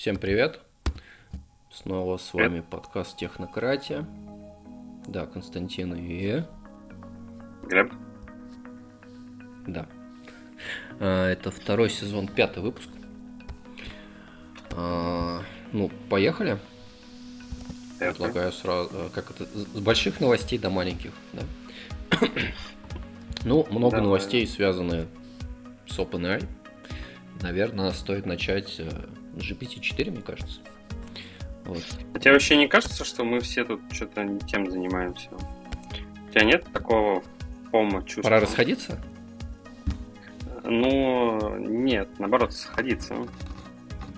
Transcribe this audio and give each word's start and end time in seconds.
Всем 0.00 0.16
привет. 0.16 0.60
Снова 1.70 2.16
с 2.16 2.32
вами 2.32 2.60
подкаст 2.60 3.18
Технократия. 3.18 4.06
Да, 5.06 5.26
Константин 5.26 5.94
и... 5.94 6.42
Глеб. 7.64 7.92
Да. 9.66 9.86
А, 11.00 11.28
Это 11.30 11.50
второй 11.50 11.90
сезон, 11.90 12.28
пятый 12.28 12.62
выпуск. 12.62 12.88
А, 14.70 15.42
Ну, 15.72 15.90
поехали. 16.08 16.56
Поехали. 17.98 18.16
Предлагаю 18.16 18.52
сразу, 18.52 18.90
э, 18.94 19.08
как 19.12 19.32
это, 19.32 19.44
с 19.44 19.80
больших 19.82 20.18
новостей 20.18 20.58
до 20.58 20.70
маленьких, 20.70 21.12
да. 21.34 21.42
Ну, 23.44 23.66
много 23.68 23.96
Давай. 23.96 24.06
новостей, 24.06 24.46
связанные 24.46 25.08
с 25.86 25.98
OpenAI. 25.98 26.48
Наверное, 27.42 27.92
стоит 27.92 28.24
начать 28.24 28.76
э, 28.78 28.88
GPT-4, 29.36 30.10
мне 30.10 30.22
кажется. 30.22 30.60
Вот. 31.64 31.82
А 32.14 32.18
тебе 32.18 32.32
вообще 32.32 32.56
не 32.56 32.68
кажется, 32.68 33.04
что 33.04 33.24
мы 33.24 33.40
все 33.40 33.64
тут 33.64 33.80
что-то 33.92 34.24
не 34.24 34.40
тем 34.40 34.70
занимаемся? 34.70 35.28
У 35.32 36.32
тебя 36.32 36.44
нет 36.44 36.64
такого 36.72 37.22
фома 37.70 38.02
чувства? 38.02 38.22
Пора 38.22 38.40
расходиться? 38.40 39.00
Ну, 40.64 41.56
нет, 41.58 42.08
наоборот, 42.18 42.52
сходиться. 42.52 43.14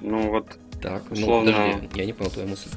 Ну 0.01 0.31
вот, 0.31 0.59
Так, 0.81 1.03
ну 1.11 1.15
Условно- 1.23 1.53
подожди, 1.53 1.89
я 1.95 2.07
не 2.07 2.13
понял 2.13 2.31
твою 2.31 2.49
мысль. 2.49 2.71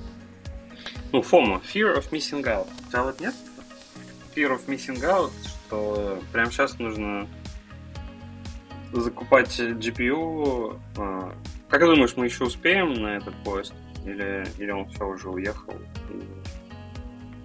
ну, 1.11 1.21
фома, 1.21 1.61
fear 1.73 1.97
of 1.97 2.09
missing 2.11 2.43
out. 2.43 2.67
У 2.87 2.89
тебя 2.91 3.03
вот 3.03 3.19
нет? 3.19 3.33
Fear 4.35 4.51
of 4.59 4.65
missing 4.67 5.01
out, 5.01 5.31
что 5.67 6.19
прямо 6.31 6.51
сейчас 6.51 6.77
нужно 6.77 7.27
закупать 8.93 9.59
GPU. 9.59 10.77
Как 11.75 11.81
ты 11.81 11.87
думаешь, 11.89 12.15
мы 12.15 12.23
еще 12.23 12.45
успеем 12.45 12.93
на 12.93 13.17
этот 13.17 13.35
поезд? 13.43 13.73
Или, 14.05 14.47
или 14.59 14.71
он 14.71 14.87
все 14.87 15.05
уже 15.05 15.27
уехал? 15.27 15.73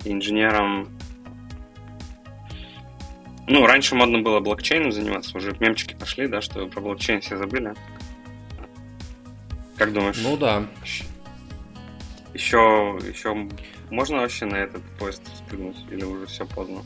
И 0.05 0.13
инженерам... 0.13 0.89
Ну, 3.49 3.67
раньше 3.67 3.97
модно 3.97 4.21
было 4.21 4.39
блокчейном 4.39 4.93
заниматься, 4.93 5.37
уже 5.37 5.57
мемчики 5.59 5.97
пошли, 5.99 6.29
да, 6.29 6.41
что 6.41 6.69
про 6.69 6.81
блокчейн 6.81 7.21
все 7.21 7.39
забыли. 7.39 7.75
Как 9.77 9.93
думаешь? 9.93 10.21
Ну 10.23 10.37
да. 10.37 10.65
Еще, 12.33 13.01
еще 13.09 13.49
можно 13.91 14.19
вообще 14.19 14.45
на 14.45 14.55
этот 14.55 14.85
поезд 15.01 15.23
спрыгнуть? 15.39 15.79
Или 15.91 16.05
уже 16.05 16.27
все 16.27 16.47
поздно? 16.47 16.85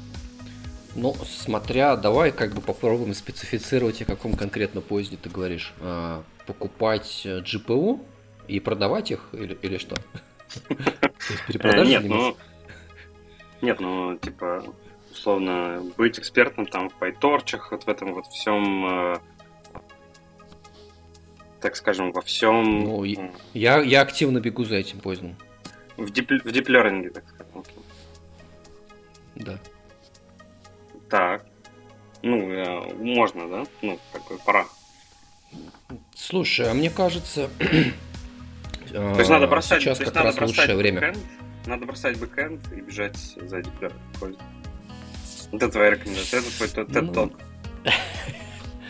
Ну, 0.95 1.15
смотря, 1.25 1.97
давай 1.97 2.31
как 2.31 2.53
бы 2.53 2.61
попробуем 2.61 3.15
специфицировать, 3.15 4.01
о 4.03 4.05
каком 4.05 4.35
конкретно 4.35 4.81
поезде 4.81 5.17
ты 5.17 5.29
говоришь. 5.29 5.75
А, 5.81 6.23
покупать 6.47 7.23
э, 7.25 7.41
GPU 7.41 8.01
и 8.47 8.61
продавать 8.61 9.11
их 9.11 9.29
или, 9.33 9.55
или 9.63 9.79
что? 9.79 9.97
Э, 10.69 11.85
Нет, 11.85 12.05
ну... 12.05 12.37
Нет, 13.61 13.81
ну, 13.81 14.17
типа, 14.19 14.63
условно, 15.11 15.83
быть 15.97 16.19
экспертом 16.19 16.67
там 16.67 16.91
в 16.91 16.99
PyTorch, 17.01 17.61
вот 17.71 17.85
в 17.85 17.89
этом 17.89 18.15
вот 18.15 18.27
всем... 18.27 19.15
э, 19.15 19.19
так 21.61 21.77
скажем, 21.77 22.13
во 22.13 22.21
всем... 22.21 22.85
Ну, 22.85 23.05
Я, 23.55 23.81
я 23.81 24.03
активно 24.03 24.39
бегу 24.39 24.65
за 24.65 24.77
этим 24.77 25.01
поездом. 25.01 25.37
в, 25.97 26.11
deep, 26.11 26.31
в 26.31 26.53
deep 26.53 26.69
learning 26.69 27.02
е, 27.02 27.11
так 27.11 27.25
скажем. 27.29 27.65
Да. 29.35 29.59
Так. 31.15 31.47
Ну, 32.23 32.51
э, 32.51 32.93
можно, 32.95 33.49
да? 33.49 33.65
Ну, 33.83 34.01
бы 34.29 34.37
пора. 34.45 34.67
Слушай, 36.17 36.69
а 36.73 36.75
мне 36.75 36.91
кажется, 36.91 37.49
То 38.91 39.15
есть 39.19 39.31
надо 39.31 39.47
бросать, 39.47 39.81
сейчас 39.81 39.99
как 39.99 40.17
раз 40.17 40.41
лучшее 40.41 40.77
время. 40.77 41.01
бэкэнд, 41.01 41.19
надо 41.67 41.87
бросать 41.87 42.19
бэкэнд 42.19 42.73
и 42.73 42.81
бежать 42.81 43.17
за 43.17 43.59
это 43.59 43.71
твоя 45.71 45.91
рекомендация, 45.91 46.41
это 46.41 46.51
твой 46.57 46.69
тет- 46.69 46.89
Ну. 47.15 47.33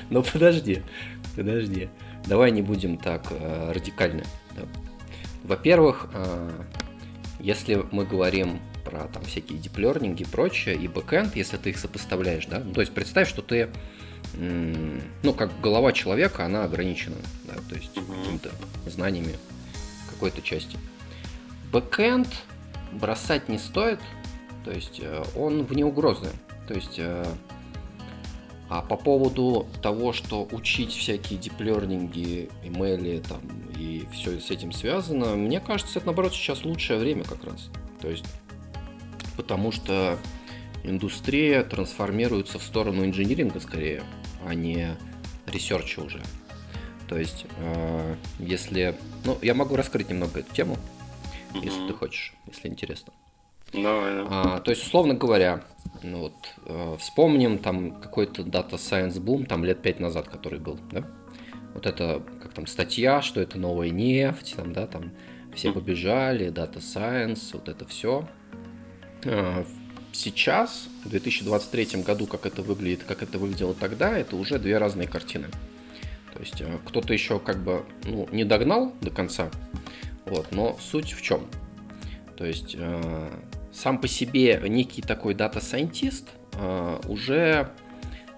Ну 0.09 0.23
подожди, 0.23 0.83
подожди. 1.37 1.91
Давай 2.25 2.53
не 2.53 2.63
будем 2.63 2.97
так 2.97 3.27
э, 3.33 3.73
радикальны. 3.73 4.25
да. 4.57 4.63
Во-первых, 5.43 6.09
э, 6.15 6.51
если 7.39 7.85
мы 7.91 8.07
говорим 8.07 8.61
про 8.95 9.09
там 9.09 9.25
всякие 9.25 9.59
диплернинги 9.59 10.23
и 10.23 10.27
прочее, 10.27 10.77
и 10.77 10.87
бэкэнд, 10.87 11.35
если 11.37 11.57
ты 11.57 11.71
их 11.71 11.79
сопоставляешь, 11.79 12.47
да, 12.47 12.61
то 12.61 12.81
есть 12.81 12.93
представь, 12.93 13.29
что 13.29 13.43
ты, 13.43 13.69
ну, 14.35 15.35
как 15.35 15.61
голова 15.61 15.93
человека, 15.93 16.45
она 16.45 16.65
ограничена, 16.65 17.17
да, 17.45 17.55
то 17.69 17.75
есть 17.75 17.93
какими-то 17.95 18.51
знаниями 18.87 19.35
какой-то 20.11 20.43
части. 20.43 20.79
Бэкэнд 21.73 22.29
бросать 22.93 23.49
не 23.49 23.59
стоит, 23.59 23.99
то 24.65 24.71
есть 24.71 25.01
э, 25.03 25.25
он 25.37 25.65
вне 25.65 25.85
угрозы. 25.85 26.29
То 26.69 26.75
есть 26.75 26.95
э, 26.99 27.25
а 28.71 28.81
по 28.81 28.97
поводу 28.97 29.67
того, 29.83 30.13
что 30.13 30.49
учить 30.53 30.93
всякие 30.93 31.39
deep 31.39 31.75
learning 31.75 32.49
и, 32.63 32.86
ML 32.86 33.09
и 33.09 33.21
там 33.29 33.41
и 33.77 34.07
все 34.13 34.39
с 34.39 34.51
этим 34.51 34.71
связано, 34.73 35.35
мне 35.35 35.61
кажется, 35.61 35.99
это 35.99 36.07
наоборот 36.07 36.33
сейчас 36.33 36.65
лучшее 36.65 37.01
время 37.01 37.25
как 37.25 37.43
раз. 37.45 37.71
То 38.01 38.09
есть, 38.09 38.25
потому 39.37 39.73
что 39.73 40.19
индустрия 40.83 41.63
трансформируется 41.63 42.59
в 42.59 42.63
сторону 42.63 43.05
инжиниринга 43.05 43.61
скорее, 43.61 44.03
а 44.47 44.55
не 44.55 44.97
research 45.47 45.95
а 45.95 46.01
уже. 46.01 46.23
То 47.09 47.19
есть, 47.19 47.47
э, 47.59 48.15
если... 48.39 48.95
Ну, 49.25 49.39
я 49.43 49.55
могу 49.55 49.77
раскрыть 49.77 50.09
немного 50.09 50.41
эту 50.41 50.55
тему, 50.55 50.77
если 51.55 51.81
Мгм. 51.81 51.89
ты 51.89 51.95
хочешь, 51.95 52.35
если 52.47 52.69
интересно. 52.69 53.13
Давай, 53.73 54.15
да. 54.15 54.27
А, 54.31 54.61
то 54.61 54.71
есть, 54.71 54.85
условно 54.85 55.15
говоря, 55.15 55.65
ну 56.03 56.19
вот, 56.21 56.35
э, 56.67 56.97
вспомним 56.99 57.59
там 57.59 58.01
какой-то 58.01 58.43
Data 58.43 58.73
Science 58.75 59.19
бум 59.21 59.47
там 59.47 59.65
лет 59.65 59.83
пять 59.83 60.01
назад, 60.01 60.29
который 60.29 60.61
был, 60.61 60.79
да? 60.93 61.05
Вот 61.75 61.87
это, 61.87 62.23
как 62.41 62.53
там, 62.53 62.67
статья, 62.67 63.21
что 63.21 63.41
это 63.41 63.59
новая 63.59 63.91
нефть, 63.91 64.55
там, 64.57 64.73
да, 64.73 64.87
там 64.87 65.11
все 65.55 65.73
побежали, 65.73 66.53
Data 66.53 66.77
Science, 66.79 67.51
вот 67.53 67.69
это 67.69 67.85
все. 67.87 68.29
Сейчас, 70.13 70.89
в 71.05 71.09
2023 71.09 72.03
году, 72.03 72.27
как 72.27 72.47
это 72.47 72.63
выглядит, 72.63 73.03
как 73.03 73.23
это 73.23 73.39
выглядело 73.39 73.75
тогда, 73.75 74.17
это 74.17 74.37
уже 74.37 74.61
две 74.61 74.79
разные 74.79 75.09
картины. 75.09 75.49
То 76.35 76.41
есть 76.41 76.61
э, 76.61 76.79
кто-то 76.85 77.13
еще 77.13 77.39
как 77.39 77.63
бы 77.63 77.85
ну, 78.05 78.29
не 78.33 78.45
догнал 78.45 78.93
до 79.01 79.11
конца, 79.11 79.51
вот, 80.25 80.53
но 80.53 80.77
суть 80.81 81.13
в 81.13 81.23
чем? 81.23 81.47
То 82.37 82.45
есть 82.45 82.75
э, 82.77 83.31
сам 83.73 83.99
по 84.01 84.09
себе 84.09 84.61
некий 84.67 85.03
такой 85.03 85.35
data 85.35 85.64
scientist 85.64 86.29
э, 86.55 87.01
уже 87.09 87.71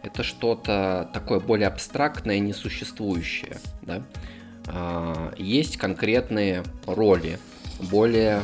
это 0.03 0.22
что-то 0.22 1.10
такое 1.12 1.41
более 1.41 1.68
абстрактное, 1.68 2.38
несуществующее. 2.38 3.58
Да? 3.82 4.03
Есть 5.36 5.78
конкретные 5.78 6.62
роли, 6.86 7.38
более 7.80 8.42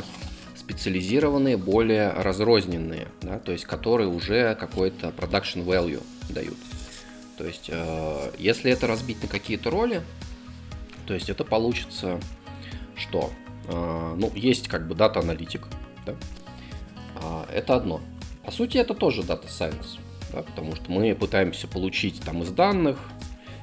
специализированные, 0.63 1.57
более 1.57 2.11
разрозненные, 2.11 3.07
да? 3.21 3.39
то 3.39 3.51
есть 3.51 3.65
которые 3.65 4.07
уже 4.07 4.55
какой-то 4.55 5.09
production 5.09 5.65
value 5.65 6.01
дают. 6.29 6.57
То 7.37 7.45
есть, 7.45 7.69
э, 7.69 8.31
если 8.37 8.71
это 8.71 8.87
разбить 8.87 9.21
на 9.21 9.27
какие-то 9.27 9.69
роли, 9.69 10.01
то 11.05 11.13
есть 11.13 11.29
это 11.29 11.43
получится, 11.43 12.19
что 12.95 13.31
э, 13.67 14.15
ну, 14.17 14.31
есть 14.35 14.67
как 14.69 14.87
бы 14.87 14.95
дата-аналитик, 14.95 15.67
да? 16.05 16.15
А, 17.15 17.45
это 17.51 17.75
одно. 17.75 18.01
По 18.45 18.51
сути, 18.51 18.77
это 18.77 18.93
тоже 18.93 19.21
Data 19.21 19.47
Science, 19.47 19.97
да, 20.31 20.43
потому 20.43 20.75
что 20.75 20.91
мы 20.91 21.13
пытаемся 21.15 21.67
получить 21.67 22.21
там 22.21 22.43
из 22.43 22.51
данных 22.51 22.97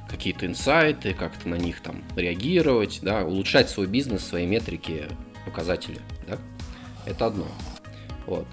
какие-то 0.09 0.45
инсайты, 0.45 1.13
как-то 1.13 1.47
на 1.47 1.55
них 1.55 1.81
там 1.81 2.03
реагировать, 2.15 2.99
да, 3.01 3.23
улучшать 3.23 3.69
свой 3.69 3.87
бизнес, 3.87 4.25
свои 4.25 4.45
метрики, 4.45 5.07
показатели, 5.45 5.99
да. 6.27 6.37
Это 7.05 7.27
одно. 7.27 7.47
Вот. 8.27 8.45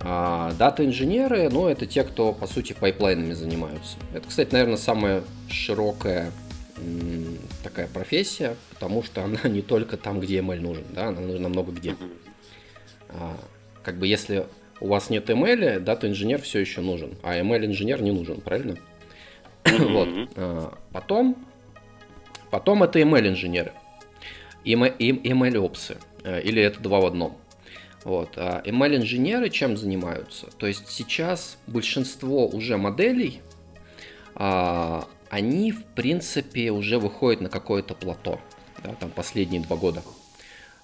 А 0.00 0.52
дата-инженеры, 0.58 1.48
ну, 1.50 1.68
это 1.68 1.86
те, 1.86 2.02
кто, 2.02 2.32
по 2.32 2.46
сути, 2.46 2.72
pipeline 2.72 3.16
ами 3.16 3.32
занимаются. 3.34 3.96
Это, 4.12 4.28
кстати, 4.28 4.52
наверное, 4.52 4.76
самая 4.76 5.22
широкая 5.48 6.32
м, 6.78 7.38
такая 7.62 7.86
профессия, 7.86 8.56
потому 8.70 9.02
что 9.02 9.22
она 9.22 9.38
не 9.44 9.62
только 9.62 9.96
там, 9.96 10.18
где 10.20 10.38
ML 10.38 10.60
нужен, 10.60 10.84
да, 10.90 11.08
она 11.08 11.20
нужна 11.20 11.48
много 11.48 11.70
где. 11.72 11.94
А, 13.10 13.36
как 13.84 13.98
бы 13.98 14.06
если 14.08 14.46
у 14.80 14.88
вас 14.88 15.08
нет 15.10 15.30
ML, 15.30 15.78
дата-инженер 15.78 16.42
все 16.42 16.58
еще 16.58 16.80
нужен, 16.80 17.14
а 17.22 17.38
ML-инженер 17.38 18.02
не 18.02 18.10
нужен, 18.10 18.40
правильно? 18.40 18.76
Вот. 19.64 20.08
А, 20.34 20.78
Потом, 20.92 21.36
потом 22.50 22.82
это 22.82 22.98
ML-инженеры, 22.98 23.72
и 24.64 24.74
ML-опсы, 24.74 25.98
э, 26.24 26.40
или 26.42 26.60
это 26.60 26.80
два 26.80 27.00
в 27.00 27.06
одном. 27.06 27.36
Вот. 28.04 28.32
А 28.36 28.62
ML-инженеры 28.64 29.48
чем 29.50 29.76
занимаются? 29.76 30.46
То 30.58 30.66
есть 30.66 30.88
сейчас 30.88 31.58
большинство 31.66 32.46
уже 32.48 32.76
моделей, 32.76 33.42
а, 34.34 35.08
они, 35.30 35.72
в 35.72 35.84
принципе, 35.84 36.70
уже 36.70 36.98
выходят 36.98 37.40
на 37.40 37.48
какое-то 37.48 37.94
плато. 37.94 38.40
да, 38.82 38.94
там 38.94 39.10
последние 39.10 39.62
два 39.62 39.76
года. 39.76 40.02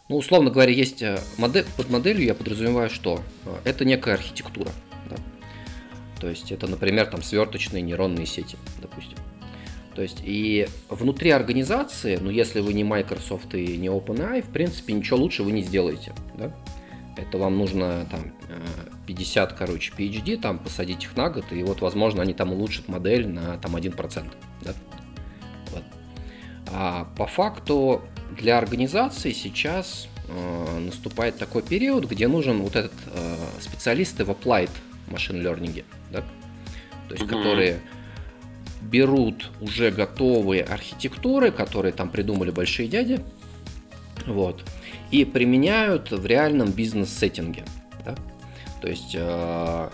Ну, 0.09 0.17
условно 0.17 0.51
говоря, 0.51 0.73
есть 0.73 1.03
э, 1.03 1.21
модель, 1.37 1.67
под 1.77 1.91
моделью 1.91 2.25
я 2.25 2.35
подразумеваю, 2.35 2.89
что 2.89 3.21
э, 3.45 3.57
это 3.65 3.85
некая 3.85 4.15
архитектура. 4.15 4.71
Да? 5.11 5.17
То 6.19 6.31
есть 6.31 6.51
это, 6.51 6.67
например, 6.67 7.07
там 7.07 7.23
сверточные 7.23 7.83
нейронные 7.83 8.25
сети, 8.25 8.57
допустим. 8.81 9.19
То 9.95 10.01
есть 10.01 10.21
и 10.23 10.67
внутри 10.89 11.31
организации, 11.31 12.17
ну 12.17 12.31
если 12.31 12.61
вы 12.61 12.73
не 12.73 12.85
Microsoft 12.85 13.55
и 13.55 13.77
не 13.77 13.89
OpenAI, 13.89 14.43
в 14.43 14.51
принципе 14.51 14.95
ничего 14.95 15.19
лучше 15.19 15.43
вы 15.43 15.53
не 15.53 15.63
сделаете. 15.63 16.15
Да? 16.39 16.55
Это 17.19 17.37
вам 17.37 17.59
нужно 17.59 18.07
там 18.11 18.33
50, 19.07 19.53
короче, 19.55 19.93
PhD, 19.97 20.41
там 20.41 20.59
посадить 20.59 21.03
их 21.03 21.17
на 21.17 21.31
год, 21.31 21.47
и 21.51 21.63
вот, 21.65 21.81
возможно, 21.81 22.23
они 22.23 22.33
там 22.33 22.53
улучшат 22.53 22.89
модель 22.89 23.27
на 23.27 23.59
там 23.59 23.75
1%. 23.75 24.33
Да? 24.63 24.75
Вот. 25.73 25.83
А 26.71 27.09
по 27.17 27.27
факту 27.27 28.03
для 28.37 28.57
организации 28.57 29.33
сейчас 29.33 30.07
э, 30.29 30.79
наступает 30.79 31.39
такой 31.39 31.63
период, 31.63 32.05
где 32.05 32.29
нужен 32.29 32.61
вот 32.61 32.77
этот 32.77 32.93
э, 33.07 33.37
специалисты 33.61 34.25
в 34.25 34.31
applied 34.31 34.71
machine 35.09 35.43
learning, 35.43 35.85
да? 36.13 36.21
то 37.09 37.15
есть 37.15 37.25
mm-hmm. 37.25 37.29
которые 37.29 37.81
берут 38.83 39.51
уже 39.61 39.91
готовые 39.91 40.63
архитектуры, 40.63 41.51
которые 41.51 41.93
там 41.93 42.11
придумали 42.11 42.51
большие 42.51 42.89
дяди, 42.89 43.21
вот, 44.27 44.63
и 45.11 45.25
применяют 45.25 46.11
в 46.11 46.27
реальном 46.27 46.71
бизнес-сеттинге. 46.71 47.65
Да? 48.05 48.15
То 48.81 48.89
есть, 48.89 49.15
э, 49.15 49.91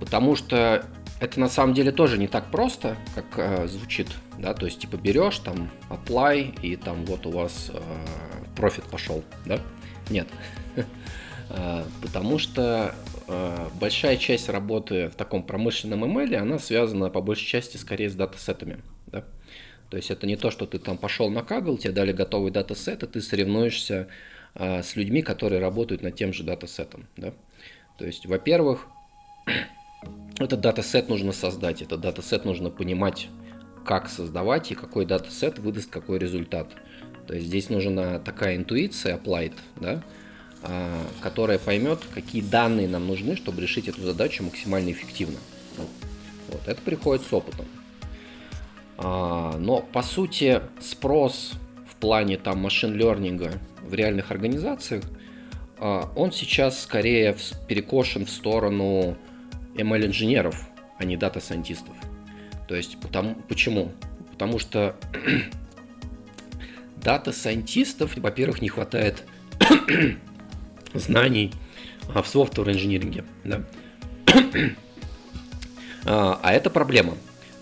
потому 0.00 0.36
что 0.36 0.84
это 1.20 1.40
на 1.40 1.48
самом 1.48 1.74
деле 1.74 1.92
тоже 1.92 2.18
не 2.18 2.28
так 2.28 2.50
просто, 2.50 2.96
как 3.14 3.24
э, 3.36 3.66
звучит, 3.68 4.08
да, 4.38 4.54
то 4.54 4.66
есть 4.66 4.80
типа 4.80 4.96
берешь 4.96 5.38
там 5.38 5.70
apply 5.90 6.60
и 6.62 6.76
там 6.76 7.04
вот 7.04 7.26
у 7.26 7.30
вас 7.30 7.70
э, 7.72 7.80
профит 8.56 8.84
пошел, 8.84 9.24
да? 9.44 9.60
Нет, 10.10 10.28
э, 11.50 11.84
потому 12.02 12.38
что 12.38 12.94
э, 13.26 13.68
большая 13.80 14.16
часть 14.16 14.48
работы 14.48 15.08
в 15.08 15.16
таком 15.16 15.42
промышленном 15.42 16.04
ML, 16.04 16.36
она 16.36 16.58
связана 16.58 17.10
по 17.10 17.20
большей 17.20 17.46
части 17.46 17.76
скорее 17.76 18.10
с 18.10 18.14
датасетами, 18.14 18.78
да? 19.06 19.24
То 19.90 19.96
есть 19.96 20.10
это 20.10 20.26
не 20.26 20.36
то, 20.36 20.50
что 20.50 20.66
ты 20.66 20.78
там 20.78 20.98
пошел 20.98 21.30
на 21.30 21.38
Kaggle, 21.38 21.78
тебе 21.78 21.92
дали 21.92 22.12
готовый 22.12 22.50
датасет, 22.52 23.02
и 23.02 23.06
ты 23.06 23.20
соревнуешься 23.20 24.08
с 24.54 24.96
людьми, 24.96 25.22
которые 25.22 25.60
работают 25.60 26.02
над 26.02 26.16
тем 26.16 26.32
же 26.32 26.42
датасетом, 26.42 27.06
да? 27.16 27.32
То 27.98 28.06
есть, 28.06 28.26
во-первых, 28.26 28.86
этот 30.38 30.60
датасет 30.60 31.08
нужно 31.08 31.32
создать, 31.32 31.82
этот 31.82 32.00
датасет 32.00 32.44
нужно 32.44 32.70
понимать, 32.70 33.28
как 33.84 34.08
создавать 34.08 34.70
и 34.70 34.74
какой 34.74 35.06
датасет 35.06 35.58
выдаст 35.58 35.90
какой 35.90 36.18
результат. 36.18 36.68
То 37.26 37.34
есть 37.34 37.46
здесь 37.46 37.70
нужна 37.70 38.18
такая 38.18 38.56
интуиция 38.56 39.16
applied, 39.16 39.54
да, 39.76 40.02
а, 40.62 41.06
которая 41.20 41.58
поймет, 41.58 42.00
какие 42.14 42.42
данные 42.42 42.88
нам 42.88 43.06
нужны, 43.06 43.36
чтобы 43.36 43.62
решить 43.62 43.88
эту 43.88 44.02
задачу 44.02 44.42
максимально 44.44 44.90
эффективно. 44.92 45.38
Вот, 46.48 46.60
это 46.66 46.80
приходит 46.82 47.26
с 47.26 47.32
опытом. 47.32 47.66
А, 48.96 49.56
но 49.58 49.80
по 49.80 50.02
сути 50.02 50.60
спрос 50.80 51.52
в 51.90 51.96
плане 51.96 52.38
там 52.38 52.58
machine 52.58 52.94
learning 52.94 53.46
а 53.46 53.52
в 53.88 53.94
реальных 53.94 54.30
организациях, 54.30 55.04
а, 55.78 56.10
он 56.14 56.32
сейчас 56.32 56.82
скорее 56.82 57.36
перекошен 57.66 58.26
в 58.26 58.30
сторону 58.30 59.16
ML-инженеров, 59.74 60.68
а 60.98 61.04
не 61.04 61.16
data 61.16 61.36
scientist 61.36 61.79
ов. 61.79 61.94
То 62.66 62.74
есть, 62.74 63.00
потому, 63.00 63.34
почему? 63.48 63.92
Потому 64.30 64.58
что 64.58 64.96
data 66.96 67.26
scientist 67.26 67.94
ов, 67.94 68.16
во-первых, 68.16 68.60
не 68.60 68.68
хватает 68.68 69.24
знаний 70.94 71.52
а, 72.14 72.22
в 72.22 72.28
софтвер-инжиниринге. 72.28 73.24
Да? 73.44 73.62
а, 76.04 76.40
а 76.42 76.52
это 76.52 76.70
проблема. 76.70 77.14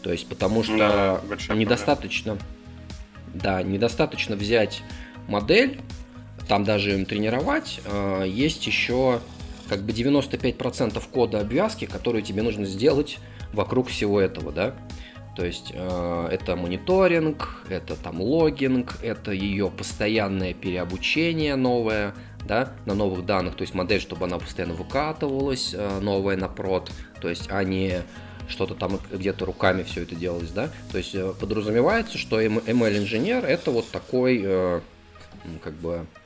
То 0.02 0.12
есть, 0.12 0.28
потому 0.28 0.62
что 0.62 1.20
да, 1.48 1.54
недостаточно, 1.54 2.38
да, 3.34 3.62
недостаточно 3.62 4.36
взять 4.36 4.82
модель, 5.26 5.80
там 6.48 6.64
даже 6.64 6.92
им 6.92 7.06
тренировать, 7.06 7.80
а, 7.84 8.24
есть 8.24 8.66
еще 8.66 9.20
как 9.68 9.82
бы 9.82 9.92
95% 9.92 11.02
кода 11.10 11.40
обвязки, 11.40 11.86
которые 11.86 12.22
тебе 12.22 12.42
нужно 12.42 12.66
сделать 12.66 13.18
вокруг 13.52 13.88
всего 13.88 14.20
этого, 14.20 14.52
да. 14.52 14.74
То 15.34 15.44
есть 15.44 15.72
э, 15.74 16.28
это 16.30 16.56
мониторинг, 16.56 17.64
это 17.68 17.94
там 17.94 18.22
логинг, 18.22 18.96
это 19.02 19.32
ее 19.32 19.70
постоянное 19.70 20.54
переобучение 20.54 21.56
новое, 21.56 22.14
да, 22.46 22.72
на 22.86 22.94
новых 22.94 23.26
данных, 23.26 23.54
то 23.54 23.62
есть 23.62 23.74
модель, 23.74 24.00
чтобы 24.00 24.24
она 24.24 24.38
постоянно 24.38 24.72
выкатывалась, 24.72 25.74
э, 25.74 26.00
новая 26.00 26.38
на 26.38 26.48
прод, 26.48 26.90
то 27.20 27.28
есть, 27.28 27.48
а 27.50 27.62
что-то 28.48 28.74
там 28.74 28.98
где-то 29.12 29.44
руками 29.44 29.82
все 29.82 30.04
это 30.04 30.14
делалось, 30.14 30.52
да. 30.52 30.70
То 30.90 30.96
есть 30.96 31.14
э, 31.14 31.34
подразумевается, 31.38 32.16
что 32.16 32.40
ML-инженер 32.40 33.44
это 33.44 33.72
вот 33.72 33.90
такой, 33.90 34.40
э, 34.42 34.80
как 35.62 35.74
бы, 35.74 36.06
Э, 36.06 36.25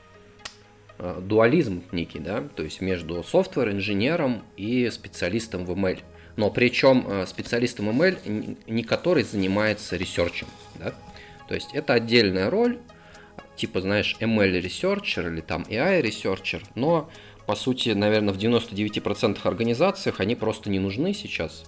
дуализм 1.21 1.83
некий, 1.93 2.19
да, 2.19 2.45
то 2.55 2.63
есть 2.63 2.81
между 2.81 3.23
софтвер-инженером 3.23 4.43
и 4.57 4.91
специалистом 4.91 5.65
в 5.65 5.71
ML. 5.71 6.01
Но 6.37 6.51
причем 6.51 7.07
э, 7.09 7.27
специалистом 7.27 7.91
ML 7.91 8.59
не 8.67 8.83
который 8.83 9.23
занимается 9.23 9.97
ресерчем, 9.97 10.47
да, 10.77 10.95
то 11.49 11.55
есть 11.55 11.71
это 11.75 11.95
отдельная 11.95 12.51
роль, 12.51 12.79
типа, 13.57 13.81
знаешь, 13.81 14.17
ML 14.21 14.61
researcher 14.61 15.33
или 15.33 15.41
там 15.41 15.63
AI 15.69 16.03
researcher, 16.03 16.63
но 16.75 17.11
по 17.47 17.57
сути, 17.57 17.91
наверное, 17.91 18.33
в 18.33 18.39
99% 18.39 19.39
организациях 19.45 20.21
они 20.21 20.37
просто 20.37 20.71
не 20.71 20.79
нужны 20.79 21.15
сейчас. 21.15 21.65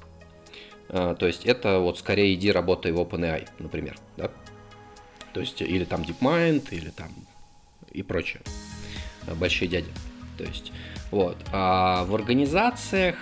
Э, 0.89 1.17
то 1.19 1.27
есть 1.27 1.47
это 1.47 1.79
вот 1.79 1.99
скорее 1.99 2.35
иди 2.35 2.53
работай 2.53 2.93
в 2.93 3.01
OpenAI, 3.01 3.49
например, 3.59 3.97
да? 4.17 4.31
То 5.33 5.41
есть 5.41 5.61
или 5.63 5.85
там 5.85 6.03
DeepMind, 6.03 6.69
или 6.71 6.91
там 6.91 7.11
и 7.91 8.03
прочее. 8.03 8.43
Э, 9.27 9.35
большие 9.35 9.69
дяди. 9.69 9.89
То 10.39 10.45
есть, 10.45 10.73
вот. 11.11 11.37
А 11.53 12.05
в 12.05 12.15
организациях 12.15 13.17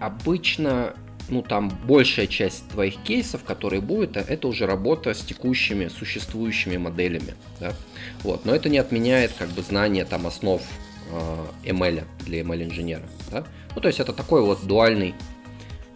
обычно, 0.00 0.94
ну, 1.28 1.42
там 1.42 1.68
большая 1.86 2.26
часть 2.26 2.68
твоих 2.68 2.96
кейсов, 3.02 3.44
которые 3.44 3.80
будет, 3.80 4.16
это 4.16 4.48
уже 4.48 4.66
работа 4.66 5.14
с 5.14 5.20
текущими, 5.20 5.88
существующими 5.88 6.76
моделями, 6.76 7.34
да. 7.60 7.74
Вот. 8.22 8.44
Но 8.44 8.54
это 8.54 8.68
не 8.68 8.78
отменяет, 8.78 9.32
как 9.38 9.48
бы, 9.50 9.62
знание 9.62 10.04
там 10.04 10.26
основ 10.26 10.62
э, 11.10 11.46
ML 11.64 12.04
для 12.24 12.40
ML-инженера, 12.40 13.04
да. 13.30 13.44
Ну, 13.74 13.80
то 13.80 13.88
есть, 13.88 14.00
это 14.00 14.12
такой 14.12 14.42
вот 14.42 14.66
дуальный 14.66 15.14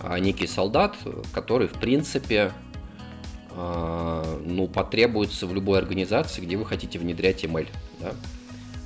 э, 0.00 0.18
некий 0.18 0.46
солдат, 0.46 0.96
который, 1.32 1.68
в 1.68 1.74
принципе, 1.80 2.52
э, 3.50 4.40
ну, 4.44 4.68
потребуется 4.68 5.46
в 5.46 5.54
любой 5.54 5.78
организации, 5.78 6.42
где 6.42 6.56
вы 6.56 6.66
хотите 6.66 6.98
внедрять 6.98 7.44
ML, 7.44 7.66
да. 8.00 8.12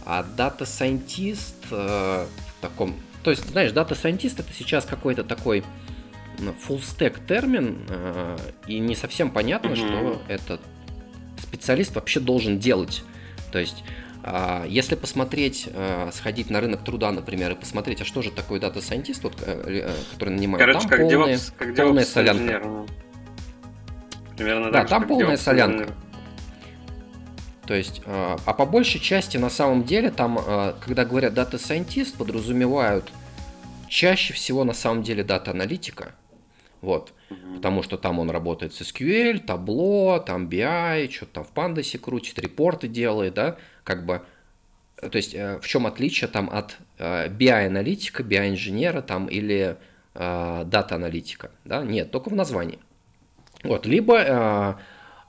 А 0.04 0.23
дата 0.23 0.66
сайентист 0.66 1.56
э, 1.70 2.26
в 2.26 2.61
таком... 2.61 2.94
То 3.23 3.30
есть, 3.30 3.49
знаешь, 3.49 3.73
дата 3.73 3.94
сайентист 3.94 4.40
это 4.40 4.52
сейчас 4.52 4.84
какой-то 4.84 5.25
такой 5.25 5.64
full 6.38 6.80
stack 6.80 7.26
термин, 7.26 7.78
э, 7.88 8.37
и 8.66 8.78
не 8.80 8.94
совсем 8.94 9.30
понятно, 9.30 9.68
mm-hmm. 9.68 9.76
что 9.76 10.23
этот 10.28 10.61
специалист 11.38 11.94
вообще 11.94 12.20
должен 12.20 12.58
делать. 12.58 13.02
То 13.50 13.58
есть, 13.58 13.82
э, 14.23 14.66
если 14.68 14.94
посмотреть, 14.94 15.68
э, 15.73 16.11
сходить 16.12 16.50
на 16.50 16.61
рынок 16.61 16.84
труда, 16.84 17.11
например, 17.12 17.52
и 17.52 17.54
посмотреть, 17.54 18.02
а 18.02 18.04
что 18.04 18.20
же 18.20 18.30
такое 18.30 18.61
дата 18.61 18.82
сайентист, 18.82 19.23
вот, 19.23 19.34
э, 19.40 19.84
э, 19.87 19.94
который 20.12 20.30
нанимает, 20.30 20.61
Короче, 20.61 20.80
там 20.80 20.88
как 20.90 21.00
полная, 21.00 21.37
DevOps, 21.37 21.52
как 21.56 21.76
полная 21.76 22.04
DevOps 22.04 22.06
солянка. 22.06 22.42
Инженер. 22.42 22.87
Примерно 24.37 24.70
да, 24.70 24.84
там 24.84 25.06
полная 25.06 25.37
солянка. 25.37 25.94
То 27.66 27.75
есть, 27.75 28.02
э, 28.04 28.37
а 28.44 28.52
по 28.52 28.66
большей 28.66 29.00
части 29.00 29.37
на 29.38 29.49
самом 29.49 29.85
деле 29.85 30.11
там, 30.11 30.38
э, 30.38 30.75
когда 30.80 31.04
говорят 31.04 31.35
Data 31.35 31.52
Scientist, 31.52 32.16
подразумевают 32.16 33.11
чаще 33.88 34.35
всего 34.35 34.64
на 34.64 34.75
самом 34.75 35.02
деле 35.02 35.25
дата-аналитика. 35.25 36.14
Вот. 36.80 37.14
Потому 37.56 37.83
что 37.83 37.97
там 37.97 38.18
он 38.18 38.28
работает 38.30 38.75
с 38.75 38.83
SQL, 38.83 39.38
табло, 39.38 40.18
там 40.18 40.49
BI, 40.49 41.11
что-то 41.11 41.33
там 41.33 41.44
в 41.44 41.49
пандасе 41.49 41.99
крутит, 41.99 42.38
репорты 42.38 42.88
делает, 42.88 43.35
да, 43.35 43.56
как 43.83 44.04
бы. 44.04 44.23
То 45.00 45.16
есть, 45.16 45.35
э, 45.35 45.59
в 45.61 45.66
чем 45.66 45.87
отличие 45.87 46.28
там 46.28 46.50
от 46.50 46.76
BI-аналитика, 46.99 48.23
BI-инженера 48.23 49.00
там 49.00 49.26
или 49.26 49.76
дата-аналитика, 50.14 51.50
да? 51.64 51.83
Нет, 51.83 52.12
только 52.12 52.28
в 52.28 52.35
названии. 52.35 52.78
Вот, 53.64 53.85
либо 53.85 54.78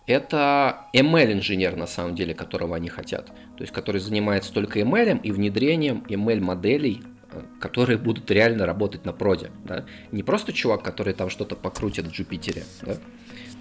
это 0.07 0.87
ML-инженер, 0.93 1.75
на 1.75 1.87
самом 1.87 2.15
деле, 2.15 2.33
которого 2.33 2.75
они 2.75 2.89
хотят. 2.89 3.27
То 3.27 3.61
есть, 3.61 3.73
который 3.73 3.99
занимается 3.99 4.53
только 4.53 4.79
ML 4.79 5.21
и 5.21 5.31
внедрением 5.31 6.03
ML-моделей, 6.07 7.01
э, 7.31 7.41
которые 7.59 7.97
будут 7.97 8.29
реально 8.29 8.65
работать 8.65 9.05
на 9.05 9.13
проде. 9.13 9.51
Да? 9.63 9.85
Не 10.11 10.23
просто 10.23 10.53
чувак, 10.53 10.83
который 10.83 11.13
там 11.13 11.29
что-то 11.29 11.55
покрутит 11.55 12.05
в 12.05 12.11
Джупитере. 12.11 12.63
Да? 12.81 12.97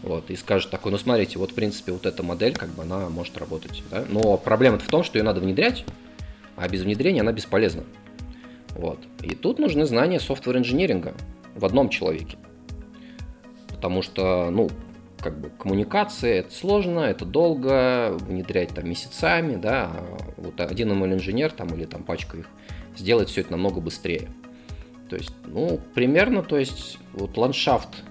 вот, 0.03 0.31
и 0.31 0.37
скажет 0.37 0.71
такой, 0.71 0.93
ну 0.93 0.99
смотрите, 0.99 1.39
вот 1.39 1.53
в 1.53 1.55
принципе 1.55 1.93
вот 1.93 2.05
эта 2.05 2.23
модель, 2.23 2.55
как 2.55 2.69
бы 2.71 2.83
она 2.83 3.09
может 3.09 3.39
работать, 3.39 3.83
да? 3.91 4.05
но 4.11 4.37
проблема 4.37 4.79
в 4.79 4.87
том, 4.87 5.03
что 5.03 5.19
ее 5.19 5.25
надо 5.25 5.41
внедрять, 5.41 5.87
а 6.57 6.69
без 6.69 6.83
внедрения 6.83 7.23
она 7.23 7.33
бесполезна. 7.33 7.85
Вот. 8.75 8.99
И 9.23 9.35
тут 9.35 9.59
нужны 9.59 9.87
знания 9.87 10.21
софтвер-инжиниринга 10.21 11.15
в 11.55 11.65
одном 11.65 11.89
человеке. 11.89 12.37
Потому 13.69 14.03
что, 14.03 14.51
ну, 14.51 14.69
как 15.25 15.40
бы 15.40 15.49
коммуникация 15.49 16.40
это 16.40 16.52
сложно, 16.52 17.00
это 17.00 17.25
долго, 17.25 18.14
внедрять 18.21 18.75
там 18.75 18.87
месяцами, 18.87 19.57
да, 19.57 19.90
вот 20.37 20.61
один 20.61 20.93
ML-инженер 20.93 21.50
там 21.50 21.69
или 21.69 21.87
там 21.87 22.02
пачка 22.02 22.37
их 22.37 22.47
сделает 22.95 23.31
все 23.31 23.40
это 23.40 23.52
намного 23.52 23.81
быстрее. 23.81 24.28
То 25.09 25.16
есть, 25.16 25.33
ну, 25.47 25.81
примерно, 25.95 26.43
то 26.43 26.59
есть, 26.59 26.99
вот 27.14 27.38
ландшафт, 27.38 28.02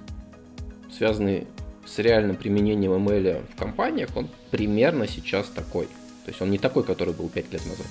связанный 0.91 1.45
с 1.85 1.99
реальным 1.99 2.35
применением 2.35 2.93
ML 2.93 3.45
в 3.53 3.59
компаниях, 3.59 4.09
он 4.15 4.27
примерно 4.49 5.07
сейчас 5.07 5.47
такой. 5.49 5.85
То 6.25 6.29
есть 6.29 6.41
он 6.41 6.49
не 6.49 6.57
такой, 6.57 6.83
который 6.83 7.13
был 7.13 7.29
5 7.29 7.53
лет 7.53 7.63
назад. 7.65 7.87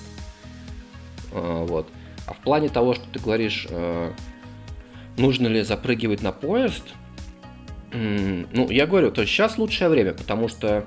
А, 1.31 1.63
вот. 1.63 1.87
А 2.27 2.33
в 2.33 2.39
плане 2.39 2.67
того, 2.67 2.93
что 2.93 3.05
ты 3.11 3.19
говоришь, 3.19 3.67
э, 3.69 4.11
нужно 5.15 5.47
ли 5.47 5.61
запрыгивать 5.61 6.21
на 6.21 6.33
поезд, 6.33 6.83
ну, 7.93 8.69
я 8.69 8.87
говорю, 8.87 9.11
то 9.11 9.21
есть 9.21 9.33
сейчас 9.33 9.57
лучшее 9.57 9.89
время, 9.89 10.13
потому 10.13 10.47
что 10.47 10.85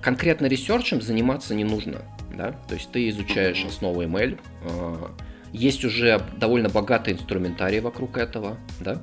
конкретно 0.00 0.46
research 0.46 0.89
ем 0.89 1.00
заниматься 1.00 1.54
не 1.54 1.64
нужно. 1.64 2.02
Да? 2.36 2.52
То 2.68 2.74
есть 2.74 2.90
ты 2.90 3.08
изучаешь 3.10 3.64
основы 3.64 4.04
ML, 4.04 4.38
а, 4.62 5.10
есть 5.52 5.84
уже 5.84 6.20
довольно 6.36 6.68
богатый 6.68 7.14
инструментарий 7.14 7.80
вокруг 7.80 8.18
этого, 8.18 8.58
да? 8.80 9.00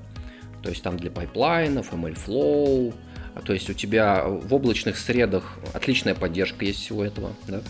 То 0.62 0.70
есть 0.70 0.84
там 0.84 0.98
для 0.98 1.10
pipeline 1.10 1.71
ов, 1.71 1.94
MLflow, 1.94 2.94
а, 3.34 3.42
то 3.42 3.54
есть 3.54 3.70
у 3.70 3.74
тебя 3.74 4.26
в 4.26 4.54
облачных 4.54 4.98
средах 4.98 5.58
отличная 5.74 6.14
поддержка 6.14 6.66
есть 6.66 6.80
всего 6.80 7.06
этого, 7.06 7.32
да? 7.48 7.62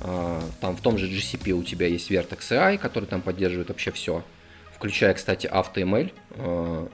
А, 0.00 0.42
там 0.60 0.76
в 0.76 0.80
том 0.80 0.98
же 0.98 1.06
GCP 1.06 1.52
у 1.52 1.62
тебя 1.62 1.86
есть 1.86 2.10
Vertex 2.10 2.40
AI, 2.50 2.78
который 2.78 3.06
там 3.06 3.22
поддерживает 3.22 3.68
вообще 3.68 3.92
все, 3.92 4.24
включая, 4.74 5.14
кстати, 5.14 5.46
AutoML, 5.46 6.12
а, 6.30 6.88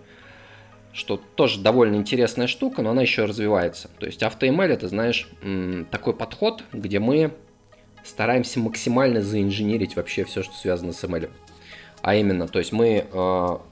что 0.92 1.16
тоже 1.16 1.60
довольно 1.60 1.96
интересная 1.96 2.46
штука, 2.46 2.82
но 2.82 2.90
она 2.90 3.02
еще 3.02 3.24
развивается. 3.24 3.88
То 3.98 4.06
есть 4.06 4.22
AutoML 4.22 4.66
это, 4.66 4.88
знаешь, 4.88 5.28
такой 5.90 6.14
подход, 6.14 6.64
где 6.72 6.98
мы 6.98 7.32
стараемся 8.04 8.60
максимально 8.60 9.22
заинженерить 9.22 9.96
вообще 9.96 10.24
все, 10.24 10.42
что 10.42 10.54
связано 10.54 10.92
с 10.92 11.02
ML. 11.04 11.30
А 12.02 12.14
именно, 12.16 12.48
то 12.48 12.58
есть 12.58 12.72
мы 12.72 13.06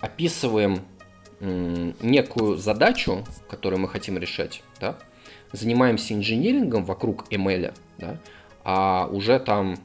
описываем 0.01 0.83
некую 1.41 2.57
задачу, 2.57 3.25
которую 3.49 3.81
мы 3.81 3.89
хотим 3.89 4.19
решать, 4.19 4.63
да, 4.81 4.99
занимаемся 5.53 6.15
инжинирингом 6.15 6.85
вокруг 6.85 7.27
ML, 7.33 7.75
да, 7.99 8.19
а 8.63 9.09
уже 9.11 9.41
там 9.41 9.79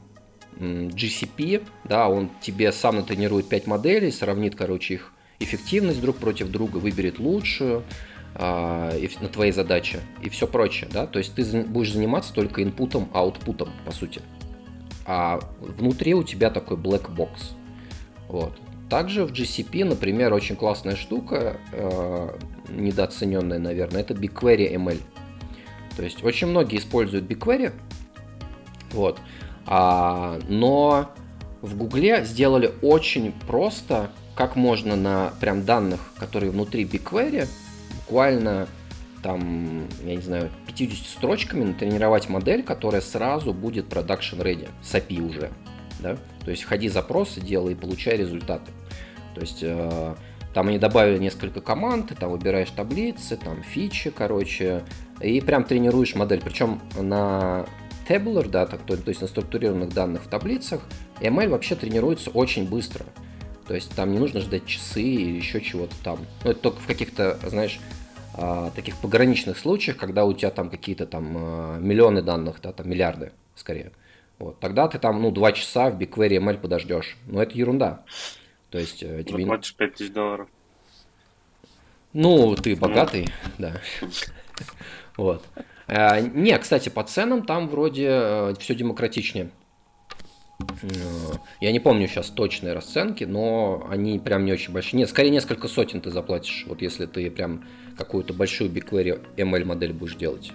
GCP, 0.58 1.66
да, 1.84 2.08
он 2.08 2.30
тебе 2.40 2.72
сам 2.72 2.96
натренирует 2.96 3.48
5 3.48 3.66
моделей, 3.66 4.10
сравнит, 4.10 4.54
короче, 4.54 4.94
их 4.94 5.12
эффективность 5.38 6.00
друг 6.00 6.16
против 6.16 6.48
друга, 6.48 6.78
выберет 6.78 7.18
лучшую 7.18 7.84
а, 8.34 8.92
на 9.20 9.28
твоей 9.28 9.52
задаче 9.52 10.00
и 10.22 10.28
все 10.28 10.46
прочее, 10.46 10.88
да, 10.92 11.06
то 11.06 11.18
есть 11.18 11.34
ты 11.34 11.62
будешь 11.64 11.92
заниматься 11.92 12.32
только 12.34 12.62
инпутом, 12.62 13.08
аутпутом, 13.12 13.70
по 13.84 13.92
сути. 13.92 14.22
А 15.06 15.40
внутри 15.60 16.14
у 16.14 16.22
тебя 16.22 16.50
такой 16.50 16.76
black 16.76 17.14
box. 17.14 17.54
Вот. 18.28 18.58
Также 18.90 19.24
в 19.24 19.32
GCP, 19.32 19.84
например, 19.84 20.32
очень 20.32 20.56
классная 20.56 20.96
штука, 20.96 21.58
э, 21.72 22.28
недооцененная, 22.68 23.58
наверное, 23.58 24.00
это 24.00 24.14
BigQuery 24.14 24.74
ML. 24.74 25.00
То 25.96 26.02
есть 26.02 26.22
очень 26.24 26.48
многие 26.48 26.78
используют 26.78 27.24
BigQuery, 27.24 27.72
вот, 28.92 29.18
а, 29.66 30.38
но 30.48 31.10
в 31.62 31.76
Гугле 31.76 32.24
сделали 32.24 32.72
очень 32.82 33.32
просто, 33.46 34.10
как 34.36 34.54
можно 34.54 34.94
на 34.94 35.32
прям 35.40 35.64
данных, 35.64 36.00
которые 36.18 36.52
внутри 36.52 36.84
BigQuery, 36.84 37.48
буквально 37.96 38.68
там, 39.22 39.88
я 40.04 40.14
не 40.14 40.22
знаю, 40.22 40.50
50 40.66 41.06
строчками 41.06 41.64
натренировать 41.64 42.28
модель, 42.28 42.62
которая 42.62 43.00
сразу 43.00 43.52
будет 43.52 43.86
production 43.86 44.38
ready, 44.40 44.68
с 44.84 44.94
API 44.94 45.20
уже 45.20 45.50
да, 46.00 46.16
то 46.44 46.50
есть 46.50 46.62
входи 46.62 46.88
запросы, 46.88 47.40
делай 47.40 47.72
и 47.72 47.76
получай 47.76 48.16
результаты. 48.16 48.70
То 49.34 49.40
есть 49.40 49.62
э, 49.62 50.14
там 50.54 50.68
они 50.68 50.78
добавили 50.78 51.18
несколько 51.18 51.60
команд, 51.60 52.08
ты 52.08 52.14
там 52.14 52.30
выбираешь 52.30 52.70
таблицы, 52.70 53.36
там 53.36 53.62
фичи, 53.62 54.10
короче, 54.10 54.84
и 55.20 55.40
прям 55.40 55.64
тренируешь 55.64 56.14
модель. 56.14 56.40
Причем 56.42 56.80
на 56.98 57.66
tabular, 58.08 58.48
да, 58.48 58.66
так, 58.66 58.80
то, 58.82 58.96
то 58.96 59.08
есть 59.08 59.20
на 59.20 59.26
структурированных 59.26 59.92
данных 59.92 60.22
в 60.22 60.28
таблицах, 60.28 60.82
ML 61.20 61.48
вообще 61.48 61.74
тренируется 61.74 62.30
очень 62.30 62.68
быстро. 62.68 63.04
То 63.66 63.74
есть 63.74 63.94
там 63.94 64.12
не 64.12 64.18
нужно 64.18 64.40
ждать 64.40 64.66
часы 64.66 65.02
или 65.02 65.36
еще 65.36 65.60
чего-то 65.60 65.94
там. 66.04 66.20
Ну, 66.44 66.50
это 66.50 66.60
только 66.60 66.80
в 66.80 66.86
каких-то, 66.86 67.38
знаешь, 67.48 67.80
э, 68.36 68.70
таких 68.74 68.96
пограничных 68.98 69.58
случаях, 69.58 69.96
когда 69.96 70.24
у 70.24 70.32
тебя 70.32 70.50
там 70.50 70.70
какие-то 70.70 71.06
там 71.06 71.36
э, 71.36 71.78
миллионы 71.80 72.22
данных, 72.22 72.60
да, 72.62 72.72
там 72.72 72.88
миллиарды 72.88 73.32
скорее. 73.56 73.92
Вот, 74.38 74.60
тогда 74.60 74.86
ты 74.86 74.98
там, 74.98 75.20
ну, 75.20 75.30
два 75.30 75.52
часа 75.52 75.90
в 75.90 75.98
BigQuery 75.98 76.38
ML 76.38 76.58
подождешь. 76.58 77.16
Но 77.26 77.42
это 77.42 77.56
ерунда. 77.56 78.04
То 78.70 78.78
есть 78.78 79.02
э, 79.02 79.24
тебе... 79.24 79.40
Заплатишь 79.40 79.74
5000 79.74 80.12
долларов. 80.12 80.48
Ну, 82.12 82.54
ты 82.54 82.76
богатый, 82.76 83.28
ну. 83.58 83.68
да. 83.68 83.80
Вот. 85.16 85.42
А, 85.86 86.20
не, 86.20 86.58
кстати, 86.58 86.88
по 86.88 87.02
ценам 87.04 87.46
там 87.46 87.68
вроде 87.68 88.08
э, 88.08 88.54
все 88.58 88.74
демократичнее. 88.74 89.50
Я 91.60 91.72
не 91.72 91.80
помню 91.80 92.08
сейчас 92.08 92.28
точные 92.28 92.72
расценки, 92.72 93.24
но 93.24 93.86
они 93.90 94.18
прям 94.18 94.44
не 94.44 94.52
очень 94.52 94.72
большие. 94.72 94.98
Нет, 94.98 95.10
скорее 95.10 95.30
несколько 95.30 95.68
сотен 95.68 96.00
ты 96.00 96.10
заплатишь, 96.10 96.64
вот 96.66 96.80
если 96.82 97.06
ты 97.06 97.30
прям 97.30 97.64
какую-то 97.96 98.32
большую 98.32 98.70
BigQuery 98.70 99.36
ML 99.36 99.64
модель 99.64 99.92
будешь 99.92 100.16
делать 100.16 100.52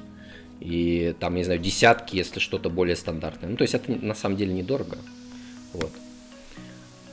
и 0.61 1.15
там, 1.19 1.35
не 1.35 1.43
знаю, 1.43 1.59
десятки, 1.59 2.15
если 2.15 2.39
что-то 2.39 2.69
более 2.69 2.95
стандартное. 2.95 3.49
Ну, 3.49 3.57
то 3.57 3.63
есть 3.63 3.73
это 3.73 3.91
на 3.91 4.13
самом 4.13 4.37
деле 4.37 4.53
недорого. 4.53 4.97
Вот. 5.73 5.91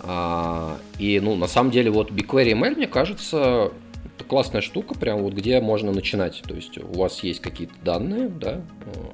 А, 0.01 0.79
и, 0.99 1.19
ну, 1.19 1.35
на 1.35 1.49
самом 1.49 1.71
деле, 1.71 1.91
вот 1.91 2.11
BigQuery 2.11 2.53
ML, 2.53 2.77
мне 2.77 2.87
кажется, 2.87 3.73
это 4.05 4.25
классная 4.25 4.61
штука, 4.61 4.95
прям 4.95 5.23
вот 5.23 5.33
где 5.33 5.61
можно 5.61 5.93
начинать. 5.93 6.43
То 6.47 6.55
есть 6.55 6.77
у 6.77 6.99
вас 6.99 7.23
есть 7.25 7.41
какие-то 7.41 7.75
данные, 7.83 8.29
да, 8.29 8.61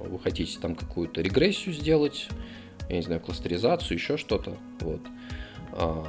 вы 0.01 0.19
хотите 0.19 0.59
там 0.59 0.75
какую-то 0.75 1.21
регрессию 1.21 1.73
сделать, 1.73 2.29
я 2.89 2.97
не 2.97 3.03
знаю, 3.03 3.21
кластеризацию, 3.21 3.97
еще 3.97 4.17
что-то. 4.17 4.57
Вот. 4.81 5.01
А, 5.73 6.07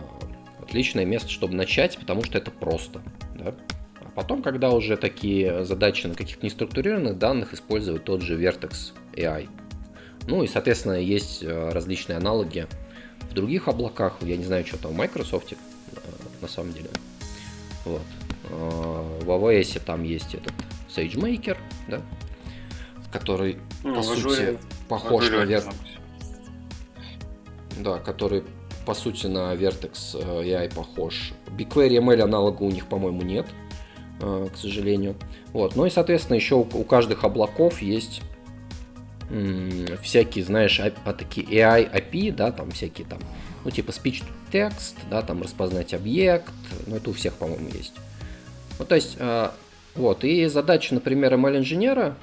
отличное 0.62 1.06
место, 1.06 1.30
чтобы 1.30 1.56
начать, 1.56 1.98
потому 1.98 2.24
что 2.24 2.38
это 2.38 2.52
просто, 2.52 3.02
да. 3.36 3.54
Потом, 4.16 4.42
когда 4.42 4.72
уже 4.72 4.96
такие 4.96 5.66
задачи 5.66 6.08
на 6.08 6.16
каких-то 6.16 6.46
неструктурированных 6.46 7.18
данных, 7.18 7.54
использовать 7.54 8.06
тот 8.06 8.22
же 8.22 8.42
Vertex 8.42 8.94
AI. 9.14 9.50
Ну 10.28 10.42
и, 10.42 10.48
соответственно, 10.48 10.94
есть 10.94 11.44
э, 11.44 11.70
различные 11.70 12.18
аналоги 12.18 12.68
в 13.30 13.34
других 13.34 13.68
облаках. 13.68 14.18
Я 14.22 14.38
не 14.38 14.46
знаю, 14.46 14.66
что 14.66 14.78
там 14.78 14.94
в 14.94 14.96
Microsoft 14.96 15.52
э, 15.52 15.56
на 16.42 16.48
самом 16.48 16.72
деле. 16.74 16.90
Вот. 17.84 18.02
Э, 18.50 19.20
в 19.22 19.30
AWS 19.30 19.82
там 19.86 20.04
есть 20.04 20.34
этот 20.34 20.54
SageMaker, 20.90 21.58
да, 21.90 22.02
который, 23.12 23.58
ну, 23.84 23.96
по 23.96 24.02
сути, 24.02 24.58
похож 24.88 25.30
на 25.30 25.44
Vertex. 25.44 25.74
Да, 27.78 28.00
который 28.00 28.44
по 28.86 28.94
сути 28.94 29.28
на 29.28 29.54
Vertex 29.56 30.16
AI 30.16 30.74
похож. 30.74 31.34
BigQuery 31.58 31.98
ML 31.98 32.22
аналога 32.22 32.64
у 32.64 32.72
них, 32.72 32.88
по-моему, 32.88 33.22
нет. 33.24 33.48
Э, 34.22 34.48
к 34.54 34.58
сожалению. 34.58 35.16
Вот. 35.52 35.76
Ну 35.76 35.86
и, 35.86 35.90
соответственно, 35.90 36.36
еще 36.36 36.56
у 36.56 36.84
каждых 36.84 37.24
облаков 37.24 37.82
есть 37.82 38.22
всякие, 40.04 40.46
знаешь, 40.46 40.80
а, 40.80 40.92
а, 41.04 41.12
такие 41.12 41.48
AI 41.48 41.92
API, 41.92 42.32
да, 42.32 42.52
там 42.52 42.70
всякие 42.70 43.08
там, 43.08 43.18
ну, 43.64 43.72
типа 43.72 43.90
speech 43.90 44.24
to 44.24 44.30
text, 44.52 44.98
да, 45.10 45.24
там 45.24 45.42
распознать 45.42 45.96
объект, 45.96 46.54
ну, 46.86 46.98
это 46.98 47.10
у 47.10 47.14
всех, 47.14 47.34
по-моему, 47.34 47.68
есть. 47.70 47.96
Ну, 48.78 48.86
то 48.86 48.94
есть, 48.94 49.16
э, 49.18 49.50
вот, 49.96 50.24
и 50.24 50.46
задача, 50.46 50.94
например, 50.94 51.34
ML-инженера, 51.34 52.16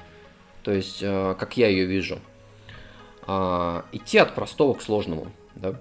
то 0.63 0.71
есть, 0.71 0.99
э, 1.01 1.35
как 1.37 1.57
я 1.57 1.67
ее 1.67 1.85
вижу, 1.85 2.19
идти 3.25 4.17
от 4.17 4.33
простого 4.33 4.73
к 4.73 4.81
сложному, 4.81 5.27
да. 5.55 5.79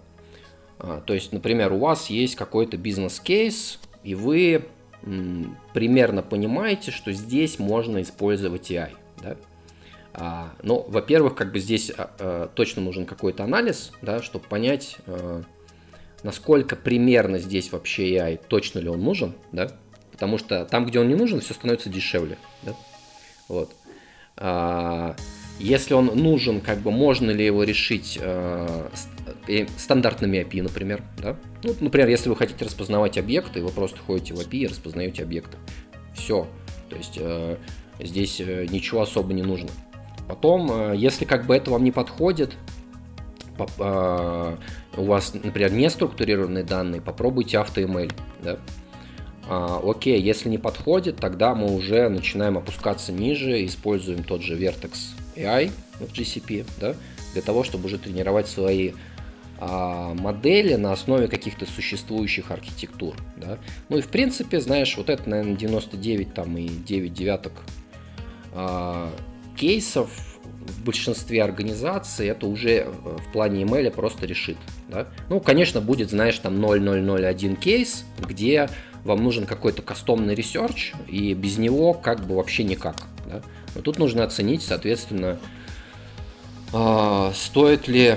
То 0.78 1.14
есть, 1.14 1.32
например, 1.32 1.72
у 1.72 1.78
вас 1.78 2.10
есть 2.10 2.34
какой-то 2.34 2.76
бизнес-кейс, 2.76 3.78
и 4.02 4.14
вы 4.16 4.66
примерно 5.72 6.22
понимаете, 6.22 6.90
что 6.90 7.12
здесь 7.12 7.58
можно 7.58 8.02
использовать 8.02 8.70
AI. 8.70 8.90
Да? 9.22 9.36
А, 10.14 10.52
ну, 10.62 10.84
во-первых, 10.88 11.34
как 11.34 11.52
бы 11.52 11.58
здесь 11.58 11.90
а, 11.90 12.10
а, 12.18 12.48
точно 12.54 12.82
нужен 12.82 13.06
какой-то 13.06 13.44
анализ, 13.44 13.92
да, 14.02 14.22
чтобы 14.22 14.46
понять, 14.46 14.98
а, 15.06 15.42
насколько 16.22 16.76
примерно 16.76 17.38
здесь 17.38 17.72
вообще 17.72 18.14
AI, 18.14 18.40
точно 18.46 18.80
ли 18.80 18.88
он 18.88 19.02
нужен, 19.02 19.34
да, 19.52 19.72
потому 20.10 20.38
что 20.38 20.64
там, 20.66 20.86
где 20.86 21.00
он 21.00 21.08
не 21.08 21.14
нужен, 21.14 21.40
все 21.40 21.54
становится 21.54 21.88
дешевле. 21.88 22.36
Да? 22.62 22.74
Вот. 23.48 23.72
А, 24.36 25.16
если 25.58 25.94
он 25.94 26.06
нужен, 26.06 26.60
как 26.60 26.78
бы 26.78 26.90
можно 26.90 27.30
ли 27.30 27.44
его 27.44 27.64
решить 27.64 28.18
э, 28.20 28.88
э 28.92 28.96
стандартными 29.76 30.38
API, 30.38 30.62
например. 30.62 31.02
Да? 31.18 31.36
Ну, 31.62 31.74
например, 31.80 32.08
если 32.08 32.28
вы 32.28 32.36
хотите 32.36 32.64
распознавать 32.64 33.18
объекты, 33.18 33.62
вы 33.62 33.70
просто 33.70 33.98
ходите 33.98 34.34
в 34.34 34.38
API 34.38 34.58
и 34.58 34.66
распознаете 34.66 35.22
объекты. 35.22 35.56
Все. 36.14 36.46
То 36.88 36.96
есть 36.96 37.18
э, 37.18 37.56
здесь 38.00 38.40
э, 38.40 38.66
ничего 38.68 39.02
особо 39.02 39.32
не 39.32 39.42
нужно. 39.42 39.70
Потом, 40.28 40.70
э, 40.70 40.96
если 40.96 41.24
как 41.24 41.46
бы 41.46 41.56
это 41.56 41.70
вам 41.70 41.84
не 41.84 41.90
подходит, 41.90 42.52
э, 43.58 44.56
у 44.96 45.04
вас, 45.04 45.34
например, 45.34 45.72
не 45.72 45.88
структурированные 45.90 46.64
данные, 46.64 47.00
попробуйте 47.00 47.56
AutoML. 47.56 48.12
Да? 48.42 48.58
А, 49.48 49.80
окей, 49.84 50.20
если 50.20 50.48
не 50.48 50.58
подходит, 50.58 51.16
тогда 51.16 51.54
мы 51.54 51.74
уже 51.74 52.08
начинаем 52.08 52.58
опускаться 52.58 53.12
ниже, 53.12 53.64
используем 53.66 54.22
тот 54.22 54.42
же 54.42 54.56
Vertex 54.56 54.92
AI 55.36 55.70
в 55.98 56.12
GCP, 56.12 56.66
да, 56.80 56.94
для 57.32 57.42
того, 57.42 57.64
чтобы 57.64 57.86
уже 57.86 57.98
тренировать 57.98 58.48
свои 58.48 58.92
модели 59.66 60.74
на 60.74 60.92
основе 60.92 61.28
каких-то 61.28 61.66
существующих 61.66 62.50
архитектур. 62.50 63.14
Да. 63.36 63.58
Ну 63.88 63.98
и 63.98 64.00
в 64.00 64.08
принципе, 64.08 64.60
знаешь, 64.60 64.96
вот 64.96 65.08
это, 65.08 65.28
наверное, 65.28 65.56
99 65.56 66.34
там, 66.34 66.56
и 66.58 66.68
9 66.68 67.12
девяток 67.12 67.52
а, 68.54 69.10
кейсов 69.56 70.10
в 70.66 70.84
большинстве 70.84 71.42
организаций 71.42 72.28
это 72.28 72.46
уже 72.46 72.70
э, 72.70 72.90
в 72.90 73.32
плане 73.32 73.62
ML 73.62 73.90
просто 73.90 74.26
решит. 74.26 74.56
Да? 74.88 75.08
Ну, 75.28 75.40
конечно, 75.40 75.80
будет, 75.80 76.10
знаешь, 76.10 76.38
там 76.38 76.60
0001 76.60 77.56
кейс, 77.56 78.04
где 78.18 78.68
вам 79.04 79.22
нужен 79.22 79.46
какой-то 79.46 79.82
кастомный 79.82 80.34
research, 80.34 80.92
и 81.08 81.34
без 81.34 81.58
него 81.58 81.94
как 81.94 82.24
бы 82.26 82.36
вообще 82.36 82.64
никак. 82.64 83.06
Да? 83.26 83.42
Но 83.74 83.80
тут 83.82 83.98
нужно 83.98 84.24
оценить, 84.24 84.62
соответственно, 84.62 85.38
э, 85.38 85.61
стоит 87.34 87.88
ли 87.88 88.16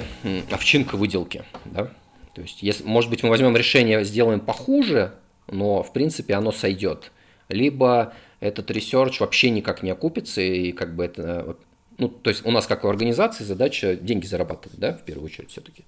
овчинка 0.51 0.95
выделки. 0.95 1.43
Да? 1.65 1.91
То 2.33 2.41
есть, 2.41 2.61
если, 2.61 2.83
может 2.83 3.09
быть, 3.09 3.23
мы 3.23 3.29
возьмем 3.29 3.55
решение, 3.55 4.03
сделаем 4.03 4.39
похуже, 4.39 5.13
но 5.47 5.83
в 5.83 5.93
принципе 5.93 6.33
оно 6.35 6.51
сойдет. 6.51 7.11
Либо 7.47 8.13
этот 8.39 8.69
research 8.71 9.19
вообще 9.19 9.49
никак 9.49 9.83
не 9.83 9.91
окупится, 9.91 10.41
и 10.41 10.71
как 10.71 10.95
бы 10.95 11.05
это... 11.05 11.57
Ну, 11.97 12.09
то 12.09 12.29
есть 12.29 12.45
у 12.45 12.51
нас 12.51 12.67
как 12.67 12.83
у 12.83 12.89
организации 12.89 13.45
задача 13.45 13.95
деньги 13.95 14.25
зарабатывать, 14.25 14.77
да, 14.79 14.93
в 14.93 15.03
первую 15.03 15.27
очередь 15.27 15.51
все-таки. 15.51 15.85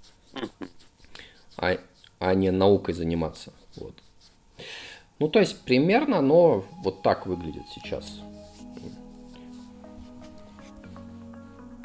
А, 1.58 1.78
а 2.20 2.34
не 2.34 2.52
наукой 2.52 2.94
заниматься. 2.94 3.52
Вот. 3.76 3.96
Ну, 5.20 5.28
то 5.28 5.40
есть 5.40 5.62
примерно 5.62 6.20
оно 6.20 6.66
вот 6.84 7.02
так 7.02 7.26
выглядит 7.26 7.64
сейчас. 7.74 8.20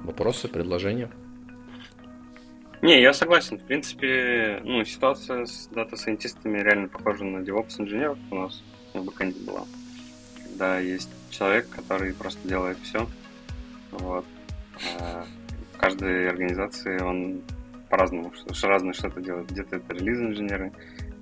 Вопросы, 0.05 0.49
предложения? 0.49 1.11
Не, 2.83 3.01
я 3.01 3.13
согласен. 3.13 3.59
В 3.59 3.63
принципе, 3.63 4.61
ну, 4.65 4.85
ситуация 4.85 5.47
с 5.47 5.69
data 5.69 5.91
scientist 5.91 6.42
ами 6.42 6.59
реально 6.59 6.89
похожа 6.89 7.25
на 7.25 7.39
DevOps-инженеров 7.39 8.19
у 8.31 8.35
нас 8.35 8.63
в 8.93 9.05
бэкэнде 9.05 9.39
была. 9.47 9.65
Когда 10.45 10.81
есть 10.81 11.09
человек, 11.31 11.69
который 11.71 12.13
просто 12.13 12.47
делает 12.49 12.79
все. 12.79 13.07
Вот. 13.93 14.25
В 15.75 15.79
каждой 15.79 16.29
организации 16.29 17.01
он 17.01 17.43
по-разному, 17.89 18.33
что 18.35 18.69
разное 18.69 18.95
что-то 18.95 19.21
делает. 19.21 19.51
Где-то 19.51 19.77
это 19.77 19.95
релиз-инженеры, 19.95 20.73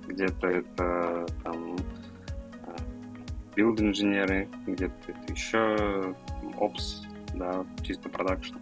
где-то 0.07 0.47
это 0.47 1.27
там 1.43 1.77
build-инженеры, 3.55 4.47
где-то 4.65 5.13
еще 5.27 6.15
ops, 6.57 7.03
да, 7.33 7.65
чисто 7.83 8.09
production. 8.09 8.55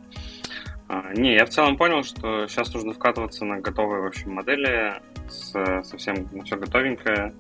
А, 0.88 1.14
не, 1.14 1.36
я 1.36 1.46
в 1.46 1.50
целом 1.50 1.78
понял, 1.78 2.04
что 2.04 2.48
сейчас 2.48 2.74
нужно 2.74 2.94
вкатываться 2.94 3.46
на 3.46 3.60
готовые, 3.60 4.02
в 4.02 4.06
общем, 4.08 4.32
модели, 4.32 5.02
с, 5.30 5.52
совсем 5.84 6.28
ну, 6.32 6.44
все 6.44 6.58
готовенькое, 6.58 7.34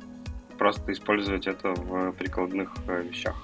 просто 0.57 0.91
использовать 0.91 1.47
это 1.47 1.69
в 1.69 2.11
прикладных 2.13 2.71
э, 2.87 3.03
вещах. 3.03 3.35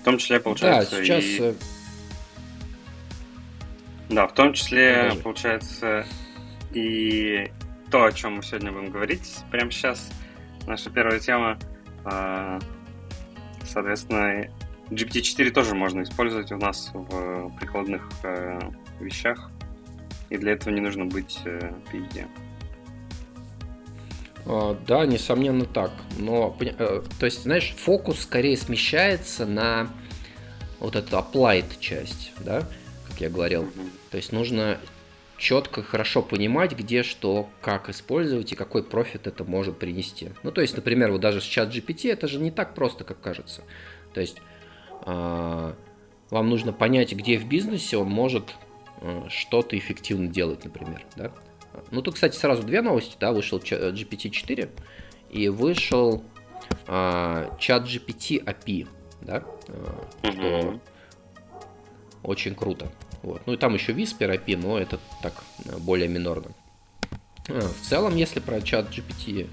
В 0.00 0.04
том 0.04 0.18
числе, 0.18 0.40
получается, 0.40 0.96
да, 0.96 1.04
сейчас... 1.04 1.24
и... 1.24 1.38
Э, 1.40 1.54
да, 4.08 4.26
в 4.26 4.34
том 4.34 4.52
числе, 4.52 4.96
Подожди. 5.04 5.22
получается, 5.22 6.06
и 6.72 7.50
то, 7.90 8.04
о 8.04 8.12
чем 8.12 8.36
мы 8.36 8.42
сегодня 8.42 8.72
будем 8.72 8.90
говорить 8.90 9.38
прямо 9.50 9.70
сейчас. 9.70 10.10
Наша 10.66 10.90
первая 10.90 11.20
тема— 11.20 11.58
а, 12.04 12.58
соответственно, 13.64 14.48
GPT-4 14.90 15.50
тоже 15.50 15.74
можно 15.74 16.02
использовать 16.02 16.52
у 16.52 16.56
нас 16.56 16.90
в 16.92 17.50
прикладных 17.58 18.08
э, 18.22 18.58
вещах, 19.00 19.50
и 20.30 20.36
для 20.36 20.52
этого 20.52 20.72
не 20.72 20.80
нужно 20.80 21.06
быть 21.06 21.38
э, 21.44 21.72
PhD. 21.92 22.26
А, 24.46 24.78
да, 24.86 25.06
несомненно 25.06 25.64
так. 25.64 25.92
Но, 26.18 26.56
э, 26.60 27.02
то 27.18 27.26
есть, 27.26 27.44
знаешь, 27.44 27.74
фокус 27.76 28.20
скорее 28.20 28.56
смещается 28.56 29.46
на 29.46 29.88
вот 30.80 30.96
эту 30.96 31.16
applied 31.16 31.78
часть, 31.80 32.32
да, 32.40 32.66
как 33.08 33.20
я 33.20 33.30
говорил. 33.30 33.62
Mm-hmm. 33.62 33.90
То 34.10 34.16
есть 34.18 34.32
нужно 34.32 34.78
четко, 35.38 35.82
хорошо 35.82 36.22
понимать, 36.22 36.72
где 36.72 37.02
что, 37.02 37.48
как 37.60 37.88
использовать 37.88 38.52
и 38.52 38.56
какой 38.56 38.82
профит 38.82 39.26
это 39.26 39.44
может 39.44 39.78
принести. 39.78 40.30
Ну, 40.42 40.52
то 40.52 40.60
есть, 40.60 40.76
например, 40.76 41.10
вот 41.10 41.20
даже 41.20 41.40
с 41.40 41.44
чат 41.44 41.74
GPT 41.74 42.12
это 42.12 42.28
же 42.28 42.38
не 42.38 42.50
так 42.50 42.74
просто, 42.74 43.04
как 43.04 43.20
кажется. 43.20 43.62
То 44.12 44.20
есть, 44.20 44.36
э, 44.38 44.53
вам 45.04 46.50
нужно 46.50 46.72
понять, 46.72 47.12
где 47.12 47.38
в 47.38 47.46
бизнесе 47.46 47.96
он 47.96 48.08
может 48.08 48.54
э, 49.00 49.26
что-то 49.28 49.78
эффективно 49.78 50.28
делать, 50.28 50.64
например. 50.64 51.04
Да? 51.16 51.30
Ну, 51.90 52.02
тут, 52.02 52.14
кстати, 52.14 52.36
сразу 52.36 52.62
две 52.62 52.82
новости. 52.82 53.16
Да? 53.20 53.32
Вышел 53.32 53.58
GPT-4 53.58 54.68
и 55.30 55.48
вышел 55.48 56.24
э, 56.86 57.50
чат 57.58 57.84
GPT 57.84 58.44
API. 58.44 58.88
Да? 59.20 59.44
Э, 59.68 60.32
что 60.32 60.80
очень 62.22 62.54
круто. 62.54 62.90
Вот. 63.22 63.42
Ну 63.46 63.52
и 63.52 63.56
там 63.56 63.74
еще 63.74 63.92
Whisper 63.92 64.34
API, 64.34 64.56
но 64.56 64.78
это 64.78 64.98
так 65.22 65.44
более 65.78 66.08
минорно. 66.08 66.50
А, 67.48 67.60
в 67.60 67.86
целом, 67.86 68.16
если 68.16 68.40
про 68.40 68.60
чат 68.60 68.90
GPT, 68.90 69.48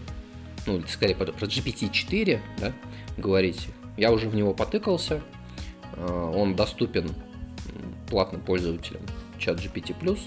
ну, 0.65 0.81
скорее 0.87 1.15
про 1.15 1.25
GPT-4 1.25 2.39
да, 2.59 2.73
говорить, 3.17 3.67
я 3.97 4.11
уже 4.11 4.29
в 4.29 4.35
него 4.35 4.53
потыкался. 4.53 5.21
А, 5.97 6.32
он 6.32 6.56
доступен 6.56 7.10
платным 8.10 8.41
пользователям 8.41 9.01
чат 9.38 9.60
GPT+. 9.60 10.19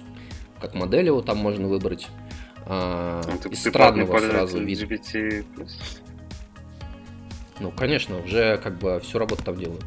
Как 0.61 0.74
модель 0.74 1.07
его 1.07 1.20
там 1.22 1.38
можно 1.38 1.68
выбрать. 1.68 2.09
А, 2.66 3.22
а 3.27 3.48
из 3.48 3.61
странного 3.61 4.18
сразу 4.18 4.59
видно. 4.62 4.85
GPT+. 4.85 5.44
Ну, 7.61 7.70
конечно, 7.70 8.18
уже 8.18 8.59
как 8.59 8.79
бы 8.79 9.00
всю 9.00 9.18
работу 9.18 9.44
там 9.44 9.57
делаю. 9.57 9.81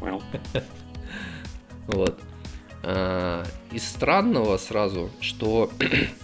Well. 0.00 0.22
Вот. 1.88 2.20
А, 2.82 3.44
из 3.72 3.82
странного 3.88 4.58
сразу, 4.58 5.10
что 5.20 5.70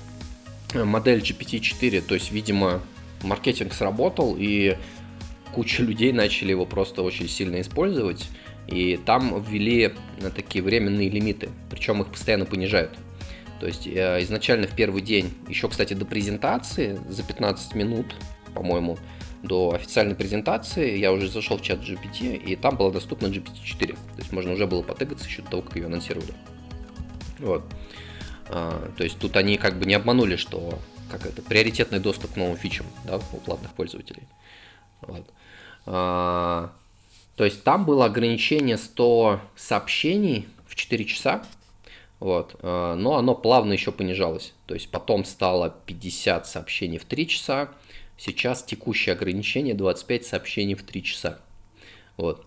модель 0.75 1.21
GPT-4, 1.21 2.03
то 2.03 2.15
есть, 2.15 2.31
видимо, 2.31 2.83
маркетинг 3.23 3.73
сработал, 3.73 4.37
и 4.39 4.77
куча 5.55 5.83
людей 5.83 6.13
начали 6.13 6.51
его 6.51 6.67
просто 6.67 7.03
очень 7.03 7.29
сильно 7.29 7.61
использовать, 7.61 8.29
и 8.67 8.97
там 8.97 9.43
ввели 9.43 9.95
такие 10.35 10.65
временные 10.65 11.09
лимиты, 11.09 11.51
причем 11.71 12.03
их 12.03 12.09
постоянно 12.09 12.45
понижают. 12.45 12.91
То 13.61 13.67
есть 13.67 13.87
э, 13.87 14.19
изначально 14.23 14.67
в 14.67 14.75
первый 14.75 15.01
день, 15.01 15.33
еще, 15.49 15.69
кстати, 15.69 15.95
до 15.95 16.05
презентации, 16.05 16.99
за 17.09 17.23
15 17.23 17.75
минут, 17.75 18.15
по-моему, 18.55 18.99
до 19.43 19.75
официальной 19.75 20.15
презентации 20.15 20.99
я 20.99 21.13
уже 21.13 21.29
зашел 21.29 21.59
в 21.59 21.63
чат 21.63 21.81
GPT, 21.81 22.37
и 22.37 22.57
там 22.57 22.77
была 22.77 22.91
доступна 22.91 23.27
GPT-4. 23.27 23.93
То 23.93 24.19
есть 24.19 24.33
можно 24.33 24.53
уже 24.53 24.67
было 24.67 24.83
потыгаться 24.83 25.27
еще 25.27 25.43
до 25.43 25.51
того, 25.51 25.63
как 25.63 25.77
ее 25.77 25.87
анонсировали. 25.87 26.35
Вот. 27.39 27.65
А, 28.49 28.91
то 28.97 29.05
есть 29.05 29.19
тут 29.19 29.37
они 29.37 29.57
как 29.57 29.79
бы 29.79 29.85
не 29.85 29.95
обманули, 29.95 30.37
что 30.37 30.79
как 31.11 31.27
это, 31.27 31.43
приоритетный 31.43 32.01
доступ 32.01 32.33
к 32.33 32.37
новым 32.37 32.57
фичам 32.57 32.87
да, 33.05 33.17
у 33.17 33.37
платных 33.37 33.73
пользователей. 33.73 34.23
Вот. 35.03 35.29
А, 35.87 36.73
то 37.37 37.45
есть 37.45 37.65
там 37.65 37.85
было 37.85 38.07
ограничение 38.07 38.79
100 38.79 39.41
сообщений 39.57 40.49
в 40.67 40.75
4 40.75 41.05
часа, 41.05 41.45
вот. 42.21 42.57
А, 42.61 42.95
но 42.95 43.17
оно 43.17 43.35
плавно 43.35 43.73
еще 43.73 43.93
понижалось. 43.93 44.53
То 44.67 44.75
есть 44.75 44.91
потом 44.91 45.25
стало 45.25 45.75
50 45.87 46.47
сообщений 46.47 46.99
в 46.99 47.05
3 47.05 47.29
часа, 47.29 47.71
Сейчас 48.17 48.63
текущее 48.63 49.15
ограничение 49.15 49.75
25 49.75 50.25
сообщений 50.25 50.75
в 50.75 50.83
3 50.83 51.03
часа. 51.03 51.39
Вот. 52.17 52.47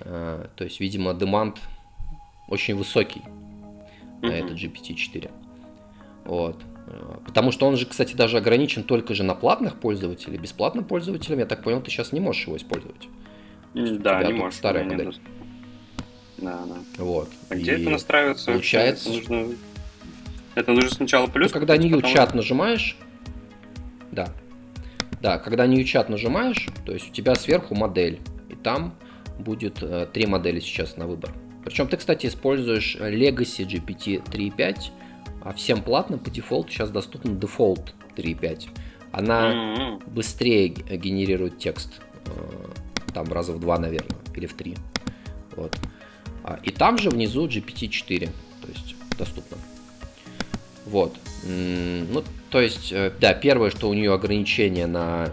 А, 0.00 0.48
то 0.56 0.64
есть, 0.64 0.80
видимо, 0.80 1.14
демант 1.14 1.60
очень 2.48 2.74
высокий 2.74 3.22
на 4.22 4.32
этот 4.32 4.58
GPT-4. 4.58 5.30
Вот. 6.24 6.56
Потому 7.26 7.52
что 7.52 7.66
он 7.66 7.76
же, 7.76 7.86
кстати, 7.86 8.14
даже 8.14 8.38
ограничен 8.38 8.82
только 8.82 9.14
же 9.14 9.22
на 9.22 9.34
платных 9.34 9.78
пользователей. 9.78 10.38
Бесплатным 10.38 10.84
пользователям, 10.84 11.38
я 11.38 11.46
так 11.46 11.62
понял, 11.62 11.80
ты 11.80 11.90
сейчас 11.90 12.12
не 12.12 12.20
можешь 12.20 12.46
его 12.46 12.56
использовать. 12.56 13.08
Да, 13.74 14.22
не 14.22 14.32
можешь. 14.32 14.58
Старая 14.58 14.84
модель. 14.84 15.14
Да, 16.38 16.60
да. 16.66 17.04
Вот. 17.04 17.28
А 17.48 17.56
где 17.56 17.72
это 17.72 17.90
настраивается? 17.90 18.52
Получается... 18.52 19.08
Это 19.10 19.18
нужно, 19.18 19.56
это 20.54 20.72
нужно 20.72 20.90
сначала 20.90 21.26
плюс. 21.26 21.52
Ты 21.52 21.58
когда 21.58 21.76
new 21.76 22.00
чат 22.02 22.34
нажимаешь, 22.34 22.96
да, 24.12 24.28
да, 25.20 25.38
когда 25.38 25.66
new 25.66 25.82
чат 25.84 26.08
нажимаешь, 26.08 26.68
то 26.86 26.92
есть 26.92 27.10
у 27.10 27.12
тебя 27.12 27.34
сверху 27.34 27.74
модель, 27.74 28.20
и 28.48 28.54
там 28.54 28.94
будет 29.38 29.82
э, 29.82 30.06
три 30.12 30.26
модели 30.26 30.60
сейчас 30.60 30.96
на 30.96 31.06
выбор. 31.06 31.32
Причем 31.64 31.88
ты, 31.88 31.96
кстати, 31.96 32.26
используешь 32.26 32.96
Legacy 32.96 33.66
GPT 33.66 34.24
3.5, 34.24 34.90
а 35.48 35.54
всем 35.54 35.82
платным 35.82 36.18
по 36.18 36.28
дефолту 36.28 36.70
сейчас 36.70 36.90
доступна 36.90 37.30
Default 37.30 37.94
3.5. 38.16 38.68
Она 39.12 39.54
mm-hmm. 39.54 40.10
быстрее 40.10 40.68
генерирует 40.68 41.58
текст, 41.58 42.02
э, 42.26 42.30
там 43.14 43.32
раза 43.32 43.54
в 43.54 43.58
два, 43.58 43.78
наверное, 43.78 44.18
или 44.34 44.44
в 44.44 44.52
три. 44.52 44.76
Вот. 45.56 45.74
А, 46.44 46.60
и 46.62 46.70
там 46.70 46.98
же 46.98 47.08
внизу 47.08 47.46
GPT-4, 47.46 48.28
то 48.60 48.68
есть 48.68 48.94
доступно. 49.16 49.56
Вот. 50.84 51.16
Ну, 51.46 52.22
то 52.50 52.60
есть, 52.60 52.92
э, 52.92 53.10
да, 53.18 53.32
первое, 53.32 53.70
что 53.70 53.88
у 53.88 53.94
нее 53.94 54.12
ограничение 54.12 54.86
на 54.86 55.32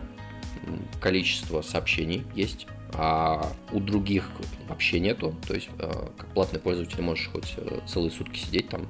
количество 1.01 1.61
сообщений 1.61 2.23
есть, 2.35 2.67
а 2.93 3.51
у 3.73 3.81
других 3.81 4.31
вообще 4.69 5.01
нету. 5.01 5.35
То 5.45 5.55
есть, 5.55 5.67
э, 5.77 5.91
как 6.17 6.27
платный 6.27 6.61
пользователь 6.61 7.01
можешь 7.01 7.29
хоть 7.33 7.57
целые 7.85 8.11
сутки 8.11 8.39
сидеть 8.39 8.69
там 8.69 8.87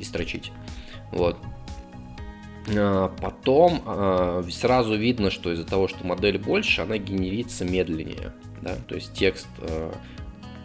и 0.00 0.04
строчить. 0.04 0.50
Вот. 1.12 1.36
А, 2.74 3.14
потом 3.20 4.44
сразу 4.50 4.96
видно, 4.96 5.30
что 5.30 5.52
из-за 5.52 5.64
того, 5.64 5.86
что 5.86 6.06
модель 6.06 6.38
больше, 6.38 6.82
она 6.82 6.98
генерится 6.98 7.64
медленнее. 7.64 8.32
Да? 8.62 8.76
То 8.88 8.96
есть 8.96 9.12
текст 9.14 9.48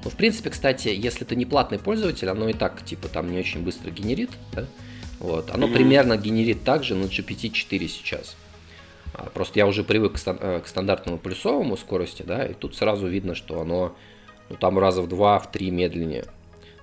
ну, 0.06 0.12
в 0.12 0.15
принципе, 0.15 0.52
кстати, 0.52 0.89
если 0.89 1.26
ты 1.26 1.36
не 1.36 1.48
платный 1.48 1.80
пользователь, 1.80 2.30
оно 2.30 2.48
и 2.48 2.54
так, 2.54 2.86
типа, 2.86 3.08
там 3.08 3.32
не 3.32 3.39
очень 3.39 3.63
быстро 3.63 3.89
генерит, 3.89 4.30
да? 4.54 4.67
Вот. 5.19 5.50
Оно 5.50 5.67
mm-hmm. 5.67 5.74
примерно 5.74 6.15
генерит 6.15 6.63
также 6.63 6.93
на 6.93 7.06
GPT-4 7.06 7.88
сейчас. 7.88 8.38
А, 9.15 9.32
просто 9.32 9.58
я 9.58 9.65
уже 9.65 9.84
привык 9.84 10.13
к, 10.13 10.28
э, 10.28 10.62
к 10.63 10.67
стандартному 10.67 11.17
плюсовому 11.17 11.76
скорости, 11.76 12.21
да, 12.21 12.45
и 12.45 12.54
тут 12.54 12.76
сразу 12.76 13.08
видно, 13.08 13.34
что 13.34 13.60
оно 13.60 13.95
ну, 14.50 14.58
там 14.58 14.78
раза 14.78 15.02
в 15.02 15.08
два, 15.08 15.39
в 15.39 15.52
три 15.52 15.71
медленнее. 15.71 16.26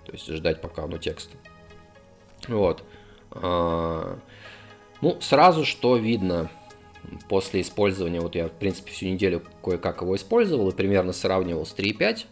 То 0.04 0.12
есть 0.12 0.26
ждать, 0.26 0.60
пока 0.60 0.82
оно 0.82 0.98
текст. 0.98 1.30
Вот. 2.48 2.84
А, 3.30 4.18
ну, 5.00 5.20
сразу 5.20 5.64
что 5.64 5.96
видно 5.96 6.50
после 7.28 7.62
использования, 7.62 8.20
вот 8.20 8.34
я, 8.34 8.48
в 8.48 8.52
принципе, 8.52 8.92
всю 8.92 9.06
неделю 9.06 9.42
кое-как 9.62 10.02
его 10.02 10.14
использовал 10.16 10.68
и 10.68 10.74
примерно 10.74 11.12
сравнивал 11.12 11.66
с 11.66 11.74
3.5. 11.74 12.26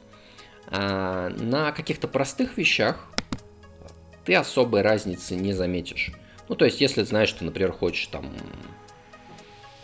А, 0.68 1.30
на 1.30 1.72
каких-то 1.72 2.08
простых 2.08 2.56
вещах 2.56 3.06
ты 4.24 4.34
особой 4.34 4.82
разницы 4.82 5.34
не 5.34 5.52
заметишь. 5.52 6.12
Ну, 6.48 6.54
то 6.54 6.64
есть, 6.64 6.80
если 6.80 7.02
знаешь, 7.02 7.28
что, 7.28 7.44
например, 7.44 7.72
хочешь 7.72 8.06
там 8.08 8.26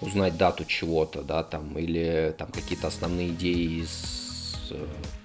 узнать 0.01 0.37
дату 0.37 0.65
чего-то, 0.65 1.23
да, 1.23 1.43
там, 1.43 1.79
или 1.79 2.35
там 2.37 2.49
какие-то 2.53 2.89
основные 2.89 3.29
идеи 3.29 3.83
из 3.83 4.26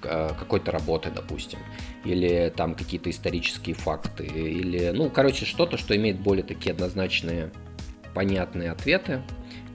какой-то 0.02 0.72
работы, 0.72 1.12
допустим, 1.14 1.60
или 2.06 2.52
там 2.56 2.76
какие-то 2.76 3.10
исторические 3.10 3.76
факты, 3.76 4.26
или, 4.26 4.92
ну, 4.92 5.10
короче, 5.10 5.46
что-то, 5.46 5.78
что 5.78 5.96
имеет 5.96 6.20
более 6.20 6.44
такие 6.44 6.74
однозначные, 6.74 7.52
понятные 8.14 8.72
ответы, 8.72 9.22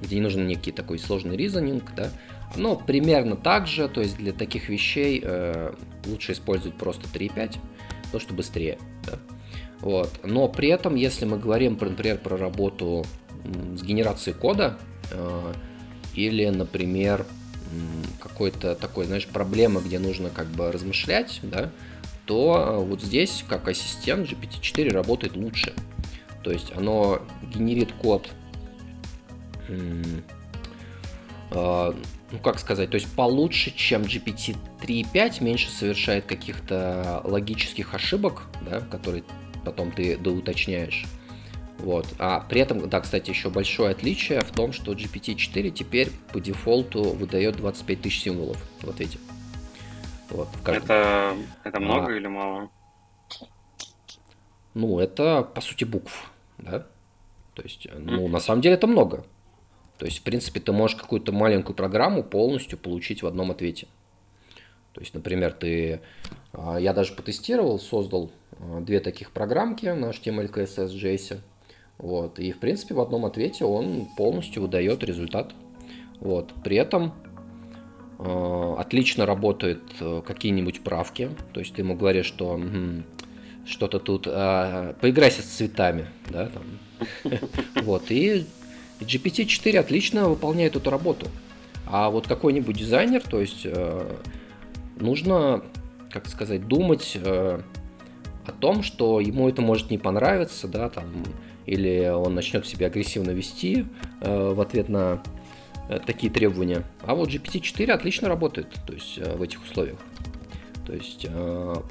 где 0.02 0.16
не 0.16 0.22
нужен 0.22 0.46
некий 0.46 0.72
такой 0.72 0.98
сложный 0.98 1.37
ризонинг, 1.37 1.94
да, 1.94 2.11
но 2.55 2.76
примерно 2.76 3.37
так 3.37 3.66
же, 3.66 3.88
то 3.88 4.00
есть 4.00 4.16
для 4.16 4.33
таких 4.33 4.68
вещей 4.68 5.20
э, 5.22 5.72
лучше 6.07 6.33
использовать 6.33 6.76
просто 6.76 7.07
3.5, 7.09 7.57
то 8.12 8.20
что 8.20 8.35
быстрее. 8.35 8.79
Да. 9.05 9.18
Вот. 9.81 10.20
Но 10.24 10.48
при 10.48 10.68
этом, 10.68 10.94
если 10.94 11.24
мы 11.24 11.38
говорим, 11.38 11.76
например, 11.81 12.18
про 12.18 12.37
работу 12.37 13.05
с 13.74 13.83
генерацией 13.83 14.35
кода, 14.37 14.79
э, 15.11 15.52
или, 16.14 16.46
например, 16.48 17.26
какой-то 18.20 18.74
такой, 18.74 19.06
знаешь, 19.06 19.26
проблема, 19.26 19.80
где 19.80 19.98
нужно 19.98 20.30
как 20.30 20.46
бы 20.48 20.70
размышлять, 20.70 21.40
да, 21.42 21.70
то 22.26 22.56
э, 22.56 22.84
вот 22.84 23.02
здесь, 23.02 23.44
как 23.48 23.68
ассистент, 23.68 24.28
GPT-4 24.30 24.90
работает 24.90 25.36
лучше. 25.36 25.72
То 26.42 26.50
есть 26.52 26.72
оно 26.76 27.22
генерит 27.42 27.92
код 27.92 28.28
э, 29.68 30.02
ну 32.32 32.38
как 32.42 32.58
сказать, 32.58 32.90
то 32.90 32.96
есть 32.96 33.08
получше, 33.14 33.72
чем 33.74 34.02
GPT 34.02 34.56
3.5, 34.80 35.42
меньше 35.42 35.70
совершает 35.70 36.26
каких-то 36.26 37.20
логических 37.24 37.94
ошибок, 37.94 38.42
да, 38.62 38.80
которые 38.80 39.24
потом 39.64 39.92
ты 39.92 40.16
доуточняешь. 40.16 41.04
Вот. 41.87 42.05
А 42.18 42.40
при 42.40 42.61
этом, 42.61 42.88
да, 42.88 43.01
кстати, 43.01 43.31
еще 43.31 43.49
большое 43.49 43.90
отличие 43.90 44.40
в 44.40 44.51
том, 44.51 44.72
что 44.72 44.92
GPT-4 44.92 45.70
теперь 45.70 46.11
по 46.33 46.40
дефолту 46.40 47.05
выдает 47.11 47.59
25 47.59 48.03
тысяч 48.03 48.22
символов 48.22 48.57
в 48.83 48.90
ответе. 48.90 49.20
Вот, 50.31 50.49
в 50.49 50.68
это, 50.68 51.37
это 51.62 51.79
много 51.79 52.09
а, 52.09 52.16
или 52.16 52.27
мало? 52.27 52.70
Ну, 54.75 54.99
это, 54.99 55.42
по 55.42 55.61
сути, 55.61 55.85
букв, 55.85 56.29
да? 56.59 56.88
То 57.55 57.62
есть, 57.62 57.87
ну, 57.96 58.27
на 58.27 58.40
самом 58.40 58.62
деле 58.62 58.75
это 58.75 58.88
много. 58.88 59.25
То 59.99 60.07
есть, 60.07 60.18
в 60.18 60.22
принципе, 60.25 60.59
ты 60.59 60.72
можешь 60.72 60.96
какую-то 60.96 61.31
маленькую 61.31 61.77
программу 61.77 62.25
полностью 62.25 62.79
получить 62.79 63.22
в 63.22 63.29
одном 63.29 63.53
ответе. 63.53 63.87
То 64.92 65.03
есть, 65.03 65.14
например, 65.14 65.53
ты, 65.53 66.01
а, 66.53 66.79
я 66.79 66.92
даже 66.92 67.12
потестировал, 67.12 67.79
создал 67.79 68.33
а, 68.59 68.81
две 68.81 68.99
таких 68.99 69.31
программки 69.31 69.87
на 69.87 70.07
HTML, 70.07 70.53
CSS, 70.53 70.88
JS. 70.88 71.40
Вот, 71.98 72.38
и, 72.38 72.52
в 72.52 72.59
принципе, 72.59 72.94
в 72.94 73.00
одном 73.00 73.24
ответе 73.24 73.64
он 73.64 74.06
полностью 74.16 74.62
выдает 74.62 75.02
результат. 75.02 75.54
Вот, 76.20 76.52
при 76.62 76.76
этом 76.76 77.14
э, 78.18 78.74
отлично 78.78 79.26
работают 79.26 79.82
какие-нибудь 80.26 80.82
правки. 80.82 81.30
То 81.52 81.61
есть 81.61 81.74
ты 81.74 81.82
ему 81.82 81.94
говоришь, 81.94 82.26
что 82.26 82.54
угу, 82.54 83.02
что-то 83.66 83.98
тут 83.98 84.26
э, 84.26 84.94
поиграйся 85.00 85.42
с 85.42 85.46
цветами, 85.46 86.06
да, 86.30 86.48
там. 86.48 86.64
Вот, 87.82 88.11
и 88.11 88.46
GPT-4 89.00 89.78
отлично 89.78 90.28
выполняет 90.28 90.76
эту 90.76 90.90
работу. 90.90 91.26
А 91.87 92.11
вот 92.11 92.26
какой-нибудь 92.26 92.76
дизайнер, 92.76 93.22
то 93.22 93.40
есть 93.40 93.62
э, 93.64 94.16
нужно, 94.98 95.62
как 96.11 96.28
сказать, 96.28 96.66
думать 96.66 97.16
э, 97.22 97.61
о 98.46 98.52
том, 98.52 98.82
что 98.82 99.20
ему 99.20 99.48
это 99.48 99.62
может 99.62 99.90
не 99.90 99.98
понравиться, 99.98 100.68
да, 100.68 100.88
там, 100.88 101.24
или 101.66 102.09
он 102.09 102.35
начнет 102.35 102.66
себя 102.66 102.87
агрессивно 102.87 103.31
вести 103.31 103.87
э, 104.20 104.52
в 104.52 104.61
ответ 104.61 104.88
на 104.88 105.22
э, 105.88 105.98
такие 106.05 106.33
требования. 106.33 106.85
А 107.02 107.14
вот 107.14 107.29
GPT-4 107.29 107.90
отлично 107.90 108.29
работает, 108.29 108.68
то 108.87 108.92
есть 108.92 109.18
э, 109.18 109.37
в 109.37 109.42
этих 109.42 109.62
условиях. 109.62 109.98
То 110.87 110.92
есть 110.92 111.26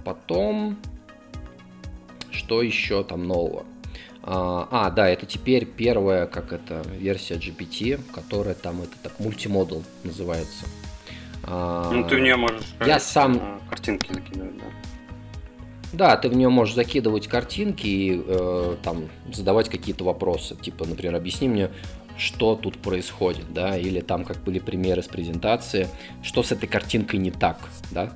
потом, 0.06 0.78
что 2.32 2.62
еще 2.62 3.04
там 3.04 3.28
нового? 3.28 3.66
А, 4.28 4.68
а, 4.72 4.90
да, 4.90 5.08
это 5.08 5.28
теперь 5.28 5.66
первая, 5.66 6.26
как 6.26 6.52
это, 6.52 6.82
версия 6.98 7.36
GPT, 7.36 8.02
которая 8.12 8.56
там, 8.56 8.82
это 8.82 8.94
так, 9.04 9.20
мультимодул 9.20 9.84
называется. 10.04 10.66
А, 11.44 11.92
ну, 11.92 12.08
ты 12.08 12.16
в 12.16 12.20
нее 12.20 12.36
можешь 12.36 12.64
я 12.84 13.00
сам... 13.00 13.38
А, 13.40 13.60
картинки 13.70 14.12
закидывать, 14.12 14.58
да? 14.58 14.64
Да, 15.96 16.18
ты 16.18 16.28
в 16.28 16.36
нее 16.36 16.50
можешь 16.50 16.76
закидывать 16.76 17.28
картинки 17.28 17.88
и 17.88 18.22
э, 18.26 18.76
там 18.84 19.10
задавать 19.32 19.70
какие-то 19.70 20.04
вопросы. 20.04 20.56
Типа, 20.56 20.86
например, 20.86 21.16
объясни 21.16 21.48
мне, 21.48 21.70
что 22.18 22.56
тут 22.56 22.78
происходит, 22.78 23.54
да, 23.54 23.78
или 23.78 24.02
там, 24.02 24.26
как 24.26 24.44
были 24.44 24.60
примеры 24.60 25.02
с 25.02 25.08
презентации, 25.08 25.88
что 26.22 26.44
с 26.44 26.52
этой 26.52 26.68
картинкой 26.68 27.20
не 27.20 27.32
так, 27.32 27.60
да. 27.92 28.12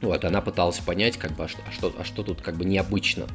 Вот, 0.00 0.24
она 0.24 0.40
пыталась 0.40 0.78
понять, 0.78 1.16
как 1.16 1.32
бы, 1.32 1.44
а 1.44 1.48
что, 1.48 1.60
а 1.68 1.72
что, 1.72 1.92
а 1.98 2.04
что 2.04 2.22
тут 2.24 2.40
как 2.40 2.56
бы 2.56 2.64
необычно 2.64 3.26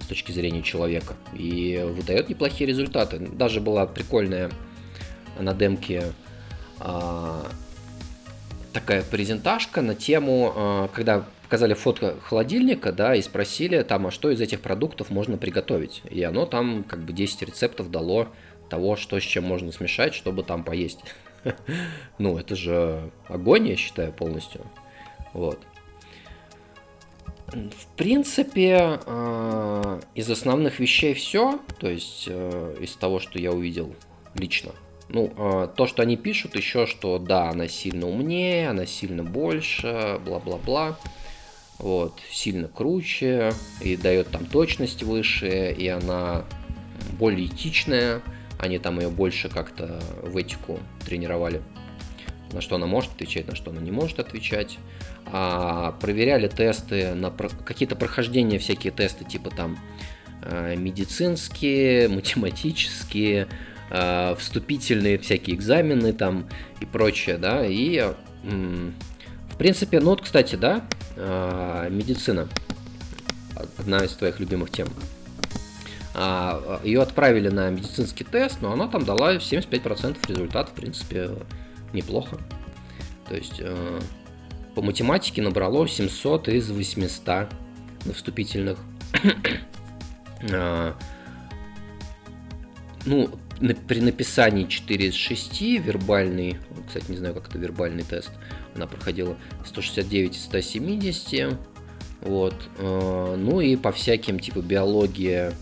с 0.00 0.06
точки 0.06 0.32
зрения 0.32 0.62
человека. 0.62 1.14
И 1.34 1.84
выдает 1.84 2.30
неплохие 2.30 2.66
результаты. 2.66 3.18
Даже 3.18 3.60
была 3.60 3.86
прикольная 3.86 4.50
на 5.38 5.52
демке 5.52 6.12
а, 6.80 7.46
такая 8.72 9.02
презентажка 9.02 9.82
на 9.82 9.94
тему, 9.94 10.52
а, 10.54 10.88
когда 10.88 11.24
показали 11.52 11.74
фото 11.74 12.16
холодильника, 12.22 12.92
да, 12.92 13.14
и 13.14 13.20
спросили 13.20 13.82
там, 13.82 14.06
а 14.06 14.10
что 14.10 14.30
из 14.30 14.40
этих 14.40 14.62
продуктов 14.62 15.10
можно 15.10 15.36
приготовить. 15.36 16.00
И 16.08 16.22
оно 16.22 16.46
там 16.46 16.82
как 16.82 17.00
бы 17.00 17.12
10 17.12 17.42
рецептов 17.42 17.90
дало 17.90 18.28
того, 18.70 18.96
что 18.96 19.20
с 19.20 19.22
чем 19.22 19.44
можно 19.44 19.70
смешать, 19.70 20.14
чтобы 20.14 20.44
там 20.44 20.64
поесть. 20.64 21.00
Ну, 22.18 22.38
это 22.38 22.56
же 22.56 23.10
огонь, 23.28 23.68
я 23.68 23.76
считаю, 23.76 24.12
полностью. 24.12 24.62
Вот. 25.34 25.58
В 27.48 27.86
принципе, 27.98 28.98
э, 29.04 30.00
из 30.14 30.30
основных 30.30 30.80
вещей 30.80 31.12
все, 31.12 31.60
то 31.78 31.90
есть 31.90 32.24
э, 32.28 32.76
из 32.80 32.96
того, 32.96 33.18
что 33.20 33.38
я 33.38 33.52
увидел 33.52 33.94
лично. 34.34 34.72
Ну, 35.10 35.30
э, 35.36 35.68
то, 35.76 35.86
что 35.86 36.00
они 36.00 36.16
пишут, 36.16 36.56
еще, 36.56 36.86
что 36.86 37.18
да, 37.18 37.50
она 37.50 37.68
сильно 37.68 38.06
умнее, 38.06 38.70
она 38.70 38.86
сильно 38.86 39.22
больше, 39.22 40.18
бла-бла-бла. 40.24 40.96
Вот, 41.82 42.20
сильно 42.30 42.68
круче, 42.68 43.52
и 43.80 43.96
дает 43.96 44.28
там 44.28 44.46
точность 44.46 45.02
выше, 45.02 45.74
и 45.76 45.88
она 45.88 46.44
более 47.18 47.46
этичная. 47.46 48.22
Они 48.58 48.78
там 48.78 49.00
ее 49.00 49.08
больше 49.08 49.48
как-то 49.48 50.00
в 50.22 50.36
этику 50.36 50.78
тренировали. 51.04 51.60
На 52.52 52.60
что 52.60 52.76
она 52.76 52.86
может 52.86 53.12
отвечать, 53.12 53.48
на 53.48 53.56
что 53.56 53.72
она 53.72 53.80
не 53.80 53.90
может 53.90 54.20
отвечать. 54.20 54.78
А, 55.26 55.92
проверяли 56.00 56.46
тесты 56.46 57.14
на 57.14 57.30
про... 57.30 57.48
какие-то 57.48 57.96
прохождения, 57.96 58.58
всякие 58.58 58.92
тесты, 58.92 59.24
типа 59.24 59.50
там 59.50 59.76
э, 60.42 60.76
медицинские, 60.76 62.08
математические, 62.08 63.48
э, 63.90 64.34
вступительные 64.38 65.18
всякие 65.18 65.56
экзамены 65.56 66.12
там 66.12 66.48
и 66.80 66.84
прочее, 66.84 67.38
да, 67.38 67.66
и 67.66 68.12
в 68.42 69.56
принципе, 69.56 70.00
ну 70.00 70.10
вот, 70.10 70.22
кстати, 70.22 70.56
да, 70.56 70.84
медицина, 71.16 72.48
одна 73.78 74.04
из 74.04 74.12
твоих 74.12 74.40
любимых 74.40 74.70
тем. 74.70 74.88
А, 76.14 76.80
ее 76.84 77.02
отправили 77.02 77.48
на 77.48 77.70
медицинский 77.70 78.24
тест, 78.24 78.58
но 78.60 78.72
она 78.72 78.86
там 78.88 79.04
дала 79.04 79.36
75% 79.36 80.18
результат, 80.28 80.68
в 80.68 80.72
принципе, 80.72 81.30
неплохо. 81.92 82.38
То 83.28 83.34
есть 83.34 83.60
э, 83.60 84.00
по 84.74 84.82
математике 84.82 85.40
набрало 85.40 85.88
700 85.88 86.48
из 86.48 86.70
800 86.70 87.48
на 88.04 88.12
вступительных. 88.14 88.78
а, 90.52 90.94
ну, 93.06 93.30
при 93.88 94.00
написании 94.00 94.64
4 94.64 95.06
из 95.06 95.14
6 95.14 95.60
вербальный, 95.78 96.58
кстати, 96.86 97.10
не 97.10 97.16
знаю, 97.16 97.34
как 97.34 97.48
это 97.48 97.58
вербальный 97.58 98.02
тест, 98.02 98.32
она 98.74 98.86
проходила 98.86 99.36
169 99.64 100.36
из 100.36 100.44
170. 100.44 101.58
Вот. 102.22 102.54
Э, 102.78 103.36
ну 103.36 103.60
и 103.60 103.76
по 103.76 103.92
всяким, 103.92 104.38
типа 104.38 104.60
биология 104.60 105.52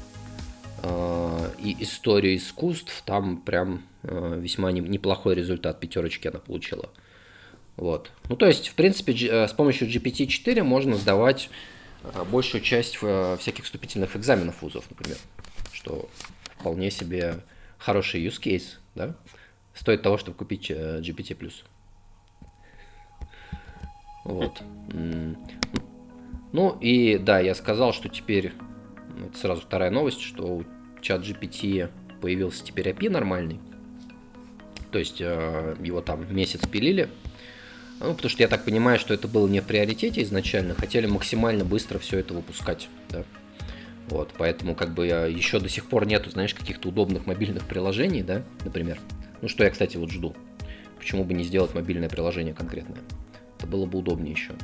э, 0.83 1.51
и 1.59 1.77
история 1.81 2.37
искусств, 2.37 3.03
там 3.07 3.38
прям 3.38 3.83
э, 4.03 4.38
весьма 4.40 4.70
неплохой 4.73 5.35
результат, 5.35 5.81
пятерочки 5.81 6.29
она 6.29 6.38
получила. 6.38 6.90
Вот. 7.77 8.11
Ну, 8.29 8.37
то 8.37 8.46
есть, 8.46 8.68
в 8.68 8.75
принципе, 8.75 9.14
с 9.49 9.53
помощью 9.53 9.88
GPT-4 9.88 10.62
можно 10.62 10.96
сдавать 10.96 11.49
большую 12.31 12.62
часть 12.62 12.96
всяких 12.96 13.64
вступительных 13.64 14.16
экзаменов 14.16 14.61
вузов, 14.61 14.85
например, 14.90 15.16
что 15.73 16.11
вполне 16.59 16.90
себе 16.90 17.40
хороший 17.79 18.27
use 18.27 18.38
case, 18.38 18.77
да, 18.94 19.14
стоит 19.75 20.03
того, 20.03 20.18
чтобы 20.18 20.37
купить 20.37 20.70
GPT+. 20.70 21.35
Вот. 24.31 24.62
Ну 26.53 26.77
и 26.81 27.19
да, 27.19 27.40
я 27.40 27.55
сказал, 27.55 27.93
что 27.93 28.09
теперь, 28.09 28.53
ну, 29.16 29.27
это 29.27 29.38
сразу 29.38 29.62
вторая 29.62 29.90
новость, 29.90 30.21
что 30.21 30.45
у 30.45 30.64
чат 31.01 31.23
GPT 31.23 31.88
появился 32.21 32.64
теперь 32.64 32.88
API 32.88 33.11
нормальный. 33.11 33.61
То 34.90 34.99
есть 34.99 35.21
э, 35.21 35.77
его 35.81 36.01
там 36.01 36.33
месяц 36.35 36.66
пилили. 36.66 37.09
Ну, 38.01 38.14
потому 38.14 38.31
что 38.31 38.43
я 38.43 38.49
так 38.49 38.64
понимаю, 38.64 38.99
что 38.99 39.14
это 39.14 39.29
было 39.29 39.47
не 39.47 39.61
в 39.61 39.64
приоритете 39.64 40.23
изначально, 40.23 40.75
хотели 40.75 41.07
максимально 41.07 41.64
быстро 41.64 41.99
все 41.99 42.19
это 42.19 42.35
выпускать. 42.35 42.88
Да? 43.11 43.25
Вот, 44.09 44.31
поэтому 44.37 44.75
как 44.75 44.95
бы 44.95 45.07
еще 45.07 45.61
до 45.61 45.69
сих 45.69 45.87
пор 45.87 46.07
нету, 46.07 46.31
знаешь, 46.31 46.55
каких-то 46.55 46.88
удобных 46.88 47.27
мобильных 47.27 47.64
приложений, 47.66 48.23
да, 48.23 48.43
например. 48.64 48.99
Ну, 49.43 49.49
что 49.49 49.64
я, 49.64 49.71
кстати, 49.71 49.97
вот 49.97 50.11
жду. 50.11 50.35
Почему 50.99 51.25
бы 51.25 51.35
не 51.35 51.45
сделать 51.45 51.75
мобильное 51.75 52.09
приложение 52.09 52.55
конкретное? 52.55 52.99
Это 53.61 53.66
было 53.66 53.85
бы 53.85 53.99
удобнее 53.99 54.33
еще. 54.33 54.55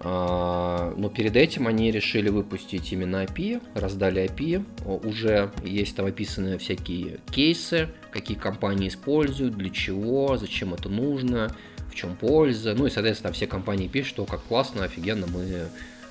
А, 0.00 0.94
но 0.96 1.08
перед 1.08 1.34
этим 1.34 1.66
они 1.66 1.90
решили 1.90 2.28
выпустить 2.28 2.92
именно 2.92 3.24
API, 3.24 3.62
раздали 3.74 4.24
API, 4.24 4.64
уже 4.84 5.50
есть 5.64 5.96
там 5.96 6.04
описаны 6.04 6.58
всякие 6.58 7.20
кейсы, 7.30 7.88
какие 8.12 8.36
компании 8.36 8.88
используют, 8.88 9.56
для 9.56 9.70
чего, 9.70 10.36
зачем 10.36 10.74
это 10.74 10.90
нужно, 10.90 11.56
в 11.90 11.94
чем 11.94 12.14
польза. 12.16 12.74
Ну 12.74 12.86
и, 12.86 12.90
соответственно, 12.90 13.32
все 13.32 13.46
компании 13.46 13.88
пишут, 13.88 14.10
что 14.10 14.24
как 14.26 14.42
классно, 14.42 14.84
офигенно, 14.84 15.26
мы 15.26 15.68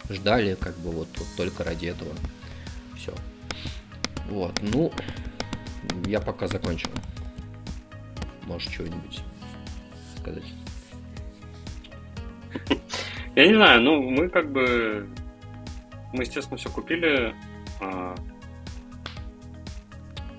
ждали 0.10 0.56
как 0.60 0.76
бы 0.80 0.90
вот, 0.90 1.08
вот 1.18 1.28
только 1.38 1.64
ради 1.64 1.86
этого. 1.86 2.12
Все. 2.98 3.14
Вот, 4.30 4.60
ну, 4.62 4.92
я 6.08 6.20
пока 6.20 6.48
закончил. 6.48 6.90
Можешь 8.46 8.74
что-нибудь 8.74 9.22
сказать? 10.20 10.44
Я 13.36 13.48
не 13.48 13.54
знаю, 13.56 13.82
ну, 13.82 14.02
мы 14.02 14.30
как 14.30 14.52
бы... 14.52 15.08
Мы, 16.14 16.24
естественно, 16.24 16.58
все 16.58 16.70
купили. 16.70 17.36
А... 17.82 18.16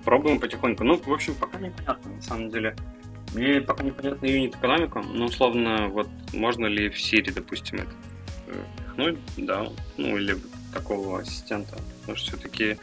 Пробуем 0.04 0.40
потихоньку. 0.40 0.84
Ну, 0.84 0.96
в 0.96 1.12
общем, 1.12 1.34
пока 1.34 1.58
непонятно, 1.58 2.12
на 2.12 2.22
самом 2.22 2.50
деле. 2.50 2.74
Мне 3.34 3.60
пока 3.60 3.84
непонятна 3.84 4.26
юнит 4.26 4.56
экономика, 4.56 5.00
но 5.02 5.26
условно, 5.26 5.88
вот 5.88 6.08
можно 6.32 6.66
ли 6.66 6.88
в 6.88 6.94
Siri, 6.94 7.32
допустим, 7.32 7.80
это 7.80 7.92
пихнуть, 8.78 9.18
да, 9.36 9.68
ну 9.96 10.16
или 10.16 10.36
такого 10.72 11.20
ассистента, 11.20 11.76
потому 12.00 12.16
что 12.16 12.28
все-таки 12.28 12.78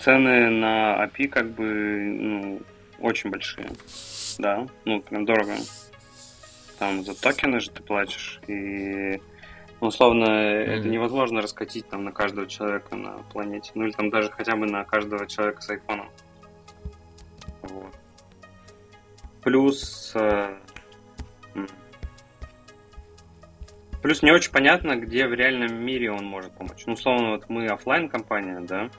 цены 0.00 0.50
на 0.50 1.04
API 1.04 1.28
как 1.28 1.50
бы 1.50 1.64
ну, 1.64 2.62
очень 3.00 3.30
большие, 3.30 3.70
да, 4.38 4.66
ну 4.84 5.00
прям 5.00 5.24
дорого 5.24 5.56
там 6.78 7.02
за 7.04 7.20
токены 7.20 7.60
же 7.60 7.70
ты 7.70 7.82
платишь, 7.82 8.40
и 8.46 9.20
ну, 9.80 9.88
условно 9.88 10.24
mm-hmm. 10.24 10.64
это 10.64 10.88
невозможно 10.88 11.40
раскатить 11.40 11.88
там 11.88 12.04
на 12.04 12.12
каждого 12.12 12.46
человека 12.46 12.96
на 12.96 13.18
планете, 13.32 13.70
ну 13.74 13.84
или 13.84 13.92
там 13.92 14.10
даже 14.10 14.30
хотя 14.30 14.56
бы 14.56 14.66
на 14.66 14.84
каждого 14.84 15.26
человека 15.26 15.62
с 15.62 15.70
айфоном. 15.70 16.08
Вот. 17.62 17.94
Плюс 19.42 20.12
э, 20.14 20.56
Плюс 24.02 24.22
не 24.22 24.30
очень 24.30 24.52
понятно, 24.52 24.96
где 24.96 25.26
в 25.26 25.34
реальном 25.34 25.74
мире 25.84 26.12
он 26.12 26.24
может 26.24 26.52
помочь. 26.52 26.84
Ну, 26.86 26.92
условно, 26.92 27.32
вот 27.32 27.48
мы 27.48 27.66
офлайн 27.66 28.08
компания 28.08 28.60
да, 28.60 28.90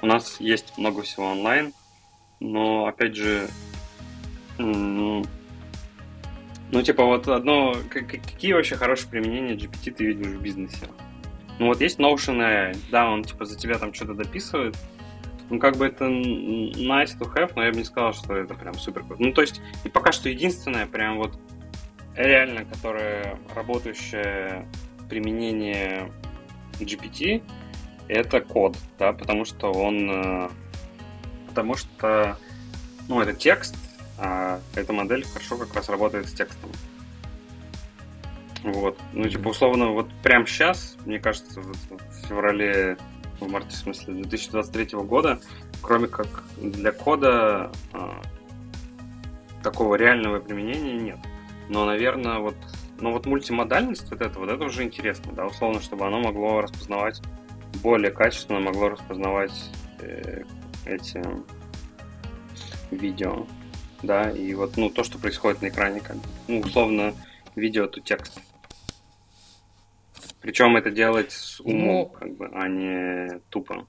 у 0.00 0.06
нас 0.06 0.40
есть 0.40 0.78
много 0.78 1.02
всего 1.02 1.26
онлайн, 1.26 1.72
но, 2.38 2.86
опять 2.86 3.16
же, 3.16 3.48
ну, 6.72 6.82
типа, 6.82 7.04
вот 7.04 7.28
одно... 7.28 7.74
Какие 7.90 8.52
вообще 8.52 8.76
хорошие 8.76 9.10
применения 9.10 9.54
GPT 9.54 9.92
ты 9.92 10.06
видишь 10.06 10.26
в 10.26 10.42
бизнесе? 10.42 10.88
Ну, 11.58 11.66
вот 11.66 11.80
есть 11.80 11.98
Notion 11.98 12.38
AI, 12.38 12.76
да, 12.90 13.08
он, 13.08 13.22
типа, 13.22 13.44
за 13.44 13.56
тебя 13.56 13.78
там 13.78 13.94
что-то 13.94 14.14
дописывает, 14.14 14.76
ну, 15.50 15.58
как 15.58 15.76
бы 15.76 15.86
это 15.86 16.06
nice 16.06 17.16
to 17.18 17.32
have, 17.34 17.52
но 17.54 17.64
я 17.64 17.70
бы 17.70 17.78
не 17.78 17.84
сказал, 17.84 18.12
что 18.12 18.34
это 18.34 18.54
прям 18.54 18.74
супер 18.74 19.04
Ну, 19.18 19.32
то 19.32 19.42
есть, 19.42 19.60
и 19.84 19.88
пока 19.88 20.10
что 20.10 20.28
единственное, 20.28 20.86
прям 20.86 21.18
вот 21.18 21.38
реально, 22.16 22.64
которое 22.64 23.38
работающее 23.54 24.66
применение 25.08 26.10
GPT, 26.80 27.42
это 28.08 28.40
код, 28.40 28.76
да, 28.98 29.12
потому 29.12 29.44
что 29.44 29.70
он, 29.72 30.10
э, 30.10 30.48
потому 31.48 31.74
что, 31.74 32.38
ну, 33.08 33.20
это 33.20 33.32
текст, 33.32 33.76
а 34.18 34.60
эта 34.74 34.92
модель 34.92 35.24
хорошо 35.24 35.56
как 35.56 35.74
раз 35.74 35.88
работает 35.88 36.28
с 36.28 36.32
текстом. 36.32 36.70
Вот. 38.62 38.98
Ну, 39.12 39.28
типа, 39.28 39.48
условно, 39.48 39.90
вот 39.90 40.08
прямо 40.22 40.46
сейчас, 40.46 40.96
мне 41.04 41.18
кажется, 41.18 41.60
в, 41.60 41.72
в 41.72 42.26
феврале, 42.28 42.96
в 43.38 43.50
марте, 43.50 43.70
в 43.70 43.76
смысле, 43.76 44.14
2023 44.14 44.98
года, 45.00 45.40
кроме 45.82 46.06
как 46.06 46.44
для 46.56 46.92
кода, 46.92 47.70
а, 47.92 48.22
такого 49.62 49.96
реального 49.96 50.38
применения 50.40 50.94
нет. 50.94 51.18
Но, 51.68 51.84
наверное, 51.84 52.38
вот, 52.38 52.56
ну 53.00 53.12
вот 53.12 53.26
мультимодальность 53.26 54.08
вот 54.10 54.20
это, 54.20 54.38
вот 54.38 54.50
это 54.50 54.64
уже 54.64 54.82
интересно, 54.82 55.32
да, 55.32 55.46
условно, 55.46 55.80
чтобы 55.80 56.06
оно 56.06 56.20
могло 56.20 56.60
распознавать 56.60 57.20
более 57.82 58.12
качественно, 58.12 58.60
могло 58.60 58.90
распознавать 58.90 59.52
э, 60.00 60.44
эти 60.86 61.22
видео 62.90 63.46
да, 64.06 64.30
и 64.30 64.54
вот, 64.54 64.76
ну, 64.76 64.90
то, 64.90 65.04
что 65.04 65.18
происходит 65.18 65.62
на 65.62 65.68
экране, 65.68 66.00
как 66.00 66.16
ну, 66.48 66.60
условно, 66.60 67.14
видео, 67.54 67.86
то 67.86 68.00
текст. 68.00 68.40
Причем 70.40 70.76
это 70.76 70.90
делать 70.90 71.32
с 71.32 71.60
умом, 71.60 71.86
ну, 71.86 72.06
как 72.06 72.36
бы, 72.36 72.50
а 72.52 72.68
не 72.68 73.40
тупо. 73.48 73.86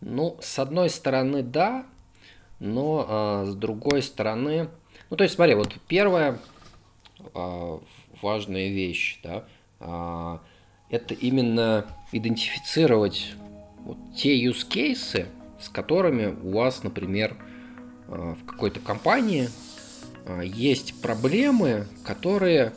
Ну, 0.00 0.38
с 0.40 0.58
одной 0.58 0.90
стороны, 0.90 1.42
да, 1.42 1.86
но 2.58 3.06
а, 3.08 3.44
с 3.44 3.54
другой 3.54 4.02
стороны, 4.02 4.68
ну, 5.10 5.16
то 5.16 5.24
есть, 5.24 5.34
смотри, 5.34 5.54
вот 5.54 5.76
первая 5.86 6.38
а, 7.34 7.80
важная 8.20 8.68
вещь, 8.68 9.20
да, 9.22 9.44
а, 9.80 10.40
это 10.90 11.14
именно 11.14 11.86
идентифицировать 12.10 13.34
вот 13.84 13.98
те 14.16 14.44
use 14.44 14.66
cases, 14.68 15.26
с 15.62 15.68
которыми 15.68 16.36
у 16.42 16.52
вас, 16.52 16.82
например, 16.82 17.36
в 18.08 18.44
какой-то 18.44 18.80
компании 18.80 19.48
есть 20.42 21.00
проблемы, 21.00 21.86
которые 22.04 22.72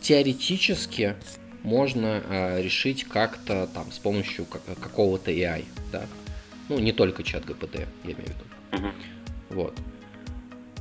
теоретически 0.00 1.16
можно 1.62 2.22
э, 2.28 2.62
решить 2.62 3.04
как-то 3.04 3.68
там 3.74 3.90
с 3.90 3.98
помощью 3.98 4.46
какого-то 4.46 5.32
AI, 5.32 5.64
да. 5.90 6.06
Ну, 6.68 6.78
не 6.78 6.92
только 6.92 7.24
чат 7.24 7.44
ГПТ, 7.44 7.74
я 7.74 7.86
имею 8.04 8.16
в 8.16 8.28
виду. 8.28 8.44
Uh-huh. 8.70 8.92
Вот. 9.50 9.78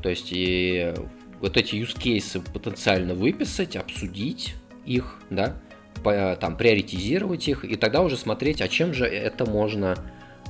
То 0.04 0.10
есть 0.10 0.28
и 0.32 0.94
вот 1.42 1.58
эти 1.58 1.76
use 1.76 1.98
cases 1.98 2.48
потенциально 2.54 3.16
выписать, 3.16 3.76
обсудить 3.76 4.54
их, 4.86 5.20
да, 5.32 5.60
по, 6.04 6.38
там, 6.40 6.56
приоритизировать 6.56 7.48
их, 7.48 7.66
и 7.66 7.76
тогда 7.76 8.04
уже 8.04 8.16
смотреть, 8.16 8.62
а 8.62 8.68
чем 8.68 8.94
же 8.94 9.06
это 9.06 9.50
можно 9.50 9.96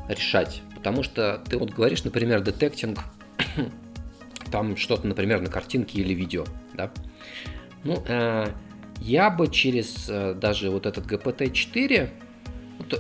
решать. 0.10 0.62
Потому 0.86 1.02
что 1.02 1.42
ты 1.50 1.58
вот 1.58 1.72
говоришь, 1.72 2.04
например, 2.04 2.42
детектинг, 2.42 3.00
там 4.52 4.78
что-то, 4.78 5.08
например, 5.08 5.42
на 5.42 5.50
картинке 5.50 6.00
или 6.00 6.14
видео, 6.14 6.46
да. 6.76 6.92
Ну, 7.84 8.04
э, 8.08 8.52
я 9.02 9.32
бы 9.32 9.48
через 9.48 10.06
э, 10.08 10.36
даже 10.36 10.70
вот 10.70 10.86
этот 10.86 11.08
GPT-4, 11.08 12.10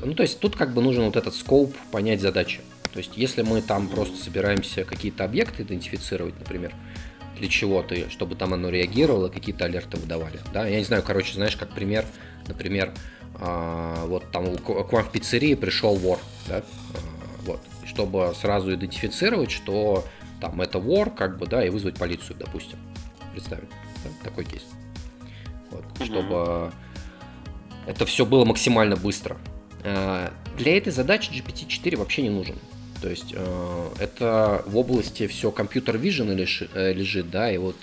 ну 0.03 0.13
то 0.15 0.23
есть 0.23 0.39
тут 0.39 0.55
как 0.55 0.73
бы 0.73 0.81
нужен 0.81 1.03
вот 1.03 1.15
этот 1.15 1.35
скоп 1.35 1.75
понять 1.91 2.21
задачи. 2.21 2.61
То 2.91 2.97
есть 2.97 3.11
если 3.17 3.43
мы 3.43 3.61
там 3.61 3.87
просто 3.87 4.17
собираемся 4.17 4.83
какие-то 4.83 5.23
объекты 5.23 5.61
идентифицировать, 5.61 6.33
например, 6.39 6.73
для 7.37 7.47
чего-то, 7.49 8.09
чтобы 8.09 8.33
там 8.33 8.55
оно 8.55 8.69
реагировало, 8.69 9.29
какие-то 9.29 9.65
алерты 9.65 9.97
выдавали. 9.97 10.39
Да? 10.51 10.65
Я 10.65 10.79
не 10.79 10.85
знаю, 10.85 11.03
короче, 11.03 11.35
знаешь, 11.35 11.55
как 11.55 11.69
пример, 11.69 12.03
например, 12.47 12.95
а, 13.35 14.07
вот 14.07 14.31
там 14.31 14.57
к 14.57 14.91
вам 14.91 15.03
в 15.03 15.11
пиццерии 15.11 15.53
пришел 15.53 15.93
вор, 15.93 16.17
да, 16.47 16.63
а, 16.63 17.14
чтобы 17.95 18.33
сразу 18.39 18.73
идентифицировать, 18.75 19.51
что 19.51 20.03
там 20.41 20.61
это 20.61 20.79
вор, 20.79 21.09
как 21.11 21.37
бы, 21.37 21.47
да, 21.47 21.65
и 21.65 21.69
вызвать 21.69 21.97
полицию, 21.97 22.35
допустим, 22.37 22.77
представим, 23.31 23.69
да, 24.03 24.09
такой 24.21 24.43
кейс 24.43 24.63
вот, 25.71 25.85
угу. 25.85 26.05
чтобы 26.05 26.73
это 27.87 28.05
все 28.05 28.25
было 28.25 28.43
максимально 28.43 28.97
быстро. 28.97 29.37
Э, 29.83 30.29
для 30.57 30.77
этой 30.77 30.91
задачи 30.91 31.31
GPT-4 31.31 31.97
вообще 31.97 32.23
не 32.23 32.29
нужен. 32.29 32.55
То 33.01 33.09
есть 33.09 33.33
э, 33.33 33.89
это 33.99 34.61
в 34.65 34.77
области 34.77 35.27
все 35.27 35.51
компьютер 35.51 35.95
vision 35.95 36.35
э, 36.73 36.93
лежит, 36.93 37.29
да, 37.29 37.49
и 37.49 37.57
вот 37.57 37.77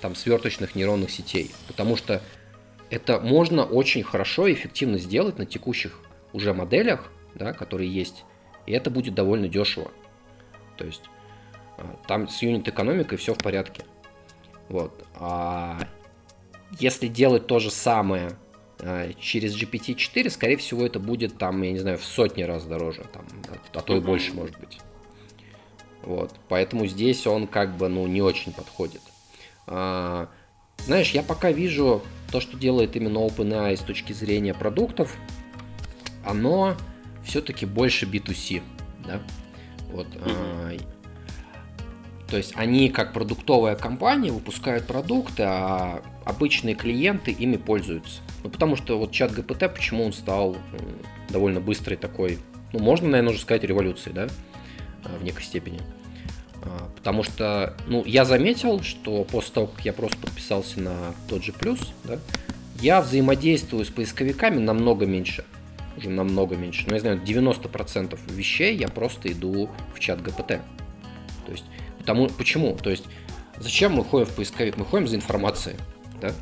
там 0.00 0.14
сверточных 0.14 0.74
нейронных 0.74 1.10
сетей. 1.10 1.50
Потому 1.66 1.96
что 1.96 2.22
это 2.88 3.20
можно 3.20 3.64
очень 3.64 4.02
хорошо 4.02 4.46
и 4.46 4.54
эффективно 4.54 4.96
сделать 4.98 5.38
на 5.38 5.44
текущих 5.44 5.98
уже 6.32 6.54
моделях, 6.54 7.10
да, 7.34 7.52
которые 7.52 7.92
есть, 7.92 8.24
и 8.68 8.72
это 8.72 8.90
будет 8.90 9.14
довольно 9.14 9.48
дешево. 9.48 9.90
То 10.76 10.84
есть 10.84 11.02
там 12.06 12.28
с 12.28 12.42
юнит-экономикой 12.42 13.16
все 13.16 13.34
в 13.34 13.38
порядке. 13.38 13.84
Вот. 14.68 15.04
А 15.14 15.78
если 16.78 17.08
делать 17.08 17.46
то 17.46 17.58
же 17.58 17.70
самое 17.70 18.32
э, 18.80 19.12
через 19.18 19.56
GPT-4, 19.56 20.28
скорее 20.28 20.56
всего, 20.56 20.84
это 20.84 21.00
будет 21.00 21.38
там, 21.38 21.62
я 21.62 21.72
не 21.72 21.78
знаю, 21.78 21.98
в 21.98 22.04
сотни 22.04 22.42
раз 22.42 22.64
дороже, 22.64 23.04
там, 23.12 23.24
а 23.72 23.80
то 23.80 23.96
и 23.96 24.00
больше, 24.00 24.34
может 24.34 24.58
быть. 24.58 24.78
Вот, 26.02 26.34
поэтому 26.48 26.86
здесь 26.86 27.26
он 27.26 27.46
как 27.46 27.76
бы, 27.76 27.88
ну, 27.88 28.06
не 28.06 28.22
очень 28.22 28.52
подходит. 28.52 29.02
А, 29.66 30.28
знаешь, 30.84 31.10
я 31.12 31.22
пока 31.22 31.52
вижу 31.52 32.02
то, 32.30 32.40
что 32.40 32.56
делает 32.56 32.96
именно 32.96 33.18
OpenAI 33.18 33.76
с 33.76 33.80
точки 33.80 34.12
зрения 34.12 34.54
продуктов, 34.54 35.16
оно 36.24 36.76
все-таки 37.28 37.66
больше 37.66 38.06
B2C, 38.06 38.62
да. 39.06 39.20
Вот, 39.92 40.06
mm-hmm. 40.06 40.82
То 42.28 42.36
есть 42.36 42.52
они 42.56 42.90
как 42.90 43.12
продуктовая 43.12 43.74
компания 43.74 44.30
выпускают 44.30 44.86
продукты, 44.86 45.44
а 45.46 46.02
обычные 46.24 46.74
клиенты 46.74 47.30
ими 47.30 47.56
пользуются. 47.56 48.20
Ну, 48.44 48.50
потому 48.50 48.76
что 48.76 48.98
вот 48.98 49.12
чат 49.12 49.32
ГПТ, 49.32 49.72
почему 49.74 50.04
он 50.04 50.12
стал 50.12 50.56
довольно 51.30 51.60
быстрой 51.60 51.96
такой, 51.96 52.38
ну, 52.72 52.80
можно, 52.80 53.08
наверное, 53.08 53.32
уже 53.32 53.40
сказать, 53.40 53.64
революцией, 53.64 54.14
да, 54.14 54.28
а, 55.04 55.16
в 55.18 55.24
некой 55.24 55.42
степени. 55.42 55.80
А, 56.62 56.90
потому 56.96 57.22
что, 57.22 57.74
ну, 57.86 58.04
я 58.04 58.26
заметил, 58.26 58.82
что 58.82 59.24
после 59.24 59.54
того, 59.54 59.66
как 59.68 59.84
я 59.86 59.94
просто 59.94 60.18
подписался 60.18 60.80
на 60.80 61.14
тот 61.28 61.42
же 61.42 61.52
плюс, 61.52 61.94
да, 62.04 62.18
я 62.80 63.00
взаимодействую 63.00 63.86
с 63.86 63.88
поисковиками 63.88 64.58
намного 64.58 65.06
меньше. 65.06 65.44
Уже 65.98 66.10
намного 66.10 66.56
меньше. 66.56 66.84
Но 66.86 66.94
я 66.94 67.00
знаю, 67.00 67.20
90% 67.20 68.18
вещей 68.32 68.76
я 68.76 68.88
просто 68.88 69.30
иду 69.32 69.68
в 69.94 69.98
чат 69.98 70.22
ГПТ. 70.22 70.46
То 70.46 71.52
есть 71.52 71.64
Потому, 72.08 72.26
почему? 72.28 72.74
То 72.74 72.88
есть, 72.88 73.04
зачем 73.58 73.92
мы 73.92 74.02
ходим 74.02 74.24
в 74.26 74.34
поисковик? 74.34 74.78
Мы 74.78 74.86
ходим 74.86 75.06
за 75.06 75.16
информацией, 75.16 75.76
да? 76.22 76.32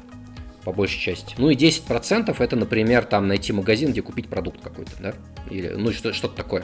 По 0.62 0.73
большей 0.73 1.01
части. 1.01 1.35
Ну 1.38 1.51
и 1.51 1.57
10% 1.57 2.40
это, 2.40 2.55
например, 2.55 3.05
там 3.05 3.27
найти 3.27 3.53
магазин, 3.53 3.90
где 3.90 4.01
купить 4.01 4.29
продукт 4.29 4.61
какой-то, 4.61 4.92
да? 5.01 5.14
Или, 5.51 5.71
ну, 5.71 5.90
что- 5.90 6.12
что-то 6.12 6.37
такое. 6.37 6.62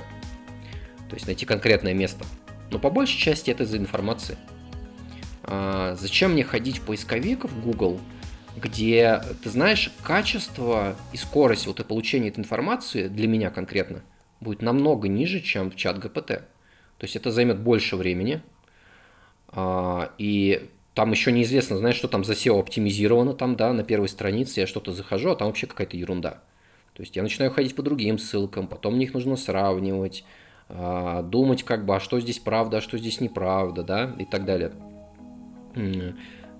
То 1.09 1.17
есть 1.17 1.27
найти 1.27 1.47
конкретное 1.47 1.95
место. 1.95 2.25
Но 2.71 2.79
по 2.79 2.91
большей 2.91 3.19
части 3.19 3.51
это 3.51 3.65
за 3.67 3.77
информацией. 3.77 4.39
А, 5.43 5.97
зачем 5.99 6.35
мне 6.35 6.45
ходить 6.45 6.79
в 6.79 6.83
поисковик 6.83 7.45
в 7.45 7.61
Google, 7.61 7.99
где, 8.57 9.23
ты 9.43 9.51
знаешь, 9.51 9.93
качество 10.03 10.97
и 11.13 11.17
скорость 11.17 11.67
вот 11.67 11.81
и 11.81 11.85
получения 11.85 12.29
этой 12.29 12.41
информации 12.41 13.09
для 13.09 13.29
меня 13.29 13.51
конкретно 13.51 14.03
будет 14.41 14.63
намного 14.63 15.09
ниже, 15.09 15.41
чем 15.41 15.71
в 15.71 15.77
чат 15.77 15.99
ГПТ. 15.99 16.27
То 16.27 17.05
есть 17.05 17.17
это 17.17 17.31
займет 17.31 17.61
больше 17.61 17.97
времени, 17.97 18.43
а, 19.49 20.13
и 20.19 20.69
там 20.95 21.11
еще 21.11 21.33
неизвестно, 21.33 21.77
знаешь, 21.79 21.97
что 21.97 22.09
там 22.09 22.25
за 22.25 22.35
SEO 22.35 22.61
оптимизировано 22.61 23.35
там, 23.35 23.57
да, 23.57 23.73
на 23.73 23.83
первой 23.83 24.09
странице 24.09 24.61
я 24.61 24.67
что-то 24.67 24.93
захожу, 24.93 25.31
а 25.31 25.37
там 25.37 25.49
вообще 25.49 25.67
какая-то 25.67 25.97
ерунда. 25.97 26.43
То 26.95 27.03
есть 27.03 27.17
я 27.17 27.23
начинаю 27.23 27.51
ходить 27.51 27.75
по 27.75 27.83
другим 27.83 28.19
ссылкам, 28.19 28.67
потом 28.67 28.97
мне 28.97 29.07
их 29.07 29.15
нужно 29.15 29.37
сравнивать, 29.37 30.25
а, 30.69 31.23
думать 31.23 31.63
как 31.63 31.87
бы, 31.87 31.97
а 31.97 32.01
что 32.01 32.21
здесь 32.21 32.39
правда, 32.39 32.79
а 32.79 32.81
что 32.81 32.99
здесь 32.99 33.21
неправда, 33.21 33.83
да, 33.83 34.15
и 34.19 34.25
так 34.25 34.45
далее. 34.45 34.73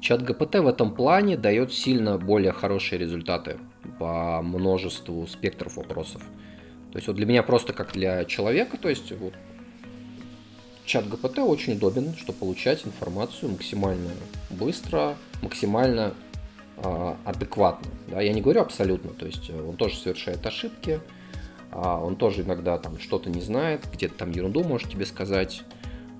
Чат 0.03 0.25
ГПТ 0.25 0.57
в 0.57 0.67
этом 0.67 0.93
плане 0.93 1.37
дает 1.37 1.73
сильно 1.73 2.19
более 2.19 2.51
хорошие 2.51 2.99
результаты 2.99 3.59
по 4.01 4.43
множеству 4.43 5.29
спектров 5.29 5.77
вопросов. 5.77 6.21
То 6.91 6.99
есть 6.99 7.07
вот 7.07 7.15
для 7.15 7.25
меня 7.25 7.45
просто 7.45 7.73
как 7.73 7.93
для 7.93 8.25
человека, 8.25 8.79
то 8.79 8.89
есть 8.89 9.13
вот 9.13 9.33
чат 10.85 11.09
ГПТ 11.09 11.39
очень 11.39 11.75
удобен, 11.75 12.17
чтобы 12.17 12.37
получать 12.41 12.85
информацию 12.85 13.53
максимально 13.53 14.11
быстро, 14.51 15.17
максимально 15.41 16.15
э, 16.79 17.15
адекватно. 17.25 17.89
Да? 18.09 18.21
Я 18.21 18.33
не 18.33 18.43
говорю 18.43 18.63
абсолютно, 18.63 19.11
то 19.13 19.25
есть 19.25 19.51
э, 19.51 19.63
он 19.63 19.77
тоже 19.77 19.95
совершает 19.95 20.45
ошибки, 20.45 20.99
э, 21.71 21.77
он 21.79 22.17
тоже 22.17 22.43
иногда 22.43 22.77
там 22.77 22.99
что-то 22.99 23.31
не 23.31 23.41
знает, 23.41 23.87
где-то 23.93 24.17
там 24.17 24.33
ерунду 24.33 24.65
может 24.65 24.91
тебе 24.91 25.07
сказать. 25.07 25.63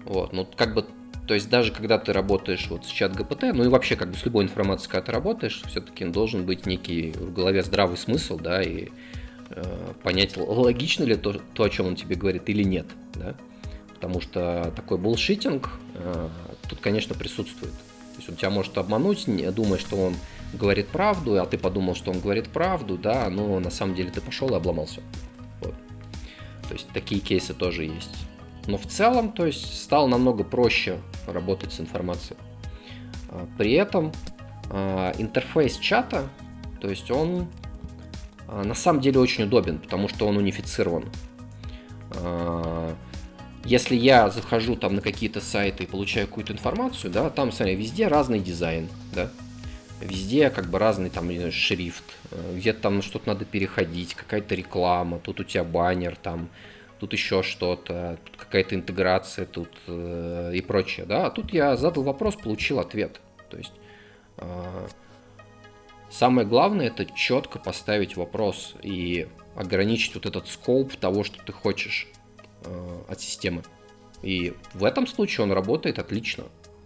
Вот, 0.05 0.33
ну 0.33 0.47
как 0.57 0.73
бы, 0.73 0.87
то 1.27 1.35
есть 1.35 1.49
даже 1.49 1.73
когда 1.73 1.99
ты 1.99 2.13
работаешь 2.13 2.67
вот 2.69 2.85
с 2.85 2.89
чат 2.89 3.15
ГПТ, 3.15 3.55
ну 3.55 3.65
и 3.65 3.69
вообще 3.69 3.97
как 3.97 4.11
бы 4.11 4.17
с 4.17 4.25
любой 4.25 4.45
информацией, 4.45 4.91
когда 4.91 5.07
ты 5.07 5.13
работаешь, 5.13 5.63
все-таки 5.69 6.05
должен 6.05 6.45
быть 6.45 6.67
некий 6.67 7.13
в 7.13 7.33
голове 7.33 7.63
здравый 7.63 7.97
смысл, 7.97 8.39
да, 8.39 8.63
и 8.63 8.89
э, 9.51 9.93
понять, 10.03 10.37
логично 10.37 11.05
ли 11.05 11.17
то, 11.17 11.35
то, 11.55 11.65
о 11.65 11.71
чем 11.71 11.87
он 11.87 11.97
тебе 11.97 12.17
говорит 12.17 12.49
или 12.49 12.63
нет, 12.63 12.87
да 13.15 13.35
потому 14.03 14.21
что 14.21 14.73
такой 14.75 14.99
булшитинг 14.99 15.71
э, 15.95 16.29
тут, 16.69 16.81
конечно, 16.81 17.15
присутствует. 17.15 17.73
То 17.73 18.17
есть 18.17 18.29
он 18.29 18.35
тебя 18.35 18.51
может 18.51 18.77
обмануть, 18.77 19.27
думая, 19.55 19.79
что 19.79 19.95
он 19.95 20.17
говорит 20.53 20.89
правду, 20.89 21.41
а 21.41 21.47
ты 21.47 21.57
подумал, 21.57 21.95
что 21.95 22.11
он 22.11 22.19
говорит 22.19 22.49
правду, 22.49 22.99
да, 22.99 23.31
но 23.31 23.61
на 23.61 23.71
самом 23.71 23.95
деле 23.95 24.11
ты 24.11 24.21
пошел 24.21 24.49
и 24.49 24.55
обломался. 24.55 25.03
Вот. 25.61 25.75
То 26.67 26.75
есть 26.75 26.89
такие 26.89 27.21
кейсы 27.21 27.55
тоже 27.55 27.85
есть. 27.85 28.11
Но 28.67 28.79
в 28.79 28.87
целом, 28.87 29.33
то 29.33 29.47
есть 29.47 29.83
стало 29.83 30.07
намного 30.07 30.45
проще 30.45 30.99
работать 31.27 31.73
с 31.73 31.81
информацией. 31.81 32.39
А, 33.29 33.47
при 33.59 33.73
этом 33.73 34.13
э, 34.71 35.13
интерфейс 35.19 35.79
чата, 35.79 36.29
то 36.81 36.89
есть 36.89 37.11
он 37.11 37.49
э, 38.49 38.63
на 38.63 38.75
самом 38.75 39.01
деле 39.01 39.19
очень 39.21 39.45
удобен, 39.45 39.79
потому 39.79 40.09
что 40.09 40.27
он 40.27 40.37
унифицирован. 40.37 41.05
Если 43.65 43.95
я 43.95 44.29
захожу 44.29 44.75
там 44.75 44.97
на 44.97 45.01
какие-то 45.01 45.41
сайты 45.41 45.85
и 45.85 45.87
получаю 45.87 46.27
какую-то 46.27 46.53
информацию, 46.53 47.13
да, 47.13 47.31
там, 47.31 47.53
смотри, 47.53 47.77
везде 47.77 48.09
разный 48.09 48.41
дизайн, 48.41 48.89
да, 49.15 49.31
везде 50.01 50.51
как 50.51 50.69
бы 50.69 50.79
разный 50.79 51.11
там 51.11 51.31
шрифт, 51.53 52.03
э, 52.33 52.57
где-то 52.57 52.81
там 52.81 53.03
что-то 53.03 53.29
надо 53.29 53.45
переходить, 53.45 54.15
какая-то 54.15 54.55
реклама, 54.55 55.21
тут 55.21 55.41
у 55.41 55.45
тебя 55.45 55.63
баннер, 55.63 56.17
там, 56.17 56.49
тут 57.03 57.15
еще 57.15 57.43
что-то, 57.43 58.17
тут 58.25 58.37
какая-то 58.37 58.77
интеграция, 58.77 59.45
тут 59.45 59.71
э, 59.89 60.53
и 60.55 60.61
прочее, 60.61 61.05
да, 61.05 61.27
а 61.27 61.31
тут 61.31 61.53
я 61.53 61.77
задал 61.77 62.05
вопрос, 62.05 62.37
получил 62.37 62.79
ответ, 62.79 63.21
то 63.51 63.57
есть 63.57 63.73
э, 64.37 64.87
самое 66.13 66.47
главное 66.47 66.87
это 66.87 67.05
четко 67.07 67.59
поставить 67.59 68.17
вопрос 68.17 68.77
и 68.85 69.27
ограничить 69.57 70.15
вот 70.15 70.27
этот 70.27 70.47
скоп 70.47 70.95
того, 70.95 71.25
что 71.25 71.43
ты 71.45 71.53
хочешь 71.53 72.07
э, 72.65 73.01
от 73.09 73.21
системы. 73.21 73.65
И 74.23 74.55
в 74.73 74.85
этом 74.85 75.09
случае 75.09 75.43
он 75.43 75.51
работает 75.51 75.99
отлично. 75.99 76.45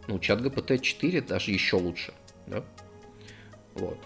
Ну, 0.09 0.19
чат 0.19 0.41
GPT-4 0.41 1.27
даже 1.27 1.51
еще 1.51 1.77
лучше. 1.77 2.15
Да? 2.47 2.65
Вот. 3.75 3.99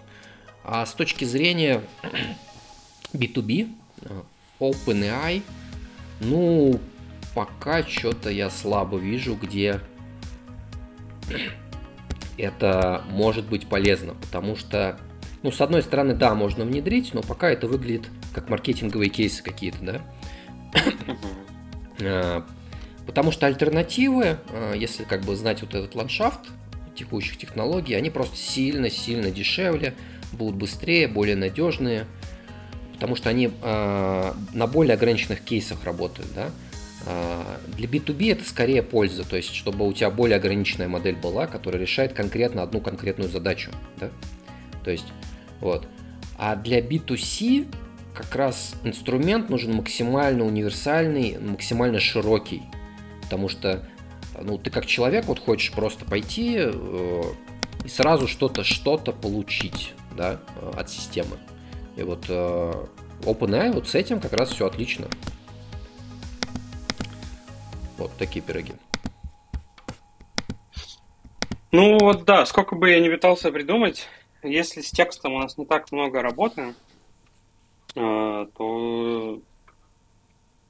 А 0.65 0.85
с 0.85 0.93
точки 0.93 1.23
зрения 1.23 1.81
B2B, 3.13 3.73
э, 4.01 4.21
OpenAI, 4.59 5.41
ну, 6.21 6.79
пока 7.35 7.83
что-то 7.83 8.29
я 8.29 8.49
слабо 8.49 8.97
вижу, 8.97 9.35
где 9.35 9.79
это 12.37 13.03
может 13.09 13.45
быть 13.45 13.67
полезно, 13.67 14.13
потому 14.15 14.55
что, 14.55 14.99
ну, 15.43 15.51
с 15.51 15.59
одной 15.61 15.81
стороны, 15.81 16.13
да, 16.13 16.33
можно 16.35 16.63
внедрить, 16.63 17.13
но 17.13 17.21
пока 17.21 17.49
это 17.49 17.67
выглядит 17.67 18.07
как 18.33 18.49
маркетинговые 18.49 19.09
кейсы 19.09 19.43
какие-то, 19.43 19.79
да. 19.81 20.01
А, 22.03 22.45
потому 23.05 23.31
что 23.31 23.45
альтернативы, 23.45 24.37
а, 24.49 24.73
если 24.73 25.03
как 25.03 25.21
бы 25.21 25.35
знать 25.35 25.61
вот 25.61 25.75
этот 25.75 25.93
ландшафт 25.95 26.39
текущих 26.95 27.37
технологий, 27.37 27.93
они 27.93 28.09
просто 28.09 28.37
сильно-сильно 28.37 29.31
дешевле, 29.31 29.95
будут 30.31 30.55
быстрее, 30.55 31.07
более 31.07 31.35
надежные, 31.35 32.05
потому 33.01 33.15
что 33.15 33.31
они 33.31 33.49
а, 33.63 34.35
на 34.53 34.67
более 34.67 34.93
ограниченных 34.93 35.41
кейсах 35.41 35.83
работают, 35.85 36.29
да. 36.35 36.51
Для 37.75 37.87
B2B 37.87 38.33
это 38.33 38.47
скорее 38.47 38.83
польза, 38.83 39.27
то 39.27 39.35
есть 39.35 39.55
чтобы 39.55 39.87
у 39.87 39.91
тебя 39.91 40.11
более 40.11 40.37
ограниченная 40.37 40.87
модель 40.87 41.15
была, 41.15 41.47
которая 41.47 41.81
решает 41.81 42.13
конкретно 42.13 42.61
одну 42.61 42.79
конкретную 42.79 43.27
задачу. 43.27 43.71
Да? 43.99 44.11
То 44.83 44.91
есть, 44.91 45.07
вот. 45.61 45.87
А 46.37 46.55
для 46.55 46.79
B2C 46.79 47.73
как 48.13 48.35
раз 48.35 48.75
инструмент 48.83 49.49
нужен 49.49 49.73
максимально 49.73 50.45
универсальный, 50.45 51.39
максимально 51.39 51.99
широкий. 51.99 52.61
Потому 53.23 53.49
что 53.49 53.83
ну, 54.39 54.59
ты 54.59 54.69
как 54.69 54.85
человек 54.85 55.25
вот 55.25 55.39
хочешь 55.39 55.71
просто 55.71 56.05
пойти 56.05 56.57
э, 56.59 57.21
и 57.83 57.87
сразу 57.87 58.27
что-то 58.27 58.63
что-то 58.63 59.11
получить 59.11 59.95
да, 60.15 60.39
от 60.77 60.91
системы. 60.91 61.39
И 61.95 62.03
вот 62.03 62.25
э, 62.29 62.85
OpenAI 63.21 63.71
вот 63.71 63.87
с 63.87 63.95
этим 63.95 64.19
как 64.19 64.33
раз 64.33 64.51
все 64.51 64.67
отлично. 64.67 65.07
Вот 67.97 68.11
такие 68.17 68.41
пироги. 68.43 68.73
Ну 71.71 71.99
вот 71.99 72.25
да, 72.25 72.45
сколько 72.45 72.75
бы 72.75 72.89
я 72.89 72.99
не 72.99 73.09
пытался 73.09 73.51
придумать, 73.51 74.07
если 74.43 74.81
с 74.81 74.91
текстом 74.91 75.33
у 75.33 75.39
нас 75.39 75.57
не 75.57 75.65
так 75.65 75.91
много 75.91 76.21
работы, 76.21 76.73
а, 77.95 78.47
то 78.57 79.39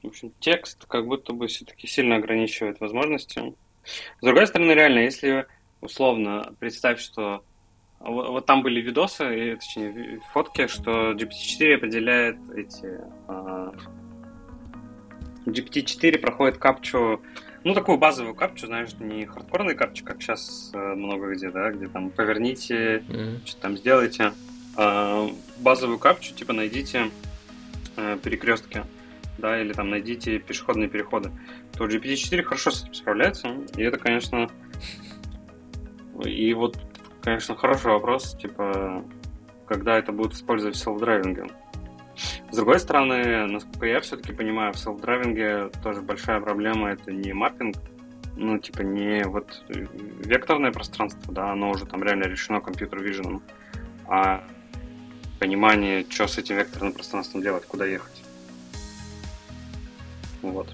в 0.04 0.08
общем, 0.08 0.34
текст 0.40 0.86
как 0.88 1.08
будто 1.08 1.34
бы 1.34 1.48
все-таки 1.48 1.88
сильно 1.88 2.16
ограничивает 2.18 2.80
возможности. 2.80 3.56
С 3.84 4.24
другой 4.24 4.48
стороны, 4.48 4.72
реально, 4.72 5.00
если 5.00 5.48
условно 5.80 6.56
представь, 6.60 7.00
что 7.00 7.44
вот, 8.04 8.30
вот 8.30 8.46
там 8.46 8.64
были 8.64 8.82
видосы, 8.82 9.58
точнее, 9.60 10.22
фотки, 10.34 10.68
что 10.68 11.12
GPT-4 11.12 11.76
определяет 11.76 12.38
эти 12.56 13.00
а, 13.28 13.74
GPT-4 15.46 16.18
проходит 16.20 16.58
капчу, 16.58 17.22
ну, 17.64 17.74
такую 17.74 17.98
базовую 17.98 18.36
капчу, 18.36 18.68
знаешь, 18.68 18.94
не 19.00 19.26
хардкорный 19.26 19.76
капчу, 19.76 20.04
как 20.04 20.22
сейчас 20.22 20.72
э, 20.74 20.78
много 20.78 21.34
где, 21.34 21.52
да, 21.52 21.72
где 21.72 21.88
там 21.88 22.10
поверните, 22.10 23.04
mm-hmm. 23.08 23.46
что 23.46 23.62
там 23.62 23.78
сделайте. 23.78 24.34
А, 24.76 25.30
базовую 25.60 26.00
капчу, 26.00 26.34
типа, 26.34 26.54
найдите 26.54 27.12
э, 27.98 28.18
перекрестки, 28.24 28.84
да, 29.38 29.62
или 29.62 29.74
там 29.74 29.90
найдите 29.90 30.40
пешеходные 30.40 30.90
переходы. 30.90 31.32
То 31.78 31.86
GPT-4 31.86 32.44
хорошо 32.44 32.72
с 32.72 32.84
этим 32.84 32.94
справляется, 32.94 33.56
и 33.76 33.84
это, 33.84 33.98
конечно, 33.98 34.50
и 36.26 36.54
вот, 36.54 36.78
конечно, 37.22 37.56
хороший 37.56 37.92
вопрос, 37.92 38.36
типа, 38.36 39.04
когда 39.68 39.98
это 39.98 40.12
будет 40.12 40.34
использовать 40.34 40.76
в 40.76 40.80
self-driving 40.80 41.40
е. 41.40 41.50
С 42.52 42.56
другой 42.56 42.80
стороны, 42.80 43.48
насколько 43.48 43.86
я 43.86 44.02
все-таки 44.02 44.34
понимаю, 44.34 44.74
в 44.74 44.78
self-driving 44.78 45.65
е 45.65 45.72
тоже 45.82 46.02
большая 46.02 46.40
проблема 46.42 46.90
это 46.90 47.12
не 47.12 47.34
mapping, 47.34 47.78
ну, 48.36 48.58
типа, 48.58 48.82
не 48.82 49.24
вот 49.24 49.64
векторное 49.70 50.72
пространство, 50.72 51.34
да, 51.34 51.52
оно 51.52 51.72
уже 51.72 51.86
там 51.86 52.04
реально 52.04 52.24
решено 52.26 52.62
компьютер-виженом, 52.62 53.42
а 54.08 54.44
понимание, 55.40 56.06
что 56.10 56.28
с 56.28 56.38
этим 56.38 56.58
векторным 56.58 56.94
пространством 56.94 57.42
делать, 57.42 57.66
куда 57.66 57.86
ехать. 57.86 58.24
Вот. 60.42 60.68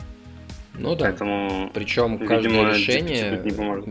Ну 0.74 0.96
да. 0.96 1.06
Поэтому, 1.06 1.72
Причем 1.74 2.20
каждое 2.20 2.74
решение... 2.74 3.42
Не 3.44 3.52
поможет. 3.52 3.88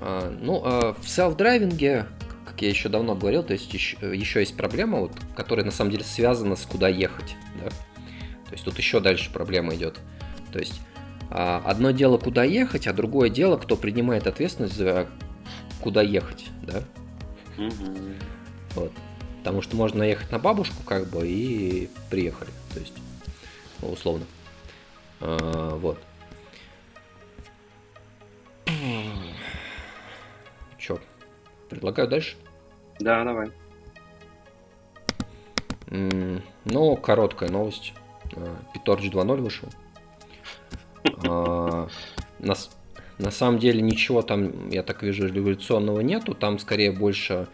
А, 0.00 0.36
ну, 0.40 0.62
а 0.64 0.94
в 0.94 1.06
селф-драйвинге 1.06 2.06
как 2.48 2.62
я 2.62 2.70
еще 2.70 2.88
давно 2.88 3.14
говорил, 3.14 3.42
то 3.42 3.52
есть 3.52 3.72
еще, 3.72 3.96
еще 4.12 4.40
есть 4.40 4.56
проблема, 4.56 5.00
вот, 5.00 5.12
которая 5.36 5.64
на 5.64 5.70
самом 5.70 5.90
деле 5.90 6.02
связана 6.02 6.56
с 6.56 6.64
куда 6.64 6.88
ехать. 6.88 7.36
Да? 7.62 7.68
То 7.68 8.52
есть 8.52 8.64
тут 8.64 8.78
еще 8.78 9.00
дальше 9.00 9.30
проблема 9.32 9.74
идет. 9.74 10.00
То 10.50 10.58
есть 10.58 10.80
а, 11.30 11.62
одно 11.64 11.90
дело 11.90 12.16
куда 12.16 12.44
ехать, 12.44 12.86
а 12.86 12.92
другое 12.92 13.28
дело, 13.28 13.58
кто 13.58 13.76
принимает 13.76 14.26
ответственность 14.26 14.76
за 14.76 15.06
куда 15.80 16.02
ехать, 16.02 16.46
да? 16.62 16.82
Угу. 17.58 18.14
Вот. 18.74 18.92
Потому 19.38 19.62
что 19.62 19.76
можно 19.76 20.02
ехать 20.02 20.32
на 20.32 20.38
бабушку, 20.38 20.82
как 20.84 21.08
бы, 21.08 21.28
и 21.28 21.90
приехали. 22.10 22.50
То 22.72 22.80
есть, 22.80 22.94
ну, 23.82 23.90
условно. 23.92 24.24
А, 25.20 25.76
вот. 25.76 25.98
Предлагаю 31.68 32.08
дальше? 32.08 32.36
Да, 33.00 33.24
давай. 33.24 33.50
Ну, 35.90 36.96
короткая 36.96 37.50
новость. 37.50 37.94
Питорч 38.74 39.04
2.0 39.06 39.36
вышел. 39.40 39.68
А, 41.26 41.88
на, 42.38 42.54
на 43.18 43.30
самом 43.30 43.58
деле 43.58 43.80
ничего 43.80 44.22
там, 44.22 44.68
я 44.70 44.82
так 44.82 45.02
вижу, 45.02 45.26
революционного 45.26 46.00
нету. 46.00 46.34
Там 46.34 46.58
скорее 46.58 46.92
больше 46.92 47.48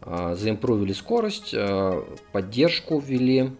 а, 0.00 0.34
заимпровили 0.34 0.92
скорость, 0.92 1.54
а, 1.54 2.04
поддержку 2.32 2.98
ввели. 2.98 3.50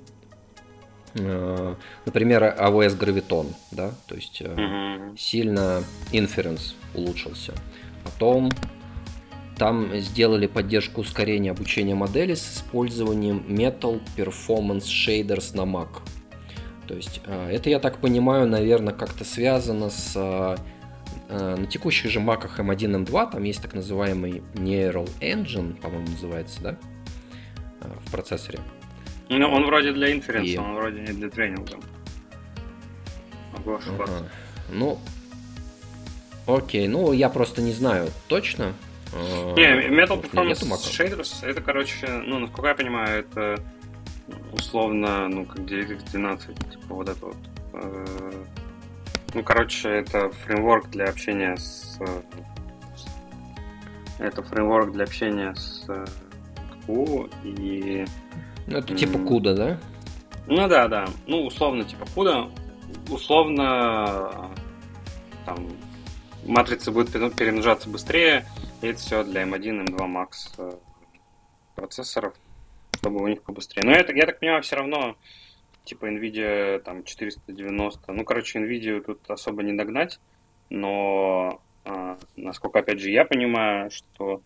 Например, 2.06 2.42
AWS 2.42 2.98
Graviton, 2.98 3.54
да, 3.70 3.92
то 4.08 4.16
есть 4.16 4.42
mm-hmm. 4.42 5.16
сильно 5.16 5.84
inference 6.10 6.74
улучшился. 6.92 7.54
Потом 8.02 8.50
там 9.56 9.96
сделали 9.98 10.46
поддержку 10.46 11.02
ускорения 11.02 11.52
обучения 11.52 11.94
модели 11.94 12.34
с 12.34 12.56
использованием 12.56 13.44
Metal 13.48 14.00
Performance 14.16 14.86
Shaders 14.86 15.56
на 15.56 15.62
Mac. 15.62 15.88
То 16.86 16.94
есть 16.94 17.20
э, 17.24 17.50
это, 17.50 17.70
я 17.70 17.78
так 17.78 17.98
понимаю, 17.98 18.46
наверное, 18.46 18.92
как-то 18.92 19.24
связано 19.24 19.90
с... 19.90 20.12
Э, 20.16 20.56
э, 21.28 21.56
на 21.56 21.66
текущих 21.66 22.10
же 22.10 22.20
Mac 22.20 22.48
M1, 22.56 23.04
M2 23.04 23.32
там 23.32 23.42
есть 23.44 23.62
так 23.62 23.74
называемый 23.74 24.42
Neural 24.54 25.08
Engine, 25.20 25.80
по-моему, 25.80 26.08
называется, 26.08 26.60
да? 26.60 26.76
В 28.06 28.10
процессоре. 28.10 28.60
Ну, 29.28 29.48
он 29.48 29.66
вроде 29.66 29.92
для 29.92 30.12
инференса, 30.12 30.50
И... 30.50 30.56
он 30.56 30.74
вроде 30.74 31.00
не 31.00 31.12
для 31.12 31.30
тренинга. 31.30 31.78
Могу 33.52 33.76
ошибаться. 33.76 34.16
Ага. 34.18 34.28
Ну, 34.70 34.98
окей, 36.46 36.88
ну 36.88 37.12
я 37.12 37.28
просто 37.28 37.62
не 37.62 37.72
знаю 37.72 38.08
точно, 38.28 38.74
не, 39.14 39.88
Metal 39.88 40.20
Performance 40.20 40.62
Shaders, 40.62 41.46
это, 41.46 41.60
короче, 41.60 42.08
ну, 42.08 42.38
насколько 42.38 42.68
я 42.68 42.74
понимаю, 42.74 43.20
это 43.20 43.62
условно, 44.52 45.28
ну, 45.28 45.44
как 45.44 45.60
DirectX 45.60 46.10
12, 46.10 46.70
типа 46.70 46.94
вот 46.94 47.08
это 47.08 47.26
вот. 47.26 47.36
Э, 47.74 48.44
ну, 49.34 49.42
короче, 49.42 49.88
это 49.88 50.30
фреймворк 50.30 50.90
для 50.90 51.06
общения 51.06 51.56
с... 51.56 51.98
Это 54.18 54.42
фреймворк 54.42 54.92
для 54.92 55.04
общения 55.04 55.54
с 55.54 55.86
Q 56.86 57.28
и... 57.42 58.04
Ну, 58.66 58.78
это 58.78 58.94
типа 58.94 59.16
CUDA, 59.18 59.54
да? 59.54 59.78
Ну 60.46 60.68
да, 60.68 60.88
да. 60.88 61.06
Ну, 61.26 61.46
условно, 61.46 61.84
типа 61.84 62.04
CUDA. 62.14 62.50
Условно, 63.10 64.50
там, 65.44 65.68
матрица 66.44 66.92
будет 66.92 67.10
перемножаться 67.10 67.88
быстрее, 67.88 68.46
и 68.84 68.88
это 68.88 68.98
все 68.98 69.24
для 69.24 69.44
M1, 69.44 69.86
M2 69.86 69.96
Max 69.96 70.28
э, 70.58 70.72
процессоров, 71.74 72.34
чтобы 72.96 73.22
у 73.22 73.28
них 73.28 73.42
побыстрее. 73.42 73.82
Но 73.82 73.92
это, 73.92 74.14
я 74.14 74.26
так 74.26 74.40
понимаю, 74.40 74.62
все 74.62 74.76
равно 74.76 75.16
типа 75.84 76.06
NVIDIA 76.06 76.80
там 76.80 77.02
490. 77.02 78.12
Ну, 78.12 78.24
короче, 78.24 78.58
NVIDIA 78.58 79.00
тут 79.00 79.30
особо 79.30 79.62
не 79.62 79.72
догнать, 79.72 80.20
но 80.68 81.62
а, 81.84 82.18
насколько, 82.36 82.80
опять 82.80 83.00
же, 83.00 83.10
я 83.10 83.24
понимаю, 83.24 83.90
что 83.90 84.42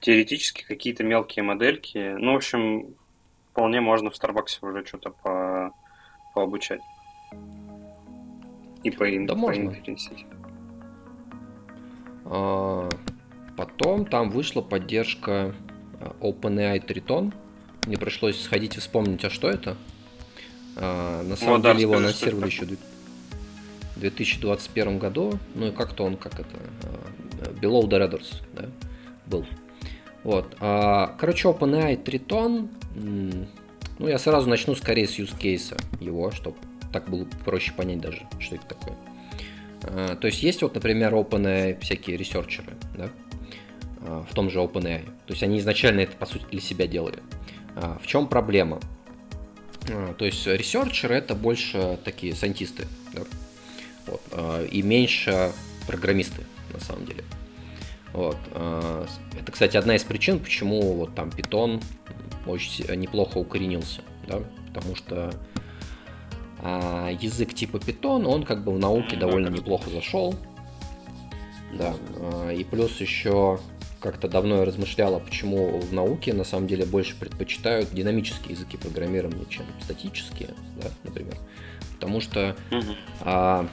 теоретически 0.00 0.64
какие-то 0.64 1.02
мелкие 1.02 1.42
модельки. 1.42 2.14
Ну, 2.18 2.34
в 2.34 2.36
общем, 2.36 2.94
вполне 3.50 3.80
можно 3.80 4.10
в 4.10 4.14
Starbucks 4.14 4.58
уже 4.60 4.84
что-то 4.84 5.10
по, 5.10 5.72
пообучать. 6.34 6.82
И 8.82 8.90
по, 8.90 9.06
да 9.10 9.34
по 9.34 9.40
можно. 9.40 9.74
А, 12.26 12.88
потом 13.58 14.06
там 14.06 14.30
вышла 14.30 14.62
поддержка 14.62 15.52
а, 16.00 16.14
OpenAI 16.20 16.86
Triton. 16.86 17.34
Мне 17.86 17.98
пришлось 17.98 18.40
сходить 18.40 18.76
и 18.76 18.80
вспомнить, 18.80 19.24
а 19.24 19.30
что 19.30 19.50
это? 19.50 19.76
А, 20.76 21.24
на 21.24 21.34
самом 21.34 21.56
ну, 21.56 21.62
деле 21.62 21.74
да, 21.74 21.80
его 21.80 21.96
анонсировали 21.96 22.46
еще 22.46 22.66
в 23.96 24.00
2021 24.00 24.98
году. 25.00 25.40
Ну 25.56 25.66
и 25.66 25.70
как-то 25.72 26.04
он, 26.04 26.16
как 26.16 26.34
это, 26.34 26.56
а, 26.84 27.50
Below 27.60 27.88
the 27.88 27.98
Radars, 27.98 28.42
да, 28.54 28.66
был. 29.26 29.44
Вот. 30.22 30.56
А, 30.60 31.16
короче, 31.18 31.48
OpenAI 31.48 32.00
Triton, 32.00 32.68
ну 32.94 34.06
я 34.06 34.18
сразу 34.18 34.48
начну 34.48 34.76
скорее 34.76 35.08
с 35.08 35.18
use 35.18 35.36
case 35.36 35.76
его, 36.00 36.30
чтобы 36.30 36.58
так 36.92 37.08
было 37.10 37.26
проще 37.44 37.72
понять 37.72 38.00
даже, 38.00 38.24
что 38.38 38.54
это 38.54 38.66
такое. 38.66 38.94
А, 39.82 40.14
то 40.14 40.28
есть 40.28 40.44
есть 40.44 40.62
вот, 40.62 40.76
например, 40.76 41.12
OpenAI 41.14 41.80
всякие 41.80 42.16
ресерчеры, 42.16 42.76
да, 42.96 43.08
в 44.00 44.34
том 44.34 44.50
же 44.50 44.58
OpenAI. 44.58 45.04
То 45.26 45.32
есть 45.32 45.42
они 45.42 45.58
изначально 45.58 46.00
это, 46.00 46.16
по 46.16 46.26
сути, 46.26 46.44
для 46.50 46.60
себя 46.60 46.86
делали. 46.86 47.18
В 47.74 48.06
чем 48.06 48.26
проблема? 48.26 48.80
То 50.18 50.24
есть 50.24 50.46
ресерчеры 50.46 51.14
это 51.14 51.34
больше 51.34 51.98
такие 52.04 52.34
сантисты, 52.34 52.86
да? 53.12 53.22
вот, 54.06 54.68
и 54.70 54.82
меньше 54.82 55.52
программисты 55.86 56.42
на 56.72 56.80
самом 56.80 57.06
деле. 57.06 57.24
Вот. 58.12 58.36
Это, 58.52 59.52
кстати, 59.52 59.76
одна 59.76 59.96
из 59.96 60.04
причин, 60.04 60.40
почему 60.40 60.94
вот 60.94 61.14
там 61.14 61.28
Python 61.30 61.82
очень 62.46 62.84
неплохо 63.00 63.38
укоренился, 63.38 64.02
да? 64.26 64.40
потому 64.66 64.96
что 64.96 65.32
а, 66.60 67.10
язык 67.20 67.54
типа 67.54 67.76
Python, 67.76 68.26
он 68.26 68.44
как 68.44 68.64
бы 68.64 68.72
в 68.72 68.78
науке 68.78 69.16
довольно 69.16 69.48
неплохо 69.48 69.90
зашел. 69.90 70.34
Да, 71.74 71.94
и 72.50 72.64
плюс 72.64 72.98
еще 72.98 73.60
как-то 74.00 74.28
давно 74.28 74.58
я 74.58 74.64
размышляла, 74.64 75.18
почему 75.18 75.78
в 75.78 75.92
науке 75.92 76.32
на 76.32 76.44
самом 76.44 76.66
деле 76.66 76.84
больше 76.84 77.16
предпочитают 77.16 77.92
динамические 77.92 78.52
языки 78.52 78.76
программирования, 78.76 79.44
чем 79.48 79.66
статические, 79.82 80.50
да, 80.80 80.90
например. 81.04 81.36
Потому 81.94 82.20
что 82.20 82.56
угу. 82.70 82.94
а, 83.22 83.68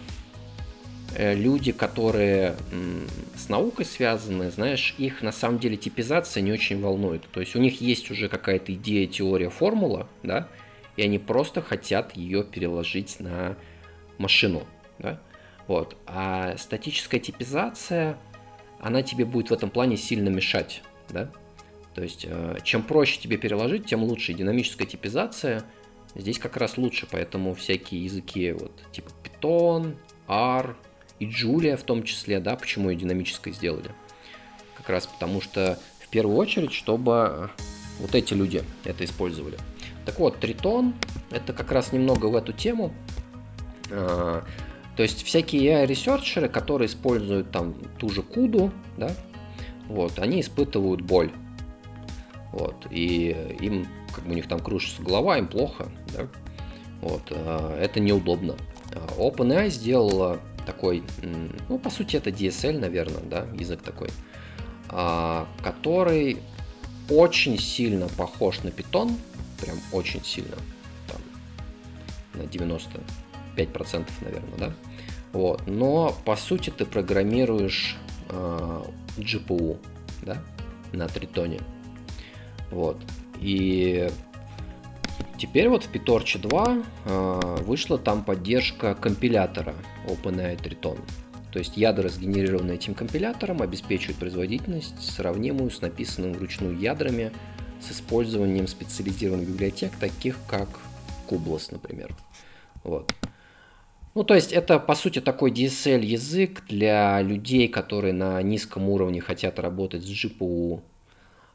э, 1.15 1.35
люди, 1.35 1.71
которые 1.71 2.55
м, 2.71 3.07
с 3.35 3.49
наукой 3.49 3.85
связаны, 3.85 4.49
знаешь, 4.49 4.95
их 4.97 5.21
на 5.21 5.31
самом 5.31 5.59
деле 5.59 5.77
типизация 5.77 6.41
не 6.41 6.51
очень 6.51 6.81
волнует. 6.81 7.23
То 7.31 7.39
есть 7.39 7.55
у 7.55 7.59
них 7.59 7.81
есть 7.81 8.09
уже 8.09 8.27
какая-то 8.27 8.73
идея, 8.73 9.05
теория, 9.05 9.49
формула, 9.49 10.07
да, 10.23 10.47
и 10.97 11.03
они 11.03 11.19
просто 11.19 11.61
хотят 11.61 12.15
ее 12.15 12.43
переложить 12.43 13.19
на 13.19 13.57
машину, 14.17 14.63
да. 14.97 15.19
Вот. 15.67 15.97
А 16.05 16.57
статическая 16.57 17.19
типизация, 17.19 18.17
она 18.85 19.01
тебе 19.01 19.25
будет 19.25 19.49
в 19.49 19.53
этом 19.53 19.71
плане 19.71 19.97
сильно 19.97 20.29
мешать, 20.29 20.83
да? 21.09 21.31
То 21.95 22.03
есть, 22.03 22.23
э, 22.29 22.57
чем 22.63 22.83
проще 22.83 23.19
тебе 23.19 23.35
переложить, 23.37 23.87
тем 23.87 24.03
лучше. 24.03 24.35
Динамическая 24.35 24.85
типизация 24.85 25.63
здесь 26.13 26.37
как 26.37 26.55
раз 26.55 26.77
лучше, 26.77 27.07
поэтому 27.09 27.55
всякие 27.55 28.03
языки, 28.03 28.51
вот, 28.51 28.71
типа 28.91 29.09
Python, 29.23 29.95
R 30.27 30.77
и 31.17 31.25
Julia 31.25 31.77
в 31.77 31.83
том 31.83 32.03
числе, 32.03 32.39
да, 32.39 32.55
почему 32.55 32.91
ее 32.91 32.95
динамической 32.95 33.53
сделали? 33.53 33.89
Как 34.77 34.87
раз 34.89 35.07
потому 35.07 35.41
что, 35.41 35.79
в 35.99 36.07
первую 36.09 36.37
очередь, 36.37 36.71
чтобы 36.71 37.49
вот 37.99 38.13
эти 38.13 38.35
люди 38.35 38.63
это 38.83 39.03
использовали. 39.03 39.57
Так 40.05 40.19
вот, 40.19 40.37
Triton 40.37 40.93
это 41.31 41.53
как 41.53 41.71
раз 41.71 41.91
немного 41.91 42.27
в 42.27 42.35
эту 42.35 42.53
тему. 42.53 42.93
Э, 44.95 44.97
то 44.97 45.03
есть 45.03 45.23
всякие 45.23 45.71
AI-ресерчеры, 45.71 46.49
которые 46.49 46.87
используют 46.87 47.51
там 47.51 47.75
ту 47.97 48.09
же 48.09 48.21
куду, 48.21 48.71
да, 48.97 49.11
вот, 49.87 50.19
они 50.19 50.41
испытывают 50.41 51.01
боль. 51.01 51.31
Вот, 52.51 52.87
и 52.89 53.35
им, 53.59 53.87
как 54.13 54.23
бы 54.25 54.31
у 54.31 54.33
них 54.33 54.47
там 54.47 54.59
кружится 54.59 55.01
голова, 55.01 55.37
им 55.37 55.47
плохо, 55.47 55.89
да, 56.13 56.27
вот, 57.01 57.23
а, 57.31 57.77
это 57.79 57.99
неудобно. 57.99 58.55
А, 58.93 59.07
OpenAI 59.19 59.69
сделала 59.69 60.39
такой, 60.65 61.03
ну, 61.69 61.77
по 61.77 61.89
сути, 61.89 62.15
это 62.15 62.29
DSL, 62.29 62.79
наверное, 62.79 63.21
да, 63.23 63.45
язык 63.53 63.81
такой, 63.81 64.09
а, 64.89 65.47
который 65.61 66.37
очень 67.09 67.59
сильно 67.59 68.07
похож 68.07 68.63
на 68.63 68.69
Python, 68.69 69.13
прям 69.61 69.77
очень 69.91 70.23
сильно, 70.23 70.55
там, 71.07 71.21
на 72.41 72.47
90 72.47 73.01
5%, 73.55 74.05
наверное, 74.21 74.57
да? 74.57 74.73
Вот. 75.33 75.67
Но 75.67 76.15
по 76.25 76.35
сути 76.35 76.69
ты 76.69 76.85
программируешь 76.85 77.97
э, 78.29 78.83
GPU, 79.17 79.77
да, 80.21 80.37
на 80.93 81.07
тритоне. 81.07 81.59
Вот. 82.71 82.97
И 83.39 84.09
теперь 85.37 85.69
вот 85.69 85.83
в 85.83 85.91
PyTorch 85.91 86.39
2 86.39 86.77
э, 87.05 87.55
вышла 87.65 87.97
там 87.97 88.23
поддержка 88.23 88.95
компилятора 88.95 89.75
OpenAI 90.07 90.61
Triton. 90.61 90.99
То 91.51 91.59
есть 91.59 91.77
ядра, 91.77 92.09
сгенерированные 92.09 92.75
этим 92.75 92.93
компилятором, 92.93 93.61
обеспечивают 93.61 94.17
производительность, 94.17 95.01
сравнимую 95.01 95.71
с 95.71 95.79
написанным 95.79 96.33
вручную 96.33 96.77
ядрами 96.77 97.31
с 97.81 97.91
использованием 97.91 98.67
специализированных 98.67 99.47
библиотек, 99.47 99.91
таких 99.97 100.37
как 100.47 100.67
Kubeless, 101.29 101.69
например. 101.71 102.13
Вот. 102.83 103.13
Ну, 104.15 104.23
то 104.23 104.33
есть 104.33 104.53
это, 104.53 104.79
по 104.79 104.95
сути, 104.95 105.19
такой 105.19 105.51
DSL 105.51 105.99
язык 105.99 106.63
для 106.69 107.21
людей, 107.21 107.67
которые 107.67 108.13
на 108.13 108.41
низком 108.41 108.87
уровне 108.87 109.19
хотят 109.19 109.59
работать 109.59 110.03
с 110.03 110.09
GPU, 110.09 110.81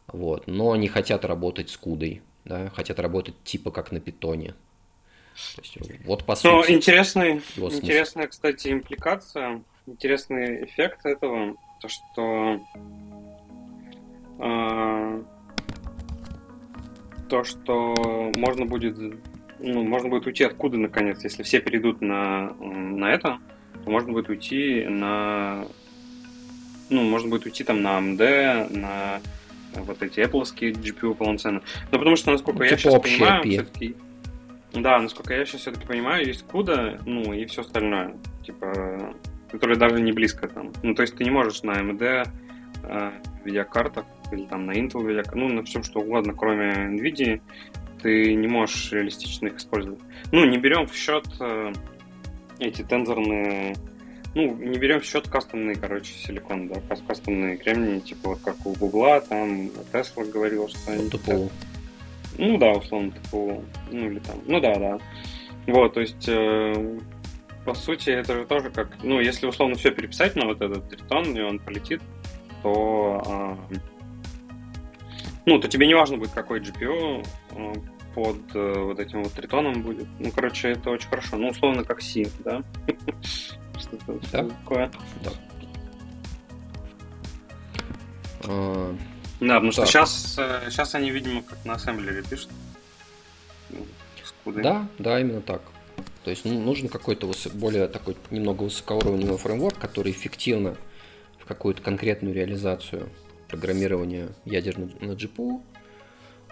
вот, 0.08 0.46
но 0.46 0.76
не 0.76 0.86
хотят 0.86 1.24
работать 1.24 1.70
с 1.70 1.76
кудой, 1.78 2.20
да, 2.44 2.68
хотят 2.68 3.00
работать 3.00 3.34
типа 3.44 3.70
как 3.70 3.92
на 3.92 4.00
питоне. 4.00 4.54
То 5.56 5.62
есть, 5.62 5.78
вот 6.04 6.24
по 6.24 6.32
ну, 6.32 6.36
сути. 6.36 6.70
Ну, 6.70 6.76
интересный, 6.76 7.42
интересная, 7.56 8.26
кстати, 8.26 8.68
импликация, 8.68 9.62
интересный 9.86 10.64
эффект 10.66 11.06
этого, 11.06 11.56
то 11.80 11.88
что 11.88 12.60
э, 14.38 15.22
то, 17.30 17.44
что 17.44 17.94
можно 18.36 18.66
будет 18.66 18.98
ну, 19.62 19.82
можно 19.84 20.08
будет 20.08 20.26
уйти 20.26 20.44
откуда, 20.44 20.78
наконец, 20.78 21.22
если 21.22 21.42
все 21.42 21.60
перейдут 21.60 22.00
на, 22.00 22.54
на 22.54 23.12
это, 23.12 23.38
то 23.84 23.90
можно 23.90 24.12
будет 24.12 24.28
уйти 24.28 24.84
на... 24.84 25.64
Ну, 26.88 27.02
можно 27.02 27.28
будет 27.30 27.46
уйти 27.46 27.62
там 27.62 27.82
на 27.82 27.98
AMD, 27.98 28.76
на 28.76 29.20
вот 29.74 30.02
эти 30.02 30.20
Apple 30.20 30.42
GPU 30.42 31.14
полноценно. 31.14 31.62
Но 31.92 31.98
потому 31.98 32.16
что, 32.16 32.32
насколько 32.32 32.58
ну, 32.58 32.64
я 32.64 32.76
сейчас 32.76 32.94
типа 32.94 33.04
понимаю, 33.04 33.42
все-таки... 33.44 33.96
Да, 34.72 35.00
насколько 35.00 35.34
я 35.34 35.44
сейчас 35.44 35.62
все-таки 35.62 35.86
понимаю, 35.86 36.26
есть 36.26 36.44
CUDA, 36.46 37.02
ну, 37.06 37.32
и 37.32 37.44
все 37.46 37.62
остальное. 37.62 38.14
Типа, 38.44 39.14
которые 39.50 39.78
даже 39.78 40.00
не 40.00 40.12
близко 40.12 40.48
там. 40.48 40.72
Ну, 40.82 40.94
то 40.94 41.02
есть 41.02 41.16
ты 41.16 41.24
не 41.24 41.30
можешь 41.30 41.62
на 41.62 41.72
AMD 41.72 42.28
э, 42.82 43.10
видеокартах 43.44 44.04
или 44.32 44.44
там 44.46 44.66
на 44.66 44.72
Intel 44.72 45.06
видеокартах, 45.06 45.34
ну, 45.34 45.48
на 45.48 45.64
всем 45.64 45.82
что 45.82 46.00
угодно, 46.00 46.34
кроме 46.34 46.70
NVIDIA, 46.70 47.40
ты 48.02 48.34
не 48.34 48.46
можешь 48.46 48.92
реалистично 48.92 49.48
их 49.48 49.56
использовать. 49.56 50.00
Ну, 50.32 50.44
не 50.44 50.58
берем 50.58 50.86
в 50.86 50.94
счет 50.94 51.26
э, 51.40 51.72
эти 52.58 52.82
тензорные, 52.82 53.74
ну, 54.34 54.54
не 54.56 54.78
берем 54.78 55.00
в 55.00 55.04
счет 55.04 55.28
кастомный, 55.28 55.74
короче, 55.74 56.12
силикон, 56.12 56.68
да, 56.68 56.80
кастомные 57.06 57.56
кремнии, 57.56 58.00
типа 58.00 58.30
вот 58.30 58.40
как 58.44 58.64
у 58.64 58.74
Гугла, 58.74 59.20
там 59.20 59.70
Тесла 59.92 60.24
говорил, 60.24 60.68
что 60.68 60.92
они... 60.92 61.10
ТПУ. 61.10 61.50
Ну 62.38 62.58
да, 62.58 62.72
условно 62.72 63.12
ТПУ. 63.12 63.64
Ну 63.90 64.10
или 64.10 64.18
там, 64.20 64.36
ну 64.46 64.60
да, 64.60 64.74
да. 64.76 64.98
Вот, 65.66 65.94
то 65.94 66.00
есть, 66.00 66.28
э, 66.28 66.98
по 67.64 67.74
сути, 67.74 68.10
это 68.10 68.34
же 68.34 68.44
тоже 68.44 68.70
как, 68.70 69.02
ну, 69.02 69.20
если 69.20 69.46
условно 69.46 69.76
все 69.76 69.90
переписать 69.90 70.36
на 70.36 70.46
вот 70.46 70.60
этот 70.60 70.88
тритон, 70.88 71.36
и 71.36 71.40
он 71.40 71.58
полетит, 71.58 72.00
то 72.62 73.58
э, 73.70 73.76
ну, 75.46 75.58
то 75.58 75.68
тебе 75.68 75.86
не 75.86 75.94
важно 75.94 76.16
будет, 76.16 76.32
какой 76.32 76.60
GPU 76.60 77.26
э, 77.50 77.72
под 78.14 78.38
э, 78.54 78.72
вот 78.78 78.98
этим 78.98 79.22
вот 79.22 79.32
тритоном 79.32 79.82
будет. 79.82 80.06
Ну, 80.18 80.30
короче, 80.30 80.70
это 80.70 80.90
очень 80.90 81.08
хорошо. 81.08 81.36
Ну, 81.36 81.48
условно, 81.48 81.84
как 81.84 82.02
C, 82.02 82.26
да? 82.44 82.62
Что-то 83.78 84.18
такое. 84.30 84.90
Да. 85.24 85.30
А, 88.44 88.96
да, 89.40 89.54
потому 89.54 89.72
что 89.72 89.86
сейчас, 89.86 90.34
сейчас 90.68 90.94
э, 90.94 90.98
они, 90.98 91.10
видимо, 91.10 91.42
как 91.42 91.64
на 91.64 91.74
ассемблере 91.74 92.22
пишут. 92.22 92.50
Ну, 93.70 93.86
да, 94.44 94.86
да, 94.98 95.20
именно 95.20 95.40
так. 95.40 95.62
То 96.24 96.30
есть 96.30 96.44
ну, 96.44 96.60
нужен 96.60 96.88
какой-то 96.88 97.30
более 97.54 97.88
такой 97.88 98.16
немного 98.30 98.64
высокоуровневый 98.64 99.38
фреймворк, 99.38 99.78
который 99.78 100.12
эффективно 100.12 100.76
в 101.38 101.46
какую-то 101.46 101.82
конкретную 101.82 102.34
реализацию 102.34 103.08
программирование 103.50 104.30
ядер 104.44 104.78
на, 104.78 104.86
на 105.00 105.12
GPU 105.12 105.62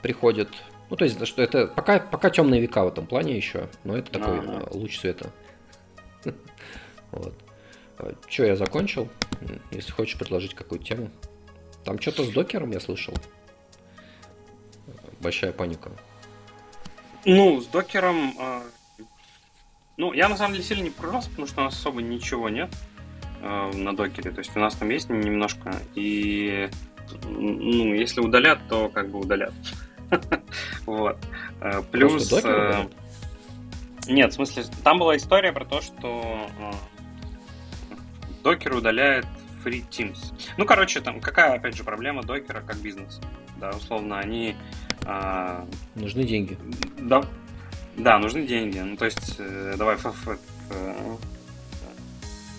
приходит. 0.03 0.49
Ну, 0.91 0.97
то 0.97 1.05
есть, 1.05 1.25
что 1.27 1.43
это 1.43 1.67
пока, 1.67 2.01
пока 2.01 2.31
темные 2.31 2.61
века 2.61 2.85
в 2.85 2.89
этом 2.89 3.07
плане 3.07 3.37
еще, 3.37 3.69
но 3.85 3.97
это 3.97 4.11
такой 4.11 4.41
ага. 4.41 4.69
луч 4.73 4.99
света. 4.99 5.31
Вот. 7.11 7.35
Че, 8.29 8.49
я 8.49 8.55
закончил? 8.55 9.09
Если 9.71 9.91
хочешь 9.93 10.19
предложить 10.19 10.55
какую-то 10.55 10.85
тему. 10.85 11.11
Там 11.85 11.99
что-то 11.99 12.23
с 12.23 12.29
докером 12.29 12.71
я 12.71 12.81
слышал. 12.81 13.15
Большая 15.21 15.53
паника. 15.53 15.91
Ну, 17.25 17.63
с 17.63 17.67
докером... 17.67 18.35
Э, 18.39 18.61
ну, 19.97 20.13
я 20.13 20.29
на 20.29 20.37
самом 20.37 20.53
деле 20.53 20.65
сильно 20.65 20.83
не 20.83 20.91
погружался, 20.91 21.31
потому 21.31 21.49
что 21.49 21.63
у 21.63 21.65
нас 21.65 21.75
особо 21.75 22.03
ничего 22.03 22.51
нет 22.51 22.69
э, 23.41 23.71
на 23.75 23.95
докере. 23.95 24.31
То 24.31 24.39
есть 24.39 24.57
у 24.57 24.61
нас 24.61 24.75
там 24.75 24.89
есть 24.91 25.09
немножко. 25.09 25.75
И 25.95 26.69
ну, 27.25 27.95
если 27.95 28.21
удалят, 28.21 28.59
то 28.69 28.89
как 28.89 29.11
бы 29.11 29.21
удалят. 29.21 29.53
Вот. 30.87 31.19
Э, 31.61 31.83
плюс... 31.91 32.33
Нет, 34.07 34.33
в 34.33 34.35
смысле, 34.37 34.65
там 34.83 34.99
была 34.99 35.19
история 35.19 35.53
про 35.53 35.67
то, 35.67 35.83
что 35.83 36.49
докер 38.43 38.75
удаляет 38.75 39.27
free 39.63 39.85
teams. 39.91 40.33
Ну, 40.57 40.65
короче, 40.65 41.03
там 41.03 41.21
какая, 41.21 41.57
опять 41.57 41.77
же, 41.77 41.85
проблема 41.85 42.23
докера 42.23 42.63
как 42.63 42.79
бизнес? 42.79 43.21
Да, 43.59 43.71
условно, 43.71 44.19
они... 44.19 44.57
Нужны 45.95 46.25
деньги. 46.25 46.57
Да, 46.99 47.23
да, 47.99 48.19
нужны 48.19 48.47
деньги. 48.47 48.79
Ну, 48.79 48.97
то 48.97 49.07
есть, 49.07 49.37
э, 49.39 49.75
давай, 49.77 49.97
ф, 49.97 50.07
э, 50.71 51.17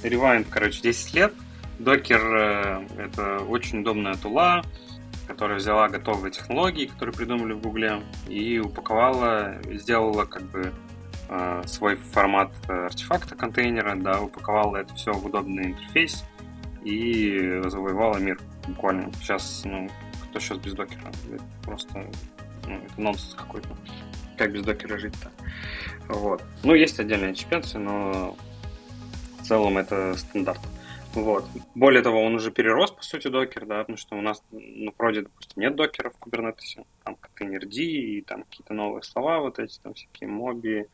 rewind, 0.04 0.48
короче, 0.50 0.82
10 0.82 1.14
лет. 1.14 1.34
Докер 1.80 2.22
э,— 2.22 2.88
это 2.98 3.40
очень 3.40 3.80
удобная 3.80 4.16
тула, 4.16 4.64
которая 5.28 5.58
взяла 5.58 5.88
готовые 5.88 6.32
технологии, 6.32 6.88
которые 6.88 7.16
придумали 7.16 7.54
в 7.54 7.62
Гугле, 7.62 8.02
и 8.28 8.60
упаковала, 8.60 9.56
сделала 9.66 10.26
как 10.26 10.44
бы 10.44 10.74
э, 11.30 11.62
свой 11.66 11.96
формат 11.96 12.52
артефакта 12.68 13.36
контейнера, 13.36 13.96
да, 13.96 14.22
упаковала 14.22 14.78
это 14.78 14.94
все 14.96 15.14
в 15.14 15.26
удобный 15.26 15.68
интерфейс 15.68 16.26
и 16.84 17.62
завоевала 17.66 18.18
мир 18.18 18.40
буквально. 18.68 19.12
Сейчас, 19.22 19.62
ну, 19.66 19.90
кто 20.24 20.40
сейчас 20.40 20.58
без 20.60 20.74
докера? 20.74 21.12
Это 21.34 21.44
просто 21.64 22.06
ну, 22.68 22.76
это 22.76 23.02
нонсенс 23.02 23.34
какой-то. 23.36 23.70
Как 24.38 24.52
без 24.52 24.64
докера 24.64 24.98
жить-то? 24.98 25.32
Вот. 26.08 26.44
Ну, 26.64 26.74
есть 26.74 27.00
отдельные 27.00 27.36
чемпионцы, 27.36 27.78
но 27.78 28.38
целом 29.50 29.78
это 29.80 30.16
стандарт. 30.16 30.62
Вот. 31.16 31.44
Более 31.74 32.04
того, 32.04 32.24
он 32.24 32.36
уже 32.36 32.52
перерос, 32.52 32.92
по 32.92 33.04
сути, 33.04 33.30
докер, 33.30 33.66
да, 33.66 33.80
потому 33.80 33.98
что 33.98 34.16
у 34.16 34.22
нас 34.22 34.44
ну, 34.52 34.94
вроде, 34.98 35.24
допустим, 35.24 35.64
нет 35.64 35.76
докера 35.76 36.12
в 36.12 36.20
Kubernetes, 36.20 36.86
там 37.04 37.16
контейнер 37.16 37.66
D 37.66 37.82
и 37.82 38.22
там 38.22 38.44
какие-то 38.44 38.76
новые 38.76 39.02
слова, 39.02 39.40
вот 39.40 39.58
эти 39.58 39.80
там 39.80 39.96
всякие 39.96 40.30
моби, 40.30 40.86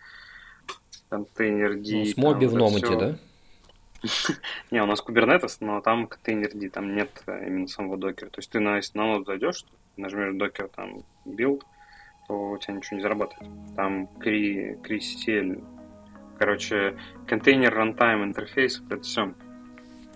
контейнер 1.09 1.75
D. 1.75 1.97
Ну, 1.97 2.05
с 2.05 2.17
моби 2.17 2.47
в 2.47 2.55
номате, 2.55 2.97
да? 2.97 3.17
Не, 4.71 4.81
у 4.81 4.85
нас 4.85 5.03
Kubernetes, 5.05 5.57
но 5.59 5.81
там 5.81 6.07
контейнер 6.07 6.51
D, 6.53 6.69
там 6.69 6.95
нет 6.95 7.09
э, 7.27 7.47
именно 7.47 7.67
самого 7.67 7.97
докера. 7.97 8.29
То 8.29 8.39
есть 8.39 8.49
ты 8.49 8.61
на, 8.61 8.77
если 8.77 8.97
на 8.97 9.07
ноду 9.07 9.25
зайдешь, 9.25 9.65
нажмешь 9.97 10.37
докер, 10.37 10.69
там, 10.69 10.99
build, 11.25 11.63
то 12.29 12.51
у 12.51 12.57
тебя 12.57 12.75
ничего 12.75 12.95
не 12.95 13.03
заработает. 13.03 13.51
Там 13.75 14.07
кри, 14.07 14.75
CRI 14.75 15.61
короче, 16.37 16.97
контейнер 17.27 17.77
runtime 17.77 18.23
интерфейс, 18.23 18.79
вот 18.79 18.91
это 18.91 19.03
все. 19.03 19.33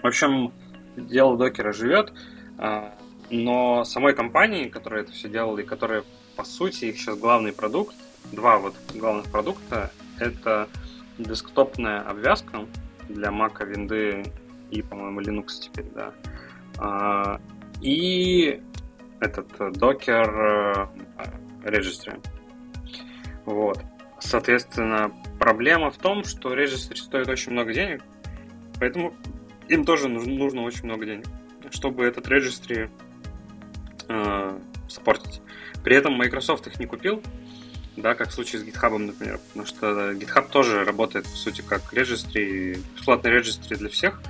В 0.02 0.08
общем, 0.08 0.54
дело 0.96 1.38
докера 1.38 1.74
живет, 1.74 2.14
а, 2.58 2.94
но 3.30 3.84
самой 3.84 4.14
компании, 4.16 4.70
которая 4.70 5.04
это 5.04 5.12
все 5.12 5.30
делала 5.30 5.60
и 5.60 5.64
которая, 5.64 6.04
по 6.36 6.44
сути, 6.44 6.86
их 6.86 6.98
сейчас 6.98 7.18
главный 7.18 7.52
продукт, 7.52 7.96
два 8.32 8.58
вот 8.60 8.76
главных 8.94 9.30
продукта, 9.32 9.92
это 10.20 10.68
десктопная 11.18 12.02
обвязка 12.02 12.66
для 13.08 13.30
Mac, 13.30 13.66
винды 13.66 14.26
и, 14.72 14.82
по-моему, 14.82 15.22
Linux 15.22 15.48
теперь, 15.62 15.86
да. 15.94 16.14
А, 16.78 17.42
и 17.82 18.62
этот 19.20 19.52
Docker 19.52 20.90
э, 21.64 21.70
Registry. 21.70 22.22
Вот. 23.46 23.80
Соответственно, 24.20 25.12
проблема 25.40 25.92
в 25.92 25.98
том, 25.98 26.24
что 26.24 26.54
Registry 26.54 26.98
стоит 26.98 27.30
очень 27.30 27.54
много 27.54 27.74
денег, 27.74 28.04
поэтому 28.80 29.14
им 29.70 29.86
тоже 29.86 30.10
нужно, 30.10 30.64
очень 30.64 30.86
много 30.86 31.06
денег, 31.06 31.26
чтобы 31.72 32.06
этот 32.06 32.28
registry 32.28 32.90
э, 34.08 34.60
саппортить. 34.90 35.42
При 35.84 35.96
этом 35.96 36.14
Microsoft 36.14 36.68
их 36.68 36.80
не 36.80 36.86
купил, 36.86 37.22
да, 37.96 38.16
как 38.16 38.30
в 38.30 38.34
случае 38.34 38.62
с 38.62 38.66
GitHub, 38.66 38.98
например, 38.98 39.40
потому 39.50 39.66
что 39.66 40.12
GitHub 40.12 40.50
тоже 40.50 40.84
работает, 40.84 41.26
по 41.26 41.36
сути, 41.36 41.62
как 41.62 41.94
registry, 41.94 42.80
бесплатный 42.96 43.32
registry 43.32 43.78
для 43.78 43.90
всех, 43.90 44.22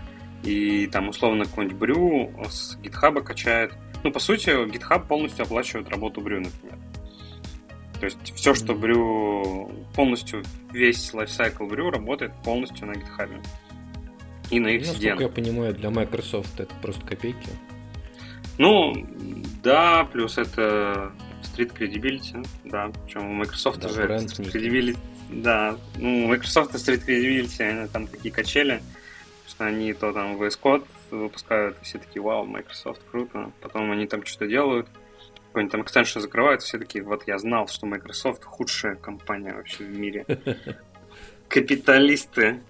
и 0.43 0.87
там, 0.87 1.09
условно, 1.09 1.45
какой-нибудь 1.45 1.77
Brew 1.77 2.49
с 2.49 2.77
GitHub 2.77 3.21
качает. 3.23 3.73
Ну, 4.03 4.11
по 4.11 4.19
сути, 4.19 4.49
GitHub 4.49 5.07
полностью 5.07 5.43
оплачивает 5.43 5.89
работу 5.89 6.21
Brew, 6.21 6.39
например. 6.39 6.77
То 7.99 8.05
есть 8.05 8.33
все, 8.35 8.53
что 8.53 8.73
Brew, 8.73 9.85
полностью 9.93 10.43
весь 10.71 11.13
lifecycle 11.13 11.69
Brew 11.69 11.89
работает 11.89 12.31
полностью 12.43 12.87
на 12.87 12.93
GitHub 12.93 13.29
и 14.49 14.59
на 14.59 14.67
их 14.67 14.81
ну, 14.85 14.93
Насколько 14.93 15.23
я 15.23 15.29
понимаю, 15.29 15.73
для 15.73 15.89
Microsoft 15.89 16.59
это 16.59 16.73
просто 16.81 17.05
копейки. 17.05 17.49
Ну, 18.57 18.93
да, 19.63 20.05
плюс 20.11 20.37
это 20.37 21.11
Street 21.43 21.73
Credibility, 21.73 22.45
да, 22.65 22.91
причем 23.05 23.29
у 23.29 23.33
Microsoft 23.33 23.79
да, 23.79 23.89
уже 23.89 24.03
Street 24.03 24.51
Credibility, 24.51 24.97
да, 25.29 25.77
ну, 25.97 26.27
Microsoft 26.27 26.73
и 26.75 26.77
Street 26.77 27.05
Credibility, 27.05 27.61
они 27.61 27.87
там 27.87 28.07
такие 28.07 28.33
качели, 28.33 28.81
что 29.47 29.65
они 29.65 29.93
то 29.93 30.11
там 30.11 30.35
VS 30.41 30.59
Code 30.61 30.85
выпускают, 31.11 31.77
и 31.81 31.85
все 31.85 31.99
такие, 31.99 32.21
вау, 32.21 32.45
Microsoft, 32.45 33.01
круто, 33.09 33.51
потом 33.61 33.91
они 33.91 34.07
там 34.07 34.25
что-то 34.25 34.47
делают, 34.47 34.87
какой-нибудь 35.59 35.71
там 35.71 35.81
экстеншн 35.81 36.19
закрывают, 36.19 36.61
все 36.61 36.77
такие, 36.77 37.03
вот 37.03 37.27
я 37.27 37.37
знал, 37.37 37.67
что 37.67 37.85
Microsoft 37.85 38.43
худшая 38.45 38.95
компания 38.95 39.53
вообще 39.53 39.83
в 39.83 39.89
мире. 39.89 40.25
Капиталисты. 41.49 42.61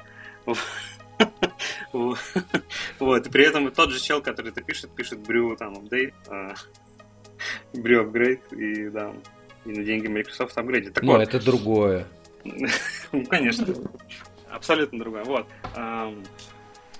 Вот, 1.91 3.27
и 3.27 3.29
при 3.29 3.45
этом 3.45 3.69
тот 3.71 3.91
же 3.91 3.99
чел, 3.99 4.21
который 4.21 4.51
это 4.51 4.61
пишет, 4.61 4.89
пишет 4.91 5.19
брю 5.19 5.55
там 5.55 5.75
апдейт, 5.75 6.13
брю 7.73 8.01
апгрейд, 8.01 8.41
и 8.53 8.89
да, 8.89 9.13
и 9.65 9.69
на 9.69 9.83
деньги 9.83 10.07
Microsoft 10.07 10.57
апгрейдит. 10.57 10.97
Ну, 11.01 11.17
это 11.17 11.43
другое. 11.43 12.07
Ну, 13.11 13.25
конечно, 13.25 13.65
абсолютно 14.49 14.99
другое. 14.99 15.23
Вот. 15.25 15.47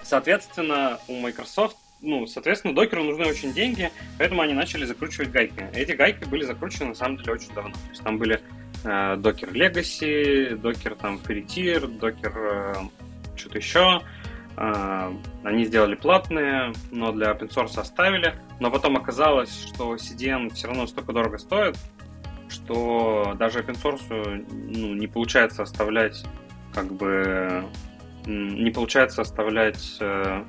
Соответственно, 0.03 0.99
у 1.07 1.19
Microsoft 1.19 1.77
ну, 2.01 2.25
соответственно, 2.27 2.73
докеру 2.73 3.03
нужны 3.03 3.25
очень 3.25 3.53
деньги, 3.53 3.91
поэтому 4.17 4.41
они 4.41 4.53
начали 4.53 4.85
закручивать 4.85 5.31
гайки. 5.31 5.67
Эти 5.73 5.91
гайки 5.91 6.25
были 6.25 6.43
закручены, 6.43 6.89
на 6.89 6.95
самом 6.95 7.17
деле, 7.17 7.33
очень 7.33 7.53
давно. 7.53 7.71
То 7.71 7.89
есть 7.89 8.03
там 8.03 8.17
были 8.17 8.41
э, 8.83 9.15
Legacy, 9.15 10.55
докер 10.55 10.95
там 10.95 11.17
Free 11.17 11.45
Tier, 11.45 11.87
докер 11.87 12.33
э, 12.37 12.75
что-то 13.35 13.57
еще. 13.57 14.01
А, 14.61 15.13
они 15.43 15.65
сделали 15.65 15.95
платные, 15.95 16.73
но 16.91 17.11
для 17.11 17.31
open 17.31 17.49
source 17.49 17.79
оставили. 17.79 18.35
Но 18.59 18.69
потом 18.69 18.97
оказалось, 18.97 19.67
что 19.67 19.95
CDN 19.95 20.53
все 20.53 20.67
равно 20.67 20.85
столько 20.87 21.13
дорого 21.13 21.37
стоит, 21.37 21.77
что 22.49 23.35
даже 23.39 23.59
open 23.59 23.81
source 23.81 24.45
ну, 24.49 24.93
не 24.95 25.07
получается 25.07 25.63
оставлять 25.63 26.25
как 26.73 26.91
бы 26.93 27.65
не 28.25 28.69
получается 28.69 29.21
оставлять 29.21 29.97
э, 30.01 30.43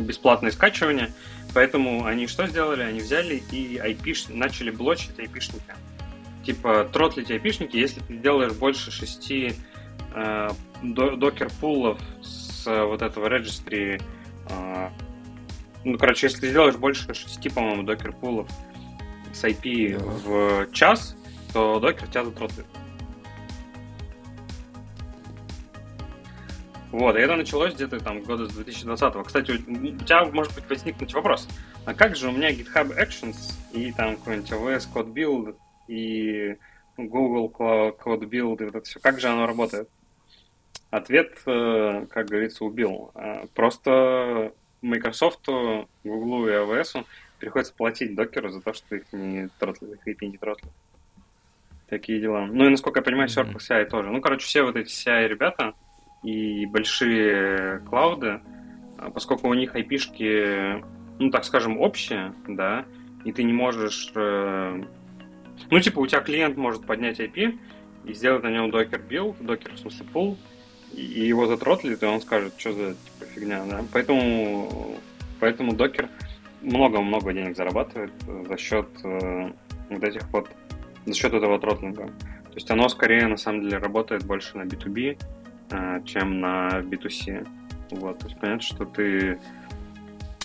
бесплатное 0.00 0.50
скачивание. 0.50 1.12
Поэтому 1.52 2.04
они 2.04 2.26
что 2.26 2.46
сделали? 2.46 2.82
Они 2.82 3.00
взяли 3.00 3.42
и 3.50 3.76
IP, 3.76 4.34
начали 4.34 4.70
блочить 4.70 5.18
IP-шники. 5.18 5.74
Типа 6.44 6.88
тротлить 6.92 7.30
IP-шники, 7.30 7.76
если 7.76 8.00
ты 8.00 8.16
делаешь 8.16 8.52
больше 8.52 8.90
шести 8.90 9.54
э, 10.14 10.50
докер-пулов 10.82 11.98
с 12.22 12.66
э, 12.66 12.84
вот 12.84 13.02
этого 13.02 13.28
registry. 13.28 14.02
Э, 14.50 14.88
ну, 15.84 15.98
короче, 15.98 16.26
если 16.26 16.40
ты 16.40 16.50
сделаешь 16.50 16.76
больше 16.76 17.12
6, 17.12 17.54
по-моему, 17.54 17.82
докер-пулов 17.82 18.48
с 19.32 19.44
IP 19.44 19.62
yeah. 19.62 19.98
в 19.98 20.72
час, 20.72 21.16
то 21.52 21.78
докер 21.78 22.08
тебя 22.08 22.24
затротлит. 22.24 22.66
Вот, 26.94 27.16
и 27.16 27.18
это 27.18 27.34
началось 27.34 27.74
где-то 27.74 27.98
там 27.98 28.22
года 28.22 28.46
с 28.46 28.52
2020. 28.52 29.26
Кстати, 29.26 29.50
у 29.50 29.56
тебя 29.56 30.26
может 30.26 30.54
быть 30.54 30.70
возникнуть 30.70 31.12
вопрос, 31.12 31.48
а 31.86 31.92
как 31.92 32.14
же 32.14 32.28
у 32.28 32.30
меня 32.30 32.52
GitHub 32.52 32.96
Actions 32.96 33.34
и 33.72 33.90
там 33.90 34.14
какой-нибудь 34.14 34.52
AWS 34.52 34.86
Code 34.94 35.12
Build 35.12 35.56
и 35.88 36.56
Google 36.96 37.50
Code 37.50 38.28
Build 38.28 38.62
и 38.62 38.66
вот 38.66 38.76
это 38.76 38.80
все, 38.82 39.00
как 39.00 39.18
же 39.18 39.26
оно 39.26 39.44
работает? 39.48 39.88
Ответ, 40.90 41.36
э, 41.46 42.06
как 42.08 42.28
говорится, 42.28 42.64
убил. 42.64 43.10
Э, 43.16 43.48
просто 43.52 44.52
Microsoft, 44.80 45.48
Google 46.04 46.46
и 46.46 46.52
AWS 46.52 47.04
приходится 47.40 47.74
платить 47.74 48.14
докеру 48.14 48.50
за 48.50 48.60
то, 48.60 48.72
что 48.72 48.94
их 48.94 49.12
не 49.12 49.48
тротлят, 49.58 49.94
их 49.94 50.06
API 50.06 50.26
не 50.28 50.38
тротлят. 50.38 50.70
Такие 51.88 52.20
дела. 52.20 52.46
Ну 52.46 52.66
и, 52.66 52.68
насколько 52.68 53.00
я 53.00 53.02
понимаю, 53.02 53.28
Circle 53.28 53.56
CI 53.56 53.86
тоже. 53.86 54.12
Ну, 54.12 54.20
короче, 54.20 54.46
все 54.46 54.62
вот 54.62 54.76
эти 54.76 54.90
CI 54.90 55.26
ребята 55.26 55.74
и 56.24 56.66
большие 56.66 57.80
клауды, 57.80 58.40
а 58.98 59.10
поскольку 59.10 59.48
у 59.48 59.54
них 59.54 59.76
IP-шки, 59.76 60.84
ну, 61.18 61.30
так 61.30 61.44
скажем, 61.44 61.78
общие, 61.78 62.34
да, 62.48 62.86
и 63.24 63.32
ты 63.32 63.42
не 63.42 63.52
можешь... 63.52 64.10
Э, 64.14 64.82
ну, 65.70 65.80
типа, 65.80 66.00
у 66.00 66.06
тебя 66.06 66.20
клиент 66.20 66.56
может 66.56 66.86
поднять 66.86 67.20
IP 67.20 67.58
и 68.04 68.14
сделать 68.14 68.42
на 68.42 68.50
нем 68.50 68.70
docker 68.70 69.00
build, 69.00 69.36
docker, 69.40 69.74
в 69.74 69.78
смысле, 69.78 70.06
pull, 70.12 70.38
и 70.92 71.26
его 71.26 71.46
затротлит, 71.46 72.02
и 72.02 72.06
он 72.06 72.20
скажет, 72.20 72.54
что 72.56 72.72
за 72.72 72.94
типа, 72.94 73.26
фигня, 73.34 73.64
да. 73.68 73.84
Поэтому, 73.92 74.96
поэтому 75.40 75.74
Docker 75.74 76.08
много-много 76.62 77.32
денег 77.32 77.56
зарабатывает 77.56 78.12
за 78.48 78.56
счет 78.56 78.88
э, 79.02 79.50
вот 79.90 80.02
этих 80.02 80.28
вот, 80.30 80.48
за 81.04 81.14
счет 81.14 81.34
этого 81.34 81.58
тротлинга. 81.58 82.06
То 82.06 82.54
есть 82.54 82.70
оно 82.70 82.88
скорее 82.88 83.26
на 83.26 83.36
самом 83.36 83.62
деле 83.62 83.78
работает 83.78 84.24
больше 84.24 84.56
на 84.56 84.62
B2B, 84.62 85.12
э, 85.12 85.43
чем 86.04 86.40
на 86.40 86.80
B2C. 86.80 87.46
Вот, 87.90 88.18
то 88.18 88.26
есть 88.26 88.38
понятно, 88.40 88.62
что 88.62 88.84
ты 88.84 89.38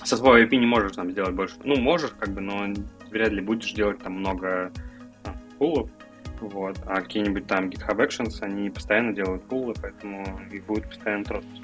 со 0.03 0.17
своей 0.17 0.45
IP 0.45 0.55
не 0.55 0.65
можешь 0.65 0.93
там 0.93 1.11
сделать 1.11 1.33
больше. 1.33 1.55
Ну, 1.63 1.75
можешь, 1.77 2.11
как 2.17 2.29
бы, 2.29 2.41
но 2.41 2.67
вряд 3.09 3.31
ли 3.31 3.41
будешь 3.41 3.71
делать 3.73 3.99
там 3.99 4.13
много 4.13 4.71
а, 5.23 5.33
пулов. 5.57 5.89
Вот. 6.41 6.77
А 6.85 7.01
какие-нибудь 7.01 7.47
там 7.47 7.69
GitHub 7.69 7.97
Actions, 7.97 8.41
они 8.41 8.69
постоянно 8.69 9.13
делают 9.13 9.43
пулы, 9.43 9.73
поэтому 9.81 10.39
их 10.51 10.65
будет 10.65 10.87
постоянно 10.87 11.25
тратить. 11.25 11.61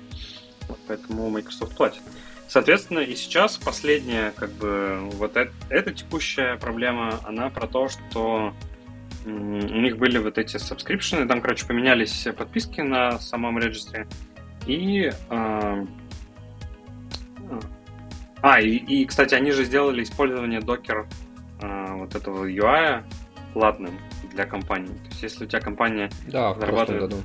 Вот, 0.68 0.80
поэтому 0.88 1.30
Microsoft 1.30 1.78
платит. 1.78 2.02
Соответственно, 2.48 3.00
и 3.00 3.16
сейчас 3.16 3.58
последняя, 3.58 4.32
как 4.36 4.52
бы, 4.52 5.00
вот 5.14 5.36
это, 5.38 5.52
эта 5.70 5.92
текущая 5.92 6.58
проблема, 6.58 7.20
она 7.24 7.50
про 7.50 7.68
то, 7.68 7.88
что 7.88 8.54
у 9.26 9.82
них 9.82 9.98
были 9.98 10.18
вот 10.18 10.38
эти 10.38 10.58
subscription 10.58 11.18
ы, 11.18 11.28
там, 11.28 11.42
короче, 11.42 11.66
поменялись 11.66 12.28
подписки 12.38 12.82
на 12.82 13.20
самом 13.20 13.60
регистре, 13.60 14.08
и... 14.68 15.12
Э, 15.30 15.86
а, 18.42 18.62
и, 18.62 18.76
и, 18.76 19.06
кстати, 19.06 19.34
они 19.34 19.52
же 19.52 19.64
сделали 19.64 20.04
использование 20.04 20.60
Docker 20.60 21.08
э, 21.62 21.94
вот 21.94 22.14
этого 22.16 22.46
UI 22.48 23.04
платным 23.54 23.98
для 24.32 24.46
компании. 24.46 24.94
То 24.94 25.08
есть, 25.10 25.24
если 25.24 25.46
у 25.46 25.48
тебя 25.48 25.62
компания 25.62 26.10
да, 26.28 26.54
зарабатывает... 26.54 27.02
Году. 27.04 27.24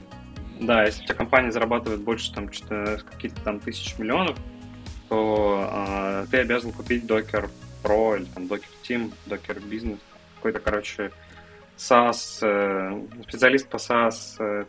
Да, 0.61 0.84
если 0.84 1.03
у 1.03 1.05
тебя 1.07 1.14
компания 1.14 1.51
зарабатывает 1.51 2.01
больше 2.01 2.32
там 2.32 2.51
что-то 2.53 3.03
какие-то 3.11 3.40
там 3.42 3.61
тысяч 3.61 3.98
миллионов, 3.98 4.38
то 5.09 5.68
э, 5.70 6.26
ты 6.30 6.38
обязан 6.38 6.72
купить 6.72 7.05
Docker 7.05 7.51
Pro 7.82 8.16
или 8.16 8.24
там 8.26 8.44
Docker 8.44 8.64
Team, 8.82 9.12
Docker 9.26 9.62
Business, 9.68 9.98
какой-то, 10.36 10.61
короче, 10.61 11.11
SaaS, 11.81 12.41
э, 12.43 13.22
специалист 13.22 13.68
по 13.68 13.76
SaaS 13.76 14.37
э, 14.39 14.64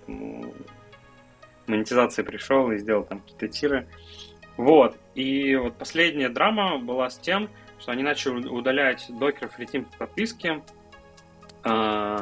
монетизации 1.68 2.24
пришел 2.24 2.72
и 2.72 2.78
сделал 2.78 3.04
там 3.04 3.20
какие-то 3.20 3.48
тиры. 3.50 3.88
Вот. 4.56 4.98
И 5.16 5.56
вот 5.56 5.78
последняя 5.78 6.30
драма 6.30 6.78
была 6.80 7.10
с 7.10 7.18
тем, 7.18 7.50
что 7.80 7.92
они 7.92 8.04
начали 8.04 8.48
удалять 8.48 9.08
Free 9.10 9.70
Team 9.72 9.88
подписки, 9.98 10.64
э, 11.66 12.18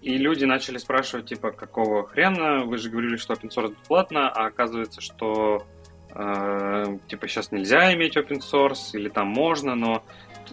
и 0.00 0.16
люди 0.16 0.44
начали 0.44 0.78
спрашивать, 0.78 1.26
типа, 1.26 1.50
какого 1.50 2.06
хрена, 2.06 2.64
вы 2.64 2.78
же 2.78 2.90
говорили, 2.90 3.16
что 3.16 3.34
open 3.34 3.50
source 3.50 3.76
бесплатно, 3.78 4.28
а 4.28 4.46
оказывается, 4.46 5.00
что 5.00 5.66
э, 6.14 6.98
типа 7.08 7.28
сейчас 7.28 7.50
нельзя 7.52 7.92
иметь 7.94 8.16
open 8.16 8.38
source, 8.38 8.90
или 8.94 9.08
там 9.08 9.28
можно, 9.28 9.74
но 9.74 10.04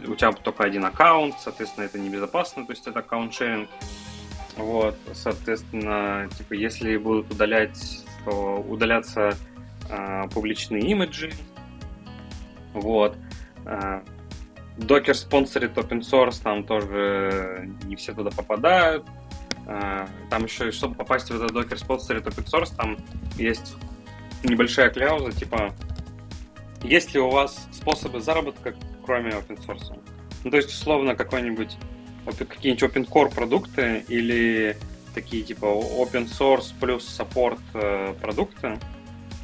у 0.08 0.16
тебя 0.16 0.32
только 0.32 0.64
один 0.64 0.86
аккаунт, 0.86 1.36
соответственно, 1.40 1.86
это 1.86 2.00
небезопасно, 2.00 2.66
то 2.66 2.72
есть 2.72 2.88
это 2.88 3.00
аккаунт 3.00 3.34
шеринг. 3.34 3.70
Вот, 4.58 4.98
соответственно, 5.14 6.30
типа, 6.38 6.54
если 6.54 6.96
будут 6.98 7.32
удалять, 7.32 8.06
то 8.24 8.64
удаляться 8.68 9.38
э, 9.90 10.24
публичные 10.34 10.84
имиджи. 10.84 11.34
Вот. 12.74 13.18
Э, 13.66 14.02
Docker 14.78 15.14
спонсорит 15.14 15.78
open 15.78 16.02
source, 16.02 16.42
там 16.42 16.64
тоже 16.64 17.70
не 17.84 17.96
все 17.96 18.14
туда 18.14 18.32
попадают. 18.32 19.06
Э, 19.68 20.08
там 20.30 20.44
еще, 20.46 20.72
чтобы 20.72 20.96
попасть 20.96 21.30
в 21.30 21.36
этот 21.36 21.52
Docker 21.52 21.78
спонсорит 21.78 22.26
open 22.26 22.46
source, 22.46 22.76
там 22.76 22.98
есть 23.36 23.76
небольшая 24.44 24.90
кляуза, 24.90 25.32
типа, 25.32 25.74
есть 26.84 27.14
ли 27.14 27.20
у 27.20 27.30
вас 27.30 27.68
способы 27.72 28.22
заработка, 28.22 28.76
кроме 29.06 29.32
open 29.32 29.58
source? 29.66 29.98
Ну, 30.44 30.52
то 30.52 30.58
есть, 30.58 30.70
условно, 30.70 31.16
какой-нибудь 31.16 31.78
какие-нибудь 32.34 32.84
open 32.84 33.08
core 33.08 33.34
продукты 33.34 34.04
или 34.08 34.76
такие 35.14 35.44
типа 35.44 35.66
open 35.66 36.26
source 36.26 36.74
плюс 36.80 37.04
support 37.20 37.60
э, 37.74 38.14
продукты. 38.22 38.80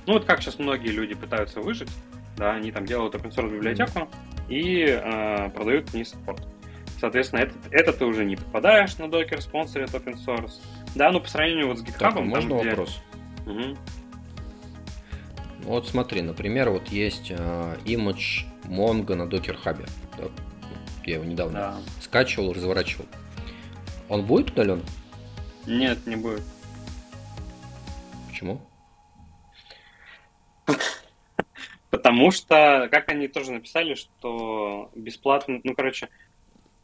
Ну, 0.06 0.14
вот 0.14 0.26
как 0.26 0.42
сейчас 0.42 0.60
многие 0.60 0.90
люди 0.90 1.14
пытаются 1.14 1.62
выжить, 1.62 1.90
да, 2.38 2.54
они 2.54 2.72
там 2.72 2.86
делают 2.86 3.16
open 3.16 3.32
source 3.32 3.52
библиотеку 3.52 4.10
и 4.50 4.86
э, 4.86 5.50
продают 5.52 5.94
не 5.94 6.02
support. 6.02 6.42
Соответственно, 7.00 7.40
это, 7.42 7.54
это 7.72 7.94
ты 7.94 8.06
уже 8.06 8.26
не 8.26 8.36
попадаешь 8.36 8.98
на 8.98 9.06
Docker, 9.06 9.42
спонсорит 9.42 9.90
open 9.90 10.18
source. 10.24 10.54
Да, 10.94 11.12
ну 11.12 11.20
по 11.20 11.28
сравнению 11.28 11.68
вот 11.68 11.80
с 11.80 11.84
GitHub. 11.84 11.98
Так, 11.98 12.16
можно 12.20 12.50
там, 12.50 12.60
где... 12.60 12.70
вопрос? 12.70 13.02
Угу. 13.46 13.78
Вот 15.64 15.88
смотри, 15.88 16.22
например, 16.22 16.70
вот 16.70 16.90
есть 16.90 17.32
э, 17.32 17.78
image 17.86 18.51
Mongo 18.72 19.16
на 19.16 19.24
Docker 19.24 19.62
Hub. 19.64 19.88
Да? 20.18 20.24
Я 21.06 21.16
его 21.16 21.26
недавно 21.26 21.60
да. 21.60 21.82
скачивал, 22.00 22.54
разворачивал. 22.54 23.06
Он 24.08 24.26
будет 24.26 24.52
удален? 24.52 24.82
Нет, 25.68 26.08
не 26.08 26.16
будет. 26.16 26.44
Почему? 28.30 28.62
Потому 31.90 32.32
что, 32.32 32.88
как 32.90 33.10
они 33.10 33.28
тоже 33.28 33.52
написали, 33.52 33.96
что 33.96 34.90
бесплатно, 34.96 35.60
ну, 35.64 35.76
короче, 35.76 36.08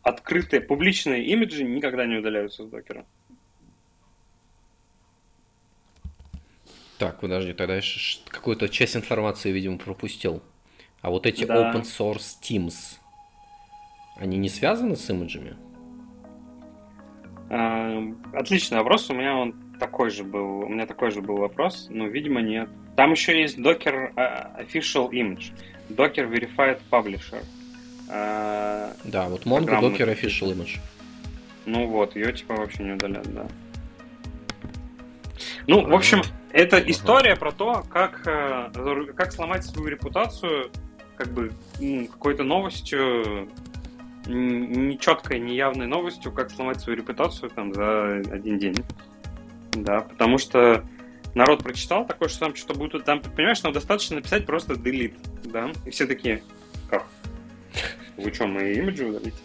открытые, 0.03 0.61
публичные 0.61 1.25
имиджи 1.25 1.63
никогда 1.63 2.05
не 2.05 2.17
удаляются 2.17 2.65
с 2.65 2.69
докера. 2.69 3.05
Так, 6.97 7.21
подожди, 7.21 7.53
тогда 7.53 7.75
я 7.75 7.81
какую-то 8.27 8.67
часть 8.67 8.97
информации, 8.97 9.51
видимо, 9.51 9.77
пропустил. 9.77 10.43
А 11.01 11.09
вот 11.09 11.25
эти 11.25 11.45
да. 11.45 11.71
open 11.71 11.83
source 11.83 12.39
teams, 12.41 12.99
они 14.17 14.37
не 14.37 14.49
связаны 14.49 14.95
с 14.95 15.09
имиджами? 15.09 15.55
А, 17.49 18.03
отличный 18.33 18.79
вопрос. 18.79 19.09
У 19.09 19.13
меня 19.13 19.35
он 19.35 19.53
такой 19.79 20.09
же 20.09 20.23
был. 20.23 20.59
У 20.59 20.67
меня 20.67 20.85
такой 20.85 21.11
же 21.11 21.21
был 21.21 21.37
вопрос, 21.37 21.87
но, 21.89 22.07
видимо, 22.07 22.41
нет. 22.41 22.69
Там 22.95 23.11
еще 23.11 23.39
есть 23.39 23.57
Docker 23.57 24.11
а, 24.15 24.59
Official 24.61 25.11
Image, 25.11 25.51
Docker 25.89 26.29
Verified 26.29 26.79
Publisher. 26.89 27.43
А, 28.09 28.93
да, 29.03 29.29
вот 29.29 29.45
Mongo 29.45 29.79
Docker 29.79 30.13
Official 30.13 30.55
Image. 30.55 30.79
Ну 31.65 31.87
вот, 31.87 32.15
ее 32.15 32.31
типа 32.31 32.55
вообще 32.55 32.83
не 32.83 32.93
удалят, 32.93 33.31
да. 33.33 33.45
Ну, 35.67 35.85
в 35.85 35.93
общем, 35.93 36.21
это 36.51 36.79
история 36.79 37.35
про 37.35 37.51
то, 37.51 37.83
как, 37.89 38.25
э, 38.25 39.11
как 39.13 39.33
сломать 39.33 39.65
свою 39.65 39.89
репутацию 39.89 40.71
как 41.17 41.29
бы 41.29 41.51
какой-то 42.11 42.43
новостью, 42.43 43.49
нечеткой, 44.25 45.39
неявной 45.39 45.87
новостью, 45.87 46.31
как 46.31 46.51
сломать 46.51 46.79
свою 46.79 46.97
репутацию 46.97 47.49
там 47.49 47.73
за 47.73 48.17
один 48.31 48.59
день. 48.59 48.83
Да, 49.73 50.01
потому 50.01 50.37
что 50.37 50.83
народ 51.33 51.63
прочитал 51.63 52.05
такое, 52.05 52.29
что 52.29 52.39
там 52.41 52.55
что-то 52.55 52.79
будет... 52.79 53.05
Там, 53.05 53.21
понимаешь, 53.21 53.61
нам 53.63 53.73
достаточно 53.73 54.17
написать 54.17 54.45
просто 54.45 54.73
delete, 54.73 55.17
да? 55.43 55.71
И 55.85 55.89
все 55.91 56.07
такие, 56.07 56.43
как? 56.89 57.05
Вы 58.17 58.33
что, 58.33 58.47
мои 58.47 58.75
имиджи 58.75 59.05
удалите? 59.05 59.37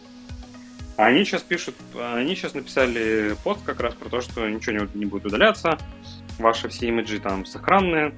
А 0.96 1.06
они 1.06 1.24
сейчас 1.24 1.42
пишут, 1.42 1.74
они 1.98 2.34
сейчас 2.34 2.54
написали 2.54 3.34
пост 3.44 3.62
как 3.64 3.80
раз 3.80 3.94
про 3.94 4.08
то, 4.08 4.20
что 4.20 4.48
ничего 4.48 4.78
не, 4.78 4.98
не 4.98 5.06
будет 5.06 5.26
удаляться, 5.26 5.78
ваши 6.38 6.68
все 6.68 6.88
имиджи 6.88 7.18
там 7.18 7.44
сохранные. 7.46 8.14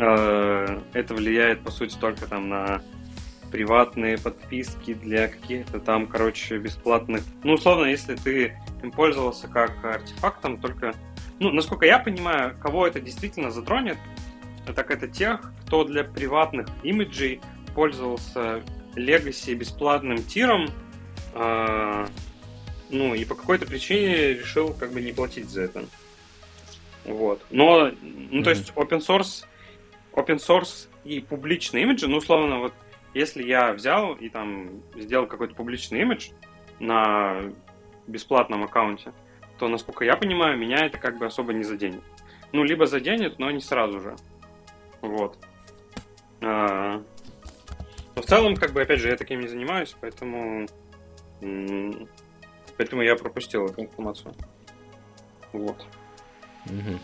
Э, 0.00 0.80
это 0.94 1.14
влияет, 1.14 1.60
по 1.60 1.70
сути, 1.70 1.94
только 1.96 2.26
там 2.26 2.48
на 2.48 2.82
приватные 3.52 4.16
подписки 4.16 4.94
для 4.94 5.28
каких-то 5.28 5.78
там, 5.78 6.06
короче, 6.06 6.56
бесплатных. 6.56 7.22
Ну, 7.44 7.54
условно, 7.54 7.84
если 7.84 8.16
ты 8.16 8.56
им 8.82 8.92
пользовался 8.92 9.46
как 9.46 9.84
артефактом, 9.84 10.58
только, 10.58 10.94
ну, 11.38 11.50
насколько 11.52 11.84
я 11.84 11.98
понимаю, 11.98 12.56
кого 12.62 12.86
это 12.86 13.00
действительно 13.00 13.50
затронет, 13.50 13.98
так 14.74 14.90
это 14.90 15.06
тех, 15.06 15.52
кто 15.66 15.84
для 15.84 16.04
приватных 16.04 16.66
имиджей 16.82 17.42
пользовался 17.74 18.62
Legacy 18.94 19.54
бесплатным 19.54 20.22
тиром, 20.22 20.70
э, 21.34 22.06
ну, 22.88 23.14
и 23.14 23.24
по 23.26 23.34
какой-то 23.34 23.66
причине 23.66 24.32
решил 24.32 24.72
как 24.72 24.92
бы 24.92 25.02
не 25.02 25.12
платить 25.12 25.50
за 25.50 25.62
это. 25.62 25.84
Вот. 27.04 27.44
Но, 27.50 27.90
ну, 28.00 28.42
то 28.42 28.50
есть 28.50 28.72
open 28.76 29.00
source, 29.00 29.44
open 30.20 30.36
source 30.36 30.88
и 31.04 31.20
публичные 31.20 31.84
имиджи, 31.84 32.06
ну, 32.08 32.18
условно, 32.18 32.58
вот 32.58 32.74
если 33.14 33.42
я 33.42 33.72
взял 33.72 34.14
и 34.14 34.28
там 34.28 34.82
сделал 34.94 35.26
какой-то 35.26 35.54
публичный 35.54 36.00
имидж 36.02 36.30
на 36.78 37.42
бесплатном 38.06 38.64
аккаунте, 38.64 39.12
то, 39.58 39.68
насколько 39.68 40.04
я 40.04 40.16
понимаю, 40.16 40.56
меня 40.56 40.86
это 40.86 40.98
как 40.98 41.18
бы 41.18 41.26
особо 41.26 41.52
не 41.52 41.64
заденет. 41.64 42.02
Ну, 42.52 42.64
либо 42.64 42.86
заденет, 42.86 43.38
но 43.38 43.50
не 43.50 43.60
сразу 43.60 44.00
же. 44.00 44.16
Вот. 45.02 45.38
А, 46.40 47.02
но 48.14 48.22
в 48.22 48.26
целом, 48.26 48.56
как 48.56 48.72
бы, 48.72 48.82
опять 48.82 49.00
же, 49.00 49.08
я 49.08 49.16
таким 49.16 49.40
не 49.40 49.48
занимаюсь, 49.48 49.94
поэтому... 50.00 50.66
Поэтому 52.76 53.02
я 53.02 53.14
пропустил 53.16 53.66
эту 53.66 53.82
информацию. 53.82 54.34
Вот. 55.52 55.86
Угу. 56.66 56.98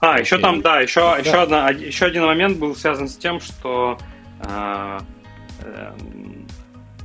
А, 0.00 0.18
еще 0.18 0.38
там, 0.38 0.60
да, 0.60 0.80
еще, 0.80 1.00
да. 1.00 1.18
еще, 1.18 1.42
одна, 1.42 1.70
еще 1.70 2.06
один 2.06 2.24
момент 2.24 2.58
был 2.58 2.74
связан 2.74 3.08
с 3.08 3.16
тем, 3.16 3.40
что 3.40 3.98
э, 4.40 4.98
э, 5.60 5.92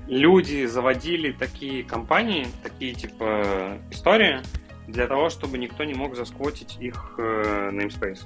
люди 0.07 0.65
заводили 0.65 1.31
такие 1.31 1.83
компании, 1.83 2.47
такие 2.63 2.93
типа 2.93 3.77
истории, 3.91 4.41
для 4.87 5.07
того, 5.07 5.29
чтобы 5.29 5.57
никто 5.57 5.83
не 5.83 5.93
мог 5.93 6.15
засквотить 6.15 6.77
их 6.79 7.15
э, 7.17 7.69
namespace. 7.71 8.25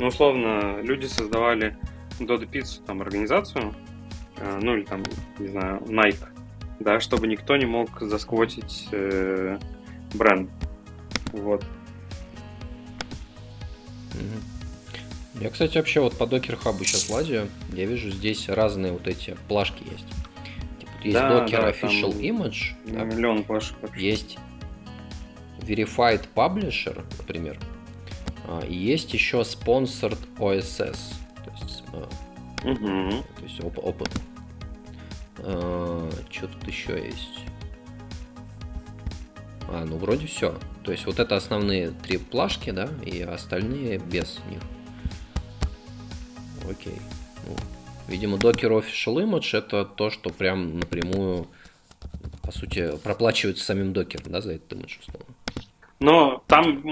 Ну, 0.00 0.08
условно, 0.08 0.80
люди 0.82 1.06
создавали 1.06 1.76
Dodo 2.18 2.50
Pizza, 2.50 2.84
там, 2.84 3.00
организацию, 3.00 3.74
э, 4.36 4.58
ну, 4.60 4.76
или 4.76 4.84
там, 4.84 5.02
не 5.38 5.48
знаю, 5.48 5.80
Nike, 5.86 6.26
да, 6.80 6.98
чтобы 7.00 7.28
никто 7.28 7.56
не 7.56 7.66
мог 7.66 8.00
засквотить 8.00 8.88
э, 8.90 9.58
бренд. 10.14 10.50
Вот. 11.32 11.64
Я, 15.40 15.50
кстати, 15.50 15.76
вообще 15.76 16.00
вот 16.00 16.16
по 16.16 16.24
Docker 16.24 16.62
Hub 16.62 16.78
сейчас 16.84 17.10
лазю, 17.10 17.48
я 17.72 17.84
вижу 17.86 18.10
здесь 18.10 18.48
разные 18.48 18.92
вот 18.92 19.08
эти 19.08 19.36
плашки 19.48 19.82
есть. 19.90 20.06
Типа, 20.78 20.92
есть 21.02 21.14
да, 21.14 21.44
Docker 21.44 21.60
да, 21.60 21.70
Official 21.70 22.20
Image. 22.20 23.04
Миллион 23.04 23.42
плашек. 23.42 23.76
Есть 23.96 24.38
Verified 25.60 26.28
Publisher, 26.34 27.04
например. 27.18 27.58
А, 28.46 28.60
и 28.60 28.74
есть 28.74 29.12
еще 29.12 29.38
Sponsored 29.38 30.18
OSS. 30.38 30.98
То 31.44 31.50
есть, 31.60 31.82
угу. 32.62 33.24
то 33.36 33.42
есть 33.42 33.64
оп- 33.64 33.84
опыт. 33.84 34.10
А, 35.38 36.10
что 36.30 36.46
тут 36.46 36.68
еще 36.68 37.04
есть? 37.04 37.40
А, 39.68 39.84
ну 39.84 39.96
вроде 39.96 40.26
все. 40.26 40.56
То 40.84 40.92
есть 40.92 41.06
вот 41.06 41.18
это 41.18 41.34
основные 41.34 41.90
три 41.90 42.18
плашки, 42.18 42.70
да, 42.70 42.88
и 43.04 43.22
остальные 43.22 43.98
без 43.98 44.38
них. 44.50 44.60
Окей. 46.70 46.98
Ну, 47.46 47.56
видимо, 48.06 48.36
Docker 48.36 48.82
Official 48.82 49.24
Image 49.24 49.56
это 49.56 49.86
то, 49.86 50.10
что 50.10 50.28
прям 50.30 50.78
напрямую, 50.78 51.46
по 52.42 52.52
сути, 52.52 52.98
проплачивается 53.02 53.64
самим 53.64 53.94
докером, 53.94 54.30
да, 54.30 54.42
за 54.42 54.52
этот 54.52 54.74
имидж, 54.74 54.98
условно. 55.00 55.34
Но 56.00 56.44
там 56.48 56.82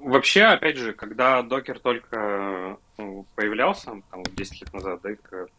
вообще, 0.00 0.44
опять 0.44 0.78
же, 0.78 0.94
когда 0.94 1.42
докер 1.42 1.78
только 1.80 2.78
ну, 2.96 3.26
появлялся, 3.34 4.00
там, 4.10 4.22
10 4.22 4.60
лет 4.60 4.72
назад, 4.72 5.00
да, 5.02 5.10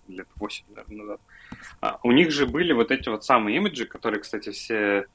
лет 0.07 0.27
8, 0.37 0.65
наверное, 0.69 0.97
назад, 0.97 1.21
а, 1.81 1.99
у 2.01 2.11
них 2.11 2.31
же 2.31 2.47
были 2.47 2.73
вот 2.73 2.89
эти 2.89 3.09
вот 3.09 3.23
самые 3.23 3.57
имиджи, 3.57 3.85
которые, 3.85 4.21
кстати, 4.21 4.49
все, 4.51 5.05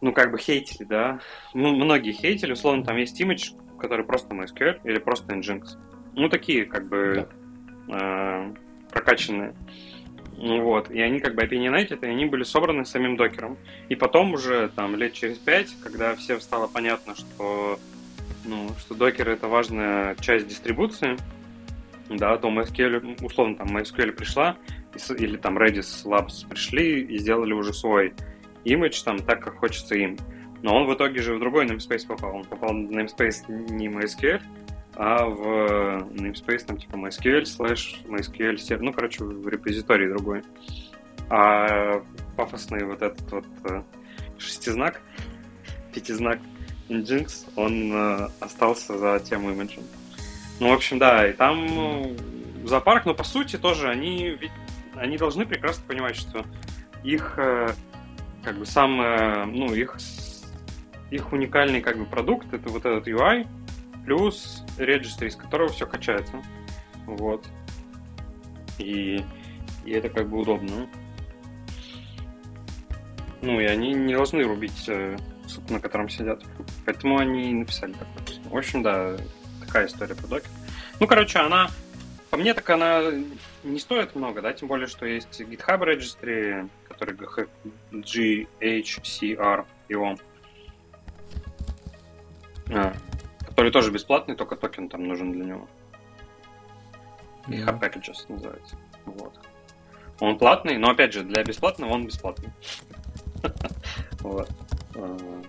ну, 0.00 0.12
как 0.12 0.30
бы 0.30 0.38
хейтили, 0.38 0.84
да, 0.84 1.20
ну, 1.54 1.74
многие 1.74 2.12
хейтили, 2.12 2.52
условно, 2.52 2.84
там 2.84 2.96
есть 2.96 3.20
имидж, 3.20 3.52
который 3.78 4.04
просто 4.04 4.34
MySQL 4.34 4.80
или 4.84 4.98
просто 4.98 5.34
Nginx. 5.34 5.76
Ну, 6.14 6.28
такие, 6.28 6.64
как 6.64 6.88
бы, 6.88 7.28
да. 7.86 8.48
э, 8.48 8.54
прокачанные. 8.90 9.54
Вот. 10.36 10.90
И 10.90 11.00
они 11.00 11.20
как 11.20 11.34
бы 11.34 11.42
opinionated, 11.42 11.98
и 12.02 12.06
они 12.06 12.24
были 12.24 12.44
собраны 12.44 12.86
самим 12.86 13.16
докером. 13.16 13.58
И 13.88 13.94
потом 13.94 14.32
уже 14.32 14.70
там 14.74 14.96
лет 14.96 15.12
через 15.12 15.36
пять, 15.36 15.68
когда 15.82 16.14
всем 16.16 16.40
стало 16.40 16.66
понятно, 16.66 17.14
что, 17.14 17.78
ну, 18.44 18.70
что 18.78 18.94
докер 18.94 19.28
это 19.28 19.48
важная 19.48 20.14
часть 20.16 20.48
дистрибуции, 20.48 21.18
да, 22.08 22.36
то 22.38 22.48
MySQL, 22.48 23.22
условно, 23.22 23.56
там 23.56 23.76
MySQL 23.76 24.12
пришла, 24.12 24.56
или 25.16 25.36
там 25.36 25.58
Redis 25.58 26.04
Labs 26.04 26.48
пришли 26.48 27.02
и 27.02 27.18
сделали 27.18 27.52
уже 27.52 27.74
свой 27.74 28.14
имидж 28.64 29.02
там 29.02 29.18
так, 29.18 29.42
как 29.42 29.58
хочется 29.58 29.94
им. 29.94 30.16
Но 30.62 30.76
он 30.76 30.86
в 30.86 30.94
итоге 30.94 31.22
же 31.22 31.34
в 31.34 31.38
другой 31.38 31.66
namespace 31.66 32.06
попал. 32.06 32.36
Он 32.36 32.44
попал 32.44 32.70
в 32.70 32.90
namespace 32.90 33.48
не 33.48 33.88
MySQL, 33.88 34.42
а 34.94 35.24
в 35.24 36.02
namespace 36.12 36.66
там 36.66 36.76
типа 36.76 36.96
MySQL 36.96 37.42
slash 37.42 38.06
MySQL 38.06 38.58
сервер, 38.58 38.82
ну, 38.82 38.92
короче, 38.92 39.24
в 39.24 39.48
репозитории 39.48 40.08
другой. 40.08 40.42
А 41.30 42.02
пафосный 42.36 42.84
вот 42.84 43.02
этот 43.02 43.30
вот 43.30 43.46
э, 43.64 43.82
шестизнак, 44.38 45.00
пятизнак 45.94 46.40
Nginx, 46.88 47.52
он 47.56 47.92
э, 47.92 48.28
остался 48.40 48.98
за 48.98 49.20
тем 49.20 49.48
имиджем. 49.50 49.84
Ну, 50.58 50.68
в 50.68 50.72
общем, 50.72 50.98
да, 50.98 51.26
и 51.26 51.32
там 51.32 52.16
зоопарк, 52.64 53.06
но 53.06 53.14
по 53.14 53.24
сути 53.24 53.56
тоже 53.56 53.88
они 53.88 54.36
ведь 54.40 54.50
они 54.96 55.16
должны 55.16 55.46
прекрасно 55.46 55.84
понимать, 55.86 56.16
что 56.16 56.44
их 57.02 57.34
э, 57.38 57.72
как 58.42 58.56
бы 58.56 58.66
самое, 58.66 59.44
ну, 59.44 59.72
их 59.74 59.96
их 61.10 61.32
уникальный 61.32 61.80
как 61.80 61.98
бы 61.98 62.06
продукт 62.06 62.52
это 62.52 62.68
вот 62.68 62.84
этот 62.86 63.08
UI, 63.08 63.46
плюс 64.04 64.64
регистр, 64.78 65.26
из 65.26 65.36
которого 65.36 65.68
все 65.68 65.86
качается. 65.86 66.42
Вот. 67.06 67.46
И, 68.78 69.24
и 69.84 69.90
это 69.90 70.08
как 70.08 70.28
бы 70.28 70.38
удобно. 70.38 70.88
Ну, 73.42 73.60
и 73.60 73.64
они 73.64 73.92
не 73.94 74.14
должны 74.14 74.42
рубить 74.42 74.84
э, 74.88 75.16
суп, 75.46 75.70
на 75.70 75.80
котором 75.80 76.08
сидят. 76.08 76.42
Поэтому 76.84 77.18
они 77.18 77.52
написали 77.52 77.92
такое. 77.92 78.50
В 78.50 78.56
общем, 78.56 78.82
да, 78.82 79.16
такая 79.64 79.86
история 79.86 80.14
по 80.14 80.26
доке. 80.26 80.46
Ну, 81.00 81.06
короче, 81.06 81.38
она, 81.38 81.70
по 82.30 82.36
мне, 82.36 82.52
так 82.52 82.68
она 82.68 83.02
не 83.64 83.78
стоит 83.78 84.14
много, 84.14 84.42
да, 84.42 84.52
тем 84.52 84.68
более, 84.68 84.86
что 84.86 85.06
есть 85.06 85.40
GitHub 85.40 85.80
Registry, 85.80 86.68
который 87.00 87.48
GHCR, 87.92 89.66
его. 89.88 90.16
А, 92.72 92.92
который 93.46 93.70
тоже 93.72 93.90
бесплатный, 93.90 94.36
только 94.36 94.56
токен 94.56 94.88
там 94.88 95.08
нужен 95.08 95.32
для 95.32 95.44
него. 95.44 95.68
Yeah. 97.48 97.64
GitHub 97.64 97.80
Packages 97.80 98.26
называется. 98.28 98.76
Вот. 99.06 99.34
Он 100.20 100.38
платный, 100.38 100.76
но 100.76 100.90
опять 100.90 101.12
же, 101.12 101.22
для 101.24 101.42
бесплатного 101.42 101.90
он 101.92 102.06
бесплатный. 102.06 102.50
вот. 104.20 104.50
А. 104.94 105.42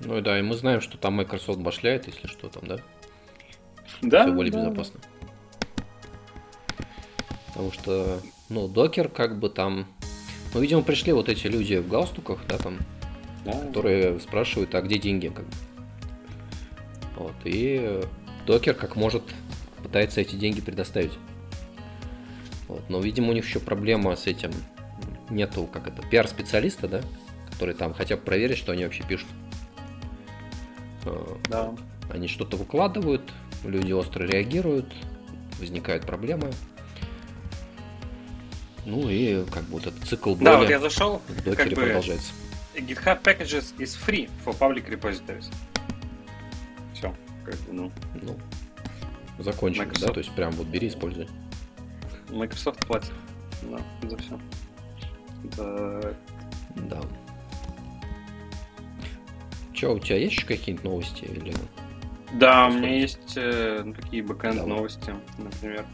Ну 0.00 0.20
да, 0.20 0.38
и 0.38 0.42
мы 0.42 0.54
знаем, 0.54 0.80
что 0.82 0.98
там 0.98 1.14
Microsoft 1.14 1.60
башляет, 1.60 2.06
если 2.06 2.26
что 2.26 2.48
там, 2.48 2.66
да? 2.66 2.78
Да. 4.02 4.24
Все 4.24 4.32
более 4.32 4.52
безопасно. 4.52 5.00
Потому 7.48 7.72
что, 7.72 8.20
ну, 8.50 8.68
докер 8.68 9.08
как 9.08 9.38
бы 9.38 9.48
там... 9.48 9.86
Ну, 10.54 10.60
видимо, 10.60 10.82
пришли 10.82 11.12
вот 11.12 11.28
эти 11.28 11.48
люди 11.48 11.74
в 11.74 11.88
галстуках, 11.88 12.38
да, 12.48 12.58
там, 12.58 12.78
да. 13.44 13.52
которые 13.52 14.20
спрашивают, 14.20 14.74
а 14.76 14.82
где 14.82 14.98
деньги, 14.98 15.28
как 15.28 15.44
бы. 15.44 15.52
Вот, 17.16 17.34
и 17.44 18.00
докер 18.46 18.74
как 18.74 18.96
может 18.96 19.22
пытается 19.82 20.20
эти 20.20 20.36
деньги 20.36 20.60
предоставить. 20.60 21.12
Вот, 22.68 22.88
но, 22.88 23.00
видимо, 23.00 23.30
у 23.30 23.32
них 23.32 23.44
еще 23.44 23.60
проблема 23.60 24.14
с 24.14 24.26
этим. 24.26 24.52
Нету, 25.28 25.68
как 25.72 25.88
это, 25.88 26.02
пиар-специалиста, 26.06 26.86
да, 26.86 27.00
который 27.50 27.74
там 27.74 27.94
хотя 27.94 28.16
бы 28.16 28.22
проверить, 28.22 28.58
что 28.58 28.72
они 28.72 28.84
вообще 28.84 29.04
пишут. 29.04 29.28
Э, 31.04 31.36
да. 31.48 31.74
Они 32.10 32.28
что-то 32.28 32.56
выкладывают, 32.56 33.22
люди 33.64 33.92
остро 33.92 34.24
реагируют, 34.24 34.92
возникают 35.58 36.04
проблемы. 36.04 36.50
Ну 38.86 39.08
и 39.08 39.44
как 39.46 39.64
бы 39.64 39.72
вот 39.72 39.86
этот 39.86 40.04
цикл 40.04 40.34
боли 40.34 40.44
да, 40.44 40.58
вот 40.58 40.68
я 40.68 40.78
зашел, 40.78 41.22
в 41.28 41.36
докере 41.42 41.56
как 41.56 41.68
бы 41.70 41.74
продолжается. 41.74 42.32
GitHub 42.74 43.22
Packages 43.22 43.74
is 43.78 43.96
free 43.96 44.28
for 44.44 44.56
public 44.58 44.88
repositories 44.88 45.46
как 47.44 47.54
бы, 47.60 47.72
ну. 47.72 47.92
Ну, 48.22 48.36
закончено, 49.38 49.84
Microsoft... 49.84 50.06
да? 50.06 50.12
То 50.12 50.20
есть 50.20 50.32
прям 50.32 50.52
вот 50.52 50.66
бери, 50.66 50.88
используй. 50.88 51.28
Microsoft 52.30 52.86
платит, 52.86 53.12
да, 53.62 53.78
за 54.08 54.16
все. 54.16 54.40
Да. 55.56 56.00
Да. 56.76 57.00
Че, 59.72 59.92
у 59.94 59.98
тебя 59.98 60.16
есть 60.16 60.32
еще 60.32 60.46
какие-нибудь 60.46 60.84
новости 60.84 61.24
или? 61.24 61.52
Да, 62.34 62.68
у 62.68 62.72
меня 62.72 62.96
есть 62.96 63.34
э, 63.36 63.82
ну, 63.84 63.92
такие 63.92 64.22
бэкэнд 64.22 64.66
новости, 64.66 65.14
например. 65.38 65.84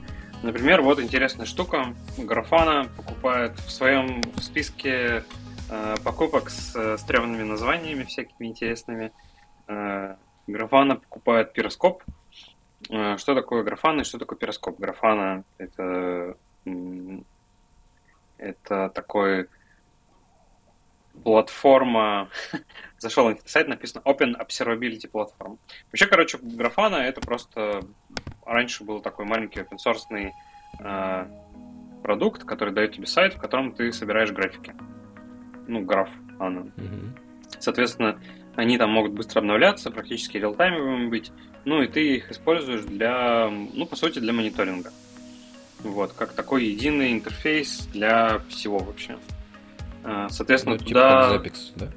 Например, 0.43 0.83
вот 0.83 1.01
интересная 1.01 1.47
штука. 1.47 1.95
Графана 2.17 2.89
покупает 2.97 3.59
в 3.59 3.71
своем 3.71 4.23
списке 4.41 5.25
э, 5.69 5.97
покупок 6.03 6.51
с 6.51 6.75
э, 6.75 6.97
стрёмными 6.99 7.43
названиями 7.43 8.05
всякими 8.05 8.47
интересными. 8.47 9.13
Э, 9.69 10.17
Графана 10.47 10.97
покупает 10.97 11.53
пироскоп, 11.53 12.03
Э, 12.89 13.17
что 13.19 13.35
такое 13.35 13.63
графана 13.63 14.01
и 14.01 14.05
что 14.05 14.19
такое 14.19 14.39
пироскоп? 14.39 14.79
Графана— 14.79 15.45
это, 15.59 16.37
это 18.39 18.89
такой 18.91 19.49
платформа, 21.23 22.31
зашел 22.99 23.29
на 23.29 23.37
сайт, 23.45 23.69
написано 23.69 24.03
Open 24.05 24.35
Observability 24.41 25.11
Platform. 25.11 25.59
Вообще, 25.93 26.07
короче, 26.07 26.39
графана 26.41 26.97
это 26.97 27.21
просто 27.21 27.83
раньше 28.45 28.85
был 28.85 29.01
такой 29.01 29.25
маленький 29.25 29.61
open 29.61 29.79
source 29.79 30.33
э, 30.81 31.27
продукт, 32.03 32.45
который 32.45 32.75
дает 32.75 32.93
тебе 32.93 33.07
сайт, 33.07 33.35
в 33.35 33.39
котором 33.39 33.73
ты 33.73 33.93
собираешь 33.93 34.33
графики. 34.33 34.75
Ну, 35.67 35.83
граф, 35.85 36.11
она. 36.39 36.63
Mm-hmm. 36.63 37.19
Соответственно, 37.59 38.21
они 38.57 38.79
там 38.79 38.91
могут 38.91 39.13
быстро 39.13 39.41
обновляться, 39.41 39.91
практически 39.91 40.37
реалтаймовыми 40.39 41.09
быть. 41.09 41.33
Ну 41.65 41.83
и 41.83 41.89
ты 41.89 42.17
их 42.17 42.31
используешь 42.31 42.83
для, 42.83 43.49
ну, 43.49 43.87
по 43.87 43.97
сути, 43.97 44.19
для 44.19 44.33
мониторинга. 44.33 44.91
Вот, 45.81 46.13
как 46.13 46.33
такой 46.33 46.65
единый 46.65 47.13
интерфейс 47.13 47.87
для 47.93 48.41
всего 48.49 48.79
вообще. 48.79 49.19
А, 50.05 50.29
соответственно, 50.29 50.77
ну, 50.79 50.85
туда... 50.85 51.39
Типа 51.39 51.49
Zabbix, 51.49 51.73
да? 51.77 51.89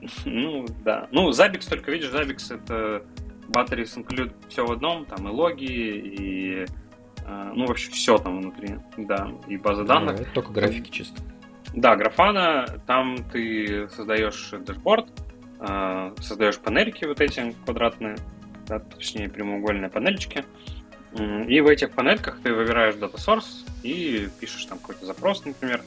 Ну, 0.24 0.66
да. 0.84 1.08
Ну, 1.10 1.30
Zabbix, 1.30 1.68
только 1.68 1.90
видишь, 1.90 2.10
Zabbix 2.10 2.54
это 2.54 3.04
Batteries 3.48 3.96
include 3.96 4.32
все 4.48 4.66
в 4.66 4.72
одном, 4.72 5.04
там 5.06 5.28
и 5.28 5.30
логи, 5.30 5.64
и 5.64 6.66
а, 7.24 7.52
ну, 7.54 7.66
вообще 7.66 7.90
все 7.90 8.18
там 8.18 8.40
внутри, 8.40 8.76
да, 8.96 9.30
и 9.46 9.56
база 9.56 9.84
данных. 9.84 10.16
Да, 10.16 10.22
это 10.22 10.32
только 10.32 10.52
графики 10.52 10.90
чисто. 10.90 11.20
Да, 11.74 11.96
графана, 11.96 12.66
там 12.86 13.18
ты 13.30 13.88
создаешь 13.90 14.50
дашборд, 14.66 15.06
а, 15.60 16.14
создаешь 16.20 16.58
панельки 16.58 17.04
вот 17.04 17.20
эти 17.20 17.54
квадратные, 17.64 18.16
да, 18.66 18.78
точнее 18.78 19.28
прямоугольные 19.28 19.90
панельчики, 19.90 20.44
и 21.12 21.60
в 21.60 21.66
этих 21.66 21.90
панельках 21.92 22.38
ты 22.42 22.52
выбираешь 22.52 22.94
data 22.94 23.16
source 23.16 23.66
и 23.82 24.28
пишешь 24.40 24.66
там 24.66 24.78
какой-то 24.78 25.06
запрос, 25.06 25.44
например, 25.44 25.82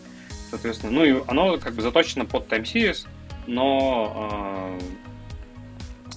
соответственно. 0.49 0.91
Ну 0.91 1.03
и 1.03 1.24
оно 1.28 1.57
как 1.57 1.74
бы 1.74 1.82
заточено 1.82 2.26
под 2.26 2.51
time 2.51 2.64
series, 2.64 3.07
но 3.45 4.78
э, 4.80 5.01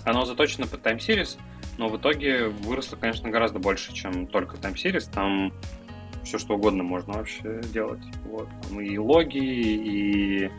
оно 0.05 0.25
заточено 0.25 0.67
под 0.67 0.81
time 0.81 0.99
series, 0.99 1.39
но 1.79 1.89
в 1.89 1.97
итоге 1.97 2.49
выросло, 2.49 2.97
конечно, 2.97 3.31
гораздо 3.31 3.59
больше, 3.59 3.93
чем 3.93 4.27
только 4.27 4.57
time 4.57 4.75
series. 4.75 5.11
Там 5.13 5.53
все 6.25 6.39
что 6.39 6.55
угодно 6.55 6.83
можно 6.83 7.15
вообще 7.15 7.61
делать. 7.73 8.03
Вот. 8.25 8.49
Там 8.63 8.81
и 8.81 8.97
логи, 8.97 9.39
и 9.39 10.51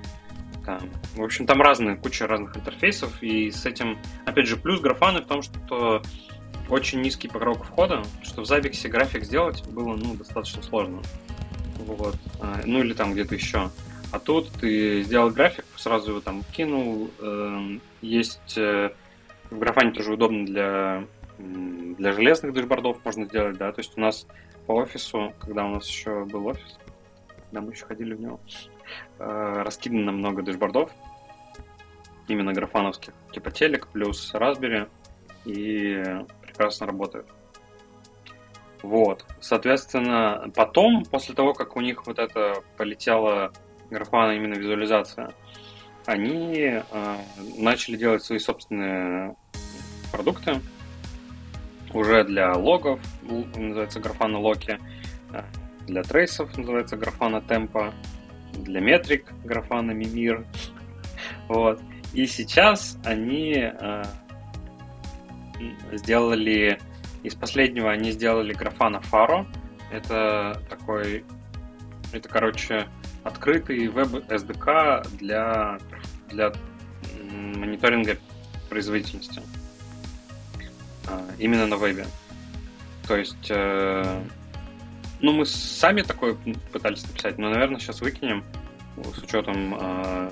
там, 0.66 0.80
в 1.16 1.24
общем, 1.24 1.46
там 1.46 1.62
разные, 1.62 1.96
куча 1.96 2.28
разных 2.28 2.58
интерфейсов, 2.58 3.22
и 3.22 3.52
с 3.52 3.66
этим, 3.66 4.00
опять 4.26 4.48
же, 4.48 4.58
плюс 4.58 4.82
графаны 4.82 5.22
в 5.22 5.26
том, 5.26 5.41
что 5.41 6.02
очень 6.70 7.02
низкий 7.02 7.28
порог 7.28 7.64
входа, 7.64 8.04
что 8.24 8.43
в 8.43 8.50
Zabbix 8.50 8.88
график 8.89 9.24
сделать 9.24 9.64
было, 9.68 9.96
ну, 9.96 10.16
достаточно 10.16 10.64
сложно. 10.64 11.02
Вот. 11.78 12.16
А, 12.39 12.62
ну, 12.66 12.80
или 12.80 12.93
там 12.93 13.14
где-то 13.14 13.36
еще. 13.36 13.70
А 14.12 14.20
тут 14.20 14.50
ты 14.54 15.04
сделал 15.04 15.30
график, 15.30 15.66
сразу 15.76 16.12
его 16.12 16.22
там 16.22 16.43
кинул. 16.56 17.12
Эм, 17.20 17.82
есть 18.02 18.58
в 19.50 19.60
графане 19.60 19.91
тоже 19.91 20.14
удобно 20.14 20.46
для, 20.46 21.06
для 21.38 22.12
железных 22.12 22.54
дэшбордов 22.54 23.04
можно 23.04 23.26
сделать, 23.26 23.58
да. 23.58 23.72
То 23.72 23.80
есть 23.80 23.98
у 23.98 24.02
нас 24.02 24.28
по 24.66 24.74
офису, 24.74 25.34
когда 25.39 25.66
у 25.66 25.70
нас 25.70 25.88
еще 25.88 26.26
был 26.26 26.48
офис, 26.48 26.80
когда 27.46 27.62
мы 27.62 27.72
еще 27.72 27.86
ходили 27.86 28.14
в 28.14 28.22
него, 28.22 28.39
э, 29.20 29.62
раскидано 29.64 30.12
много 30.12 30.41
дэшбордов, 30.41 30.91
именно 32.28 32.54
графановских, 32.54 33.14
типа 33.32 33.52
телек 33.52 33.88
плюс 33.88 34.34
Raspberry, 34.34 34.88
и 35.46 36.04
прекрасно 36.41 36.88
работают. 36.88 37.28
Вот. 38.82 39.26
Соответственно, 39.39 40.52
потом, 40.56 41.06
после 41.06 41.34
того, 41.34 41.54
как 41.54 41.76
у 41.76 41.82
них 41.82 42.06
вот 42.06 42.20
это 42.20 42.64
полетела 42.78 43.52
графана 43.89 44.32
именно 44.34 44.56
визуализация, 44.56 45.34
они 46.06 46.82
э, 46.91 47.18
начали 47.58 47.95
делать 47.95 48.24
свои 48.24 48.39
собственные 48.39 49.36
продукты 50.12 50.62
уже 51.93 52.24
для 52.24 52.53
логов, 52.53 52.99
называется 53.22 53.99
графана 53.99 54.39
Локи, 54.39 54.80
э, 55.32 55.43
для 55.88 56.03
трейсов 56.03 56.56
называется 56.58 56.97
графана 56.97 57.41
Темпа, 57.41 57.93
для 58.53 58.82
метрик 58.82 59.32
графана 59.43 59.91
Мимир. 59.91 60.45
Вот. 61.47 61.80
И 62.14 62.26
сейчас 62.26 62.97
они 63.03 63.56
э, 63.58 64.03
сделали 65.93 66.80
из 67.26 67.34
последнего 67.34 67.91
они 67.91 68.12
сделали 68.12 68.53
графана 68.53 69.01
Faro. 69.12 69.45
Это 69.91 70.62
такой, 70.70 71.26
это, 72.14 72.30
короче, 72.30 72.88
открытый 73.26 73.88
веб 73.88 74.08
SDK 74.30 75.18
для, 75.18 75.80
для 76.30 76.54
мониторинга 77.56 78.18
производительности. 78.70 79.42
А, 81.08 81.26
именно 81.40 81.68
на 81.68 81.76
вебе. 81.76 82.06
То 83.08 83.18
есть, 83.18 83.48
э, 83.50 84.24
ну, 85.20 85.32
мы 85.34 85.46
сами 85.46 86.02
такое 86.02 86.38
пытались 86.72 87.04
написать, 87.08 87.38
но, 87.38 87.50
наверное, 87.50 87.80
сейчас 87.80 88.02
выкинем 88.02 88.44
с 88.98 89.18
учетом, 89.18 89.76
э, 89.80 90.32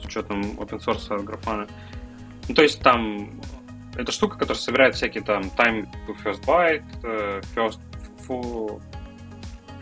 с 0.00 0.04
учетом 0.04 0.42
open 0.58 0.80
source 0.80 1.22
графана. 1.22 1.66
Ну, 2.48 2.54
то 2.54 2.62
есть 2.62 2.80
там 2.80 3.40
это 3.96 4.12
штука, 4.12 4.36
которая 4.36 4.60
собирает 4.60 4.94
всякие 4.96 5.22
там 5.22 5.44
time 5.56 5.88
to 6.06 6.16
first 6.22 6.44
byte, 6.44 6.84
э, 7.02 7.40
first 7.54 7.80
full, 8.26 8.82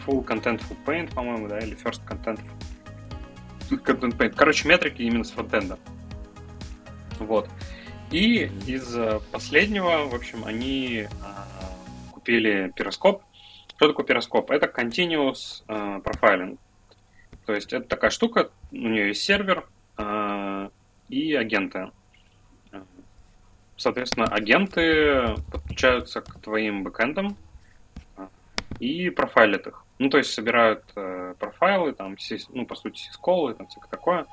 full 0.07 0.25
content 0.25 0.61
full 0.61 0.77
paint, 0.85 1.15
по-моему, 1.15 1.49
да, 1.49 1.59
или 1.59 1.77
first 1.77 2.05
content 2.07 2.41
content 3.71 4.17
paint. 4.17 4.35
Короче, 4.37 4.69
метрики 4.69 5.03
именно 5.03 5.25
с 5.25 5.31
фронтенда. 5.31 5.79
Вот. 7.19 7.49
И 8.11 8.51
из 8.67 8.95
э, 8.95 9.21
последнего, 9.31 10.07
в 10.07 10.15
общем, 10.15 10.45
они 10.45 11.09
а, 11.23 11.47
купили 12.13 12.71
пироскоп. 12.77 13.23
Что 13.77 13.89
такое 13.89 14.05
пироскоп? 14.05 14.51
Это 14.51 14.67
continuous 14.67 15.65
а, 15.67 15.99
profiling. 16.01 16.59
То 17.47 17.55
есть 17.55 17.73
это 17.73 17.87
такая 17.87 18.11
штука, 18.11 18.51
у 18.71 18.77
нее 18.77 19.09
есть 19.09 19.23
сервер 19.23 19.67
а, 19.97 20.71
и 21.09 21.35
агенты. 21.35 21.91
Соответственно, 23.77 24.27
агенты 24.27 25.35
подключаются 25.51 26.21
к 26.21 26.39
твоим 26.39 26.85
бэкэндам 26.85 27.37
а, 28.17 28.29
и 28.79 29.11
профайлят 29.11 29.67
их. 29.67 29.82
Ну, 29.99 30.09
то 30.09 30.19
есть 30.19 30.33
собирают 30.33 30.85
э, 30.97 31.35
профайлы, 31.39 31.93
там, 31.93 32.17
ну, 32.51 32.67
по 32.67 32.75
сути, 32.75 33.01
сисколы, 33.01 33.55
там, 33.55 33.67
всякое 33.69 33.89
такое. 33.89 34.27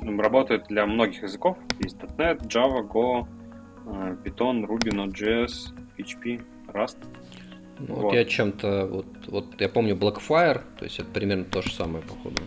Работают 0.00 0.66
для 0.68 0.86
многих 0.86 1.22
языков. 1.22 1.56
Есть 1.80 1.96
.NET, 1.98 2.40
Java, 2.46 2.82
Go, 2.82 3.26
э, 3.86 4.16
Python, 4.24 4.66
Ruby, 4.66 4.90
Node.js, 4.90 5.72
PHP, 5.96 6.42
Rust. 6.68 6.96
Ну, 7.78 7.94
вот. 7.94 8.02
вот 8.04 8.14
я 8.14 8.24
чем-то, 8.24 8.86
вот, 8.86 9.06
вот 9.28 9.60
я 9.60 9.68
помню 9.68 9.94
Blackfire, 9.94 10.62
то 10.78 10.84
есть 10.84 10.98
это 10.98 11.10
примерно 11.10 11.44
то 11.44 11.62
же 11.62 11.72
самое, 11.72 12.04
походу. 12.04 12.40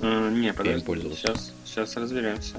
Э, 0.00 0.30
не, 0.30 0.52
подожди, 0.52 1.10
сейчас, 1.14 1.54
сейчас 1.64 1.96
разберемся. 1.96 2.56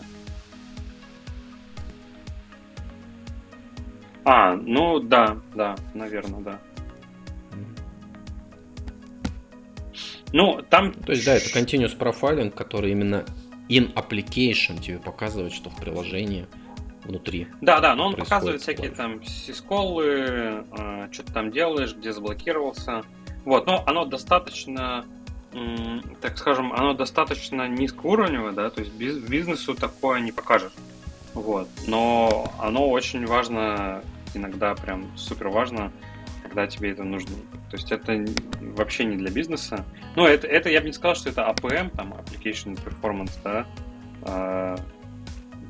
А, 4.29 4.55
ну 4.55 4.99
да, 4.99 5.37
да, 5.55 5.75
наверное, 5.93 6.41
да. 6.41 6.59
Ну, 10.33 10.61
там... 10.69 10.93
То 10.93 11.11
есть, 11.11 11.25
да, 11.25 11.35
это 11.35 11.49
continuous 11.49 11.97
profiling, 11.97 12.51
который 12.51 12.91
именно 12.91 13.25
in 13.69 13.93
application 13.93 14.81
тебе 14.81 14.99
показывает, 14.99 15.53
что 15.53 15.69
в 15.69 15.77
приложении 15.77 16.47
внутри. 17.03 17.47
Да, 17.61 17.79
да, 17.79 17.95
но 17.95 18.07
он 18.07 18.15
показывает 18.15 18.61
всякие 18.61 18.91
там 18.91 19.23
сисколы, 19.23 20.65
э, 20.77 21.07
что 21.11 21.23
ты 21.23 21.31
там 21.31 21.51
делаешь, 21.51 21.95
где 21.95 22.11
заблокировался. 22.11 23.03
Вот, 23.45 23.65
но 23.65 23.83
оно 23.85 24.05
достаточно, 24.05 25.05
э, 25.53 25.99
так 26.21 26.37
скажем, 26.37 26.73
оно 26.73 26.93
достаточно 26.93 27.67
низкоуровневое, 27.67 28.51
да, 28.51 28.69
то 28.69 28.81
есть 28.81 28.93
бизнесу 28.93 29.73
такое 29.73 30.19
не 30.19 30.31
покажешь. 30.31 30.73
Вот, 31.33 31.69
но 31.87 32.51
оно 32.59 32.89
очень 32.89 33.25
важно 33.25 34.01
иногда 34.33 34.75
прям 34.75 35.05
супер 35.17 35.49
важно, 35.49 35.91
когда 36.57 36.67
тебе 36.67 36.91
это 36.91 37.03
нужно. 37.03 37.35
То 37.69 37.77
есть 37.77 37.91
это 37.91 38.25
вообще 38.75 39.05
не 39.05 39.15
для 39.15 39.29
бизнеса. 39.29 39.85
Ну, 40.15 40.25
это, 40.25 40.47
это 40.47 40.69
я 40.69 40.81
бы 40.81 40.87
не 40.87 40.93
сказал, 40.93 41.15
что 41.15 41.29
это 41.29 41.41
APM, 41.41 41.95
там, 41.95 42.13
Application 42.13 42.75
Performance, 42.83 43.33
да, 43.43 43.67
э, 44.23 44.75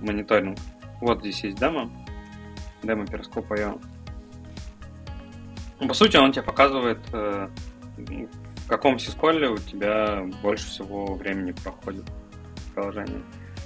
мониторинг. 0.01 0.57
Вот 1.01 1.19
здесь 1.19 1.43
есть 1.43 1.57
демо, 1.57 1.91
демо 2.83 3.05
перископа 3.05 3.55
IO. 3.55 3.81
Ну, 5.81 5.87
по 5.89 5.93
сути, 5.93 6.15
он 6.15 6.31
тебе 6.31 6.43
показывает, 6.43 6.99
э, 7.11 7.49
в 7.97 8.67
каком 8.69 8.97
сисколе 8.97 9.49
у 9.49 9.57
тебя 9.57 10.25
больше 10.41 10.67
всего 10.67 11.15
времени 11.15 11.51
проходит 11.51 12.05
приложение. 12.73 13.23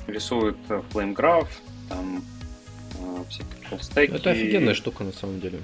Рисует 0.07 0.57
flame 0.67 1.13
graph, 1.13 1.49
там, 1.87 2.23
э, 2.99 3.23
всякие 3.29 3.67
фуллстеки. 3.69 4.11
Это 4.11 4.31
офигенная 4.31 4.73
штука 4.73 5.03
на 5.03 5.11
самом 5.11 5.39
деле. 5.39 5.59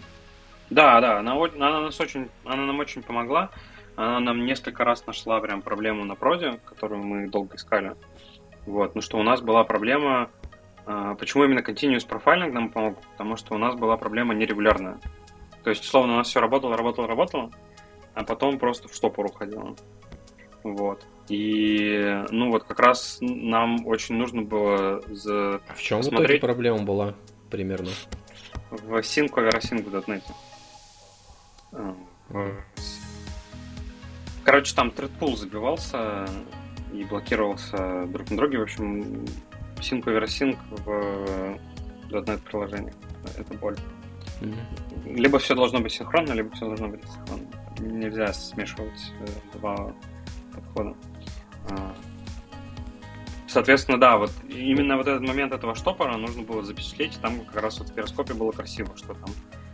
Да, 0.70 1.00
да, 1.00 1.20
она, 1.20 1.34
она, 1.34 1.82
нас 1.82 2.00
очень, 2.00 2.30
она 2.46 2.66
нам 2.66 2.80
очень 2.80 3.02
помогла. 3.02 3.50
Она 3.96 4.20
нам 4.20 4.46
несколько 4.46 4.84
раз 4.84 5.06
нашла 5.08 5.40
прям 5.40 5.62
проблему 5.62 6.06
на 6.06 6.16
проде, 6.16 6.60
которую 6.66 7.04
мы 7.04 7.28
долго 7.28 7.56
искали. 7.56 7.96
Вот, 8.66 8.94
ну 8.96 9.02
что 9.02 9.18
у 9.18 9.24
нас 9.24 9.42
была 9.42 9.64
проблема, 9.64 10.30
а, 10.86 11.16
почему 11.16 11.44
именно 11.44 11.60
Continuous 11.60 12.08
Profiling 12.08 12.52
нам 12.52 12.70
помог? 12.70 13.00
Потому 13.12 13.36
что 13.36 13.56
у 13.56 13.58
нас 13.58 13.76
была 13.76 13.98
проблема 13.98 14.34
нерегулярная. 14.34 15.00
То 15.64 15.70
есть, 15.70 15.84
условно, 15.84 16.14
у 16.14 16.18
нас 16.18 16.30
все 16.30 16.40
работало, 16.40 16.78
работало, 16.78 17.08
работало, 17.08 17.52
а 18.14 18.24
потом 18.24 18.58
просто 18.58 18.88
в 18.88 18.94
штопор 18.94 19.26
уходило. 19.26 19.76
Вот. 20.64 21.06
И, 21.28 22.24
ну, 22.30 22.52
вот 22.52 22.64
как 22.64 22.80
раз 22.80 23.18
нам 23.20 23.86
очень 23.86 24.16
нужно 24.16 24.44
было 24.44 25.02
за... 25.08 25.62
А 25.68 25.74
в 25.74 25.82
чем 25.82 26.00
посмотреть... 26.00 26.28
в 26.28 26.32
итоге 26.32 26.40
проблема 26.40 26.84
была 26.84 27.16
примерно? 27.50 27.90
В 28.72 28.94
Sync 29.00 29.32
over 29.32 29.58
Async 29.58 29.84
в 29.84 29.94
.NET. 30.10 30.22
А. 30.30 30.47
Короче, 34.44 34.76
там 34.76 34.90
thread 34.90 35.36
забивался 35.36 36.26
и 36.94 37.04
блокировался 37.04 38.06
друг 38.08 38.30
на 38.30 38.38
друге. 38.38 38.60
В 38.60 38.64
общем, 38.64 39.26
over 39.80 40.24
Async 40.24 40.58
в 40.70 41.60
.NET 42.10 42.42
приложении. 42.44 42.94
Это 43.38 43.54
боль. 43.56 43.78
Mm-hmm. 44.42 45.16
Либо 45.16 45.40
все 45.40 45.56
должно 45.56 45.80
быть 45.80 45.94
синхронно, 45.94 46.34
либо 46.34 46.54
все 46.56 46.66
должно 46.66 46.88
быть 46.88 47.02
синхронно. 47.04 47.48
Нельзя 47.80 48.32
смешивать 48.34 49.12
э, 49.20 49.58
два 49.58 49.94
подхода. 50.54 50.96
А. 51.70 51.96
Соответственно, 53.48 54.00
да, 54.00 54.18
вот 54.18 54.32
именно 54.48 54.98
вот 54.98 55.08
этот 55.08 55.28
момент 55.28 55.54
этого 55.54 55.76
штопора 55.76 56.18
нужно 56.18 56.44
было 56.44 56.64
запечатлеть. 56.64 57.20
Там 57.22 57.42
как 57.46 57.62
раз 57.64 57.80
вот 57.80 57.90
в 57.90 57.94
перископе 57.94 58.34
было 58.34 58.52
красиво, 58.52 58.96
что 58.96 59.14
там 59.14 59.30
э, 59.30 59.67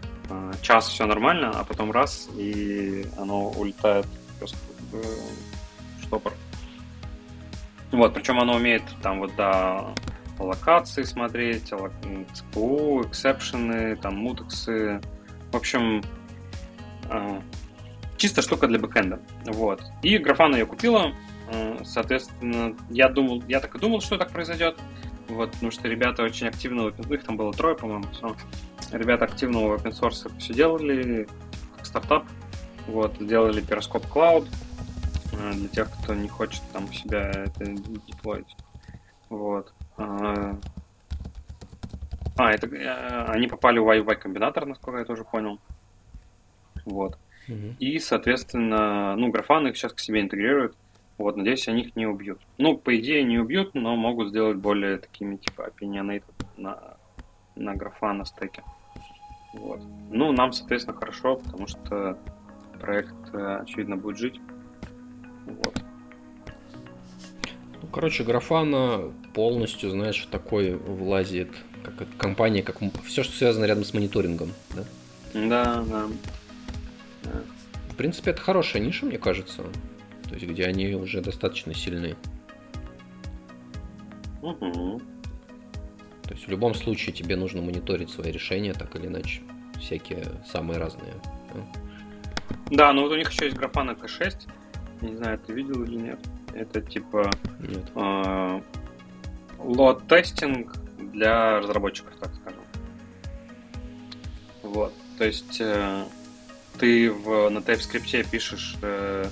час 0.61 0.87
все 0.89 1.05
нормально, 1.05 1.51
а 1.53 1.63
потом 1.63 1.91
раз, 1.91 2.29
и 2.35 3.05
оно 3.17 3.49
улетает 3.49 4.05
в 4.91 6.03
штопор. 6.03 6.33
Вот, 7.91 8.13
причем 8.13 8.39
оно 8.39 8.55
умеет 8.55 8.83
там 9.01 9.19
вот 9.19 9.35
до 9.35 9.93
локации 10.39 11.03
смотреть, 11.03 11.71
ЦПУ, 12.33 13.03
эксепшены, 13.07 13.95
там 13.97 14.15
мутексы. 14.15 14.99
В 15.51 15.55
общем, 15.55 16.03
э, 17.09 17.41
чисто 18.17 18.41
штука 18.41 18.67
для 18.67 18.79
бэкэнда. 18.79 19.19
Вот. 19.45 19.83
И 20.01 20.17
графана 20.17 20.55
я 20.55 20.65
купила, 20.65 21.13
Э, 21.47 21.77
соответственно, 21.83 22.75
я 22.89 23.09
думал, 23.09 23.43
я 23.47 23.59
так 23.59 23.75
и 23.75 23.79
думал, 23.79 24.01
что 24.01 24.17
так 24.17 24.31
произойдет. 24.31 24.77
Вот, 25.27 25.51
потому 25.51 25.71
что 25.71 25.87
ребята 25.87 26.23
очень 26.23 26.47
активно, 26.47 26.87
их 26.87 27.23
там 27.23 27.37
было 27.37 27.53
трое, 27.53 27.75
по-моему, 27.75 28.05
все. 28.11 28.35
Ребята 28.93 29.25
активно 29.25 29.59
в 29.59 29.73
open 29.73 29.91
source 29.91 30.31
все 30.37 30.53
делали, 30.53 31.27
как 31.75 31.85
стартап. 31.85 32.25
Вот, 32.87 33.15
сделали 33.19 33.63
Periscope 33.63 34.07
Cloud 34.07 34.47
э, 35.33 35.53
для 35.53 35.67
тех, 35.69 35.89
кто 35.91 36.13
не 36.13 36.27
хочет 36.27 36.61
там 36.71 36.91
себя 36.93 37.31
это 37.31 37.65
деплоить. 38.07 38.55
Вот. 39.29 39.73
А, 39.97 40.55
а 42.37 42.51
это 42.51 42.67
э, 42.67 43.25
они 43.31 43.47
попали 43.47 43.79
в 43.79 43.89
Wi-Fi 43.89 44.15
комбинатор, 44.15 44.67
насколько 44.67 44.99
я 44.99 45.05
тоже 45.05 45.23
понял. 45.23 45.59
Вот. 46.85 47.17
Mm-hmm. 47.47 47.77
И, 47.79 47.97
соответственно, 47.97 49.15
ну, 49.15 49.31
графаны 49.31 49.69
их 49.69 49.77
сейчас 49.77 49.93
к 49.93 49.99
себе 49.99 50.21
интегрируют. 50.21 50.75
Вот, 51.17 51.35
надеюсь, 51.35 51.67
они 51.67 51.81
их 51.81 51.95
не 51.95 52.05
убьют. 52.05 52.39
Ну, 52.57 52.77
по 52.77 52.95
идее, 52.95 53.23
не 53.23 53.39
убьют, 53.39 53.73
но 53.73 53.95
могут 53.95 54.29
сделать 54.29 54.57
более 54.57 54.97
такими, 54.97 55.37
типа, 55.37 55.69
opinionated 55.69 56.23
на, 56.57 56.97
на 57.55 57.73
графа 57.75 58.13
на 58.13 58.25
стеке. 58.25 58.63
Вот. 59.53 59.81
Ну, 60.09 60.31
нам, 60.31 60.51
соответственно, 60.51 60.97
хорошо, 60.97 61.37
потому 61.37 61.67
что 61.67 62.17
проект, 62.79 63.13
э, 63.33 63.57
очевидно, 63.61 63.97
будет 63.97 64.17
жить. 64.17 64.39
Вот. 65.45 65.75
Ну, 67.81 67.87
короче, 67.91 68.23
графана 68.23 69.13
полностью, 69.33 69.89
знаешь, 69.89 70.23
в 70.23 70.29
такой 70.29 70.75
влазит, 70.75 71.49
как 71.83 72.07
компания, 72.17 72.63
как 72.63 72.77
все, 73.03 73.23
что 73.23 73.35
связано 73.35 73.65
рядом 73.65 73.83
с 73.83 73.93
мониторингом, 73.93 74.51
да? 74.75 74.83
Да, 75.33 75.83
да. 75.83 76.07
В 77.89 77.95
принципе, 77.95 78.31
это 78.31 78.41
хорошая 78.41 78.81
ниша, 78.81 79.05
мне 79.05 79.17
кажется 79.17 79.63
то 80.33 80.39
есть 80.39 80.51
где 80.51 80.65
они 80.65 80.95
уже 80.95 81.21
достаточно 81.21 81.75
сильны. 81.75 82.15
Угу. 84.41 84.99
То 86.23 86.33
есть 86.33 86.47
в 86.47 86.49
любом 86.49 86.73
случае 86.73 87.13
тебе 87.13 87.35
нужно 87.35 87.61
мониторить 87.61 88.09
свои 88.09 88.31
решения, 88.31 88.73
так 88.73 88.95
или 88.95 89.07
иначе. 89.07 89.41
Всякие 89.79 90.25
самые 90.45 90.79
разные. 90.79 91.13
Да, 92.71 92.93
но 92.93 93.03
вот 93.03 93.11
у 93.11 93.15
них 93.15 93.31
еще 93.31 93.45
есть 93.45 93.57
графа 93.57 93.83
на 93.83 93.91
К6. 93.91 94.47
Не 95.01 95.15
знаю, 95.15 95.37
ты 95.39 95.53
видел 95.53 95.83
или 95.83 95.97
нет. 95.97 96.19
Это 96.53 96.81
типа 96.81 97.29
нет. 97.59 97.91
Э, 97.95 98.61
лот-тестинг 99.59 100.75
для 101.11 101.59
разработчиков, 101.59 102.13
так 102.19 102.33
скажем. 102.35 102.61
Вот. 104.61 104.93
То 105.17 105.25
есть 105.25 105.59
э, 105.59 106.05
ты 106.79 107.11
в, 107.11 107.49
на 107.49 107.59
TypeScript 107.59 108.29
пишешь 108.29 108.77
э, 108.81 109.25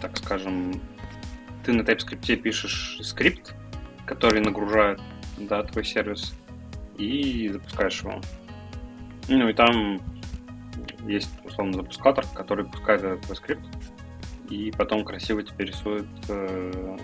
так 0.00 0.16
скажем, 0.16 0.80
ты 1.64 1.72
на 1.72 1.82
TypeScript 1.82 2.36
пишешь 2.36 2.98
скрипт, 3.02 3.54
который 4.04 4.40
нагружает 4.40 5.00
да, 5.46 5.62
твой 5.62 5.84
сервис, 5.84 6.34
и 6.98 7.48
запускаешь 7.52 8.00
его. 8.02 8.20
Ну 9.28 9.48
и 9.48 9.52
там 9.52 10.00
есть, 11.06 11.30
условно, 11.44 11.74
запускатор, 11.74 12.24
который 12.34 12.64
пускает 12.64 13.02
этот 13.02 13.20
твой 13.22 13.36
скрипт, 13.36 13.64
и 14.50 14.72
потом 14.76 15.04
красиво 15.04 15.42
тебе 15.42 15.66
рисует 15.66 16.06
э, 16.28 16.98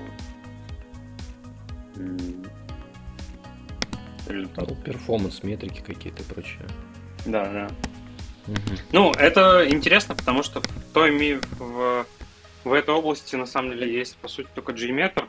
результат. 4.29 4.69
Ну, 4.69 4.77
перформанс, 4.77 5.43
метрики 5.43 5.81
какие-то 5.81 6.23
и 6.23 6.27
прочее. 6.27 6.67
Да, 7.27 7.45
да. 7.47 7.69
Ну, 8.93 9.13
это 9.13 9.69
интересно, 9.69 10.15
потому 10.15 10.43
что 10.43 10.61
в 10.61 10.69
той 10.93 11.41
в, 11.59 12.07
в 12.65 12.73
этой 12.73 12.95
области 12.95 13.37
на 13.37 13.47
самом 13.47 13.73
деле 13.73 13.93
есть 13.93 14.17
по 14.17 14.29
сути 14.29 14.49
только 14.55 14.73
JMeter 14.73 15.27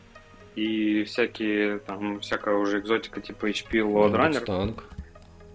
и 0.56 1.04
всякие 1.04 1.80
там 1.80 2.20
всякая 2.20 2.56
уже 2.56 2.80
экзотика 2.80 3.22
типа 3.22 3.50
HP 3.50 3.82
Loadrunner. 3.82 4.46
Mustang. 4.46 4.84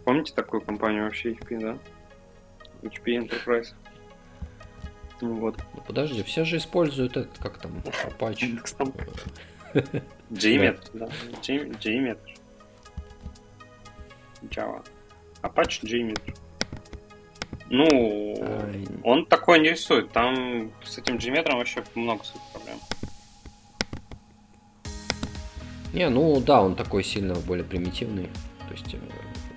Помните 0.05 0.35
такую 0.35 0.61
компанию 0.61 1.05
вообще 1.05 1.33
HP, 1.33 1.61
да? 1.61 1.79
HP 2.83 3.29
Enterprise. 3.29 3.75
Ну 5.21 5.35
вот. 5.35 5.57
Ну, 5.75 5.83
подожди, 5.87 6.23
все 6.23 6.45
же 6.45 6.59
используют 6.59 7.17
этот, 7.17 7.39
как 7.39 7.59
там, 7.59 7.73
Apache. 8.05 8.61
JMeter, 10.31 10.91
да. 10.93 11.09
JMeter. 11.41 12.19
Java. 14.51 14.85
Apache 15.43 15.83
JMeter. 15.85 16.37
Ну, 17.71 18.35
он 19.03 19.27
такой 19.27 19.61
не 19.61 19.71
рисует. 19.71 20.13
Там 20.13 20.71
с 20.83 20.99
этим 20.99 21.17
Gметром 21.17 21.57
вообще 21.57 21.83
много 21.95 22.23
проблем. 22.53 22.79
Не, 25.95 26.09
ну 26.09 26.41
да, 26.41 26.61
он 26.61 26.75
такой 26.75 27.05
сильно 27.05 27.35
более 27.35 27.65
примитивный. 27.65 28.29
То 28.69 28.75
есть, 28.75 28.95
э, 28.95 28.99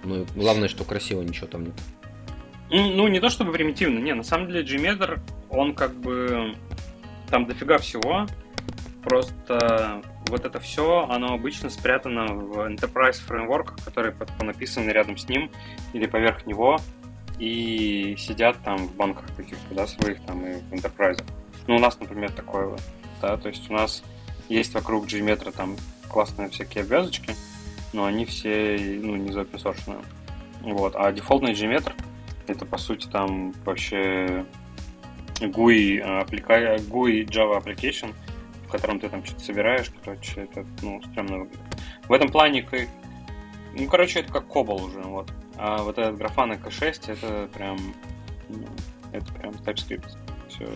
ну, 0.03 0.25
главное, 0.35 0.69
что 0.69 0.83
красиво 0.83 1.21
ничего 1.21 1.47
там 1.47 1.65
нет. 1.65 1.73
Ну, 2.69 3.07
не 3.07 3.19
то 3.19 3.29
чтобы 3.29 3.53
примитивный, 3.53 4.01
не, 4.01 4.13
на 4.13 4.23
самом 4.23 4.47
деле 4.47 4.63
Gmetr, 4.63 5.19
он 5.49 5.73
как 5.73 5.95
бы 5.95 6.53
там 7.29 7.45
дофига 7.45 7.77
всего, 7.77 8.27
просто 9.03 10.01
вот 10.27 10.45
это 10.45 10.59
все, 10.59 11.07
оно 11.09 11.33
обычно 11.33 11.69
спрятано 11.69 12.25
в 12.27 12.59
Enterprise 12.69 13.21
Framework, 13.27 13.83
который 13.85 14.13
написаны 14.41 14.91
рядом 14.91 15.17
с 15.17 15.27
ним 15.29 15.49
или 15.93 16.05
поверх 16.05 16.45
него, 16.45 16.77
и 17.39 18.15
сидят 18.17 18.57
там 18.63 18.77
в 18.77 18.95
банках 18.95 19.25
каких-то, 19.35 19.73
да, 19.73 19.87
своих 19.87 20.19
там 20.25 20.45
и 20.45 20.55
в 20.55 20.73
enterprise. 20.73 21.23
Ну, 21.67 21.77
у 21.77 21.79
нас, 21.79 21.99
например, 21.99 22.31
такое 22.31 22.75
да, 23.21 23.37
то 23.37 23.49
есть 23.49 23.69
у 23.69 23.73
нас 23.73 24.03
есть 24.49 24.73
вокруг 24.73 25.05
Gmetro 25.05 25.51
там 25.55 25.75
классные 26.09 26.49
всякие 26.49 26.83
обвязочки, 26.83 27.35
но 27.93 28.05
они 28.05 28.25
все, 28.25 28.77
ну, 29.01 29.15
не 29.15 29.31
за 29.31 29.41
open 29.41 29.61
source. 29.61 30.05
Вот. 30.61 30.95
А 30.95 31.11
дефолтный 31.11 31.53
Gmetro 31.53 31.93
это, 32.47 32.65
по 32.65 32.77
сути, 32.77 33.07
там 33.07 33.53
вообще 33.65 34.45
GUI, 35.39 35.99
апплика... 35.99 36.75
GUI 36.75 37.25
Java 37.25 37.63
Application, 37.63 38.13
в 38.65 38.71
котором 38.71 38.99
ты 38.99 39.09
там 39.09 39.23
что-то 39.23 39.41
собираешь, 39.41 39.91
короче, 40.03 40.41
это, 40.41 40.65
ну, 40.81 41.01
стрёмно 41.03 41.39
выглядит. 41.39 41.61
В 42.07 42.13
этом 42.13 42.29
плане, 42.29 42.67
ну, 43.75 43.87
короче, 43.87 44.19
это 44.21 44.31
как 44.31 44.47
Cobol 44.47 44.83
уже, 44.83 45.01
вот. 45.01 45.31
А 45.57 45.83
вот 45.83 45.97
этот 45.97 46.17
графан 46.17 46.53
EK6, 46.53 47.11
это 47.11 47.49
прям, 47.53 47.77
ну, 48.49 48.65
это 49.11 49.33
прям 49.33 49.51
TypeScript. 49.53 50.17
Все 50.49 50.67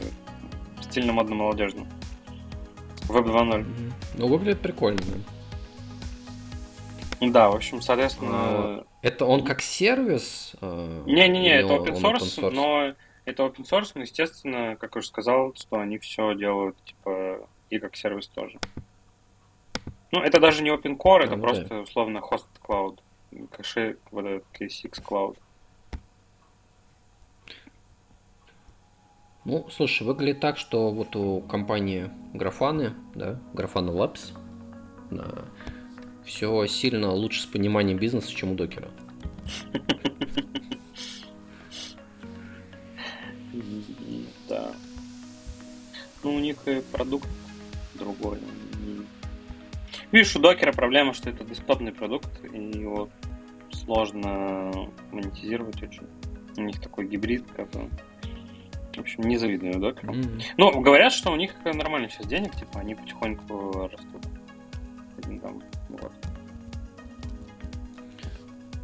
стильно, 0.82 1.14
модно, 1.14 1.36
молодежно. 1.36 1.88
Web 3.14 3.26
2.0. 3.26 3.66
Mm-hmm. 3.66 3.92
Ну, 4.16 4.28
выглядит 4.28 4.62
прикольно, 4.62 5.02
да. 7.30 7.50
В 7.50 7.56
общем, 7.56 7.82
соответственно... 7.82 8.32
А, 8.34 8.86
это 9.04 9.26
он 9.26 9.44
как 9.44 9.62
сервис? 9.62 10.54
Э, 10.62 11.04
Не-не-не, 11.06 11.60
это 11.60 11.76
open 11.76 12.02
source, 12.02 12.18
open 12.18 12.36
source, 12.38 12.52
но 12.52 12.94
это 13.26 13.44
open 13.44 13.64
source, 13.64 13.92
но, 13.94 14.02
естественно, 14.02 14.76
как 14.80 14.96
я 14.96 15.00
уже 15.00 15.08
сказал, 15.08 15.54
что 15.56 15.80
они 15.80 16.00
все 16.00 16.34
делают, 16.36 16.76
типа, 16.84 17.48
и 17.70 17.78
как 17.78 17.96
сервис 17.96 18.28
тоже. 18.28 18.60
Ну, 20.12 20.22
это 20.22 20.40
даже 20.40 20.64
не 20.64 20.72
open 20.72 20.98
core, 20.98 21.24
это 21.24 21.36
ну, 21.36 21.44
просто, 21.44 21.66
да. 21.66 21.80
условно, 21.82 22.20
host 22.20 22.48
cloud. 22.68 23.00
Кэши, 23.52 23.98
вот 24.12 24.26
этот 24.26 24.44
KSX 24.60 25.02
cloud. 25.04 25.38
Ну, 29.43 29.68
слушай, 29.72 30.03
выглядит 30.03 30.39
так, 30.39 30.57
что 30.57 30.91
вот 30.91 31.15
у 31.15 31.41
компании 31.41 32.11
Графаны, 32.34 32.93
да, 33.15 33.39
Графана 33.53 33.89
Labs, 33.89 34.34
да, 35.09 35.45
все 36.23 36.68
сильно 36.68 37.11
лучше 37.11 37.41
с 37.41 37.45
пониманием 37.47 37.97
бизнеса, 37.97 38.31
чем 38.31 38.51
у 38.51 38.55
докера. 38.55 38.89
Да. 44.47 44.73
Ну, 46.23 46.35
у 46.35 46.39
них 46.39 46.57
продукт 46.91 47.27
другой. 47.95 48.38
Видишь, 50.11 50.35
у 50.35 50.39
докера 50.39 50.72
проблема, 50.72 51.13
что 51.13 51.30
это 51.30 51.43
десктопный 51.45 51.93
продукт, 51.93 52.30
и 52.53 52.80
его 52.80 53.09
сложно 53.72 54.72
монетизировать 55.11 55.81
очень. 55.81 56.05
У 56.57 56.61
них 56.61 56.80
такой 56.80 57.07
гибрид, 57.07 57.45
бы. 57.73 57.89
В 58.95 58.99
общем, 58.99 59.23
не 59.23 59.38
завидую 59.38 59.80
докеру. 59.80 60.13
Mm-hmm. 60.13 60.43
Ну, 60.57 60.81
говорят, 60.81 61.13
что 61.13 61.31
у 61.31 61.35
них 61.35 61.53
нормально 61.63 62.09
сейчас 62.09 62.27
денег, 62.27 62.55
типа, 62.55 62.80
они 62.80 62.95
потихоньку 62.95 63.89
растут. 63.89 64.22
Там, 65.41 65.61
вот. 65.89 66.11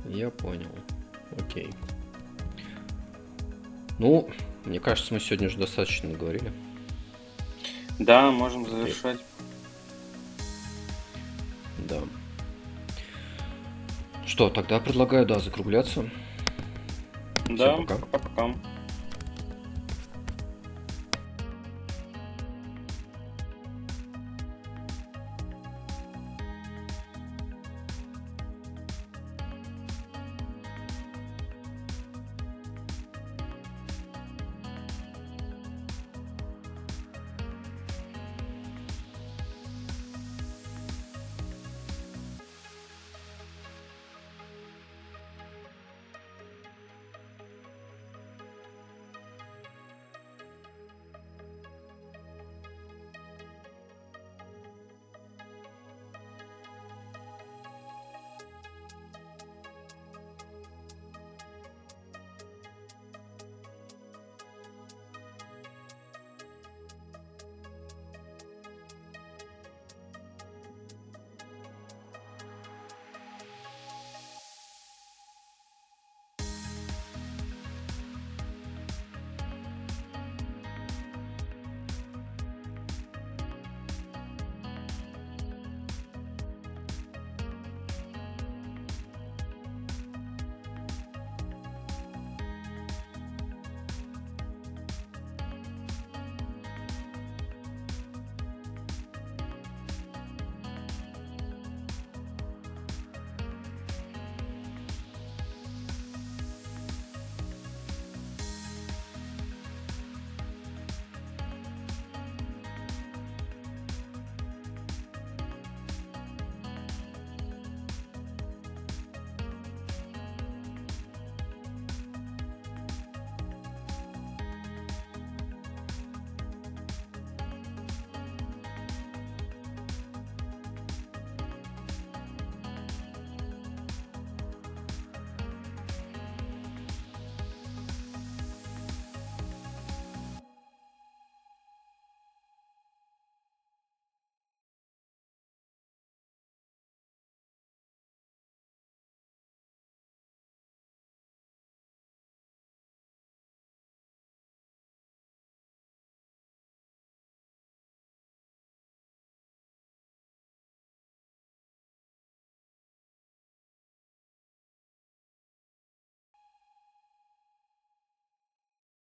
Я 0.06 0.30
понял. 0.30 0.70
Окей. 1.38 1.70
Ну, 4.00 4.30
мне 4.66 4.80
кажется, 4.80 5.14
мы 5.14 5.20
сегодня 5.20 5.48
уже 5.48 5.58
достаточно 5.58 6.10
говорили. 6.10 6.52
Да, 8.00 8.32
можем 8.32 8.70
завершать. 8.70 9.20
Да. 11.80 12.00
Что, 14.26 14.50
тогда 14.50 14.80
предлагаю, 14.80 15.26
да, 15.26 15.40
закругляться. 15.40 16.10
Да, 17.50 17.78
пока-пока. 17.78 18.54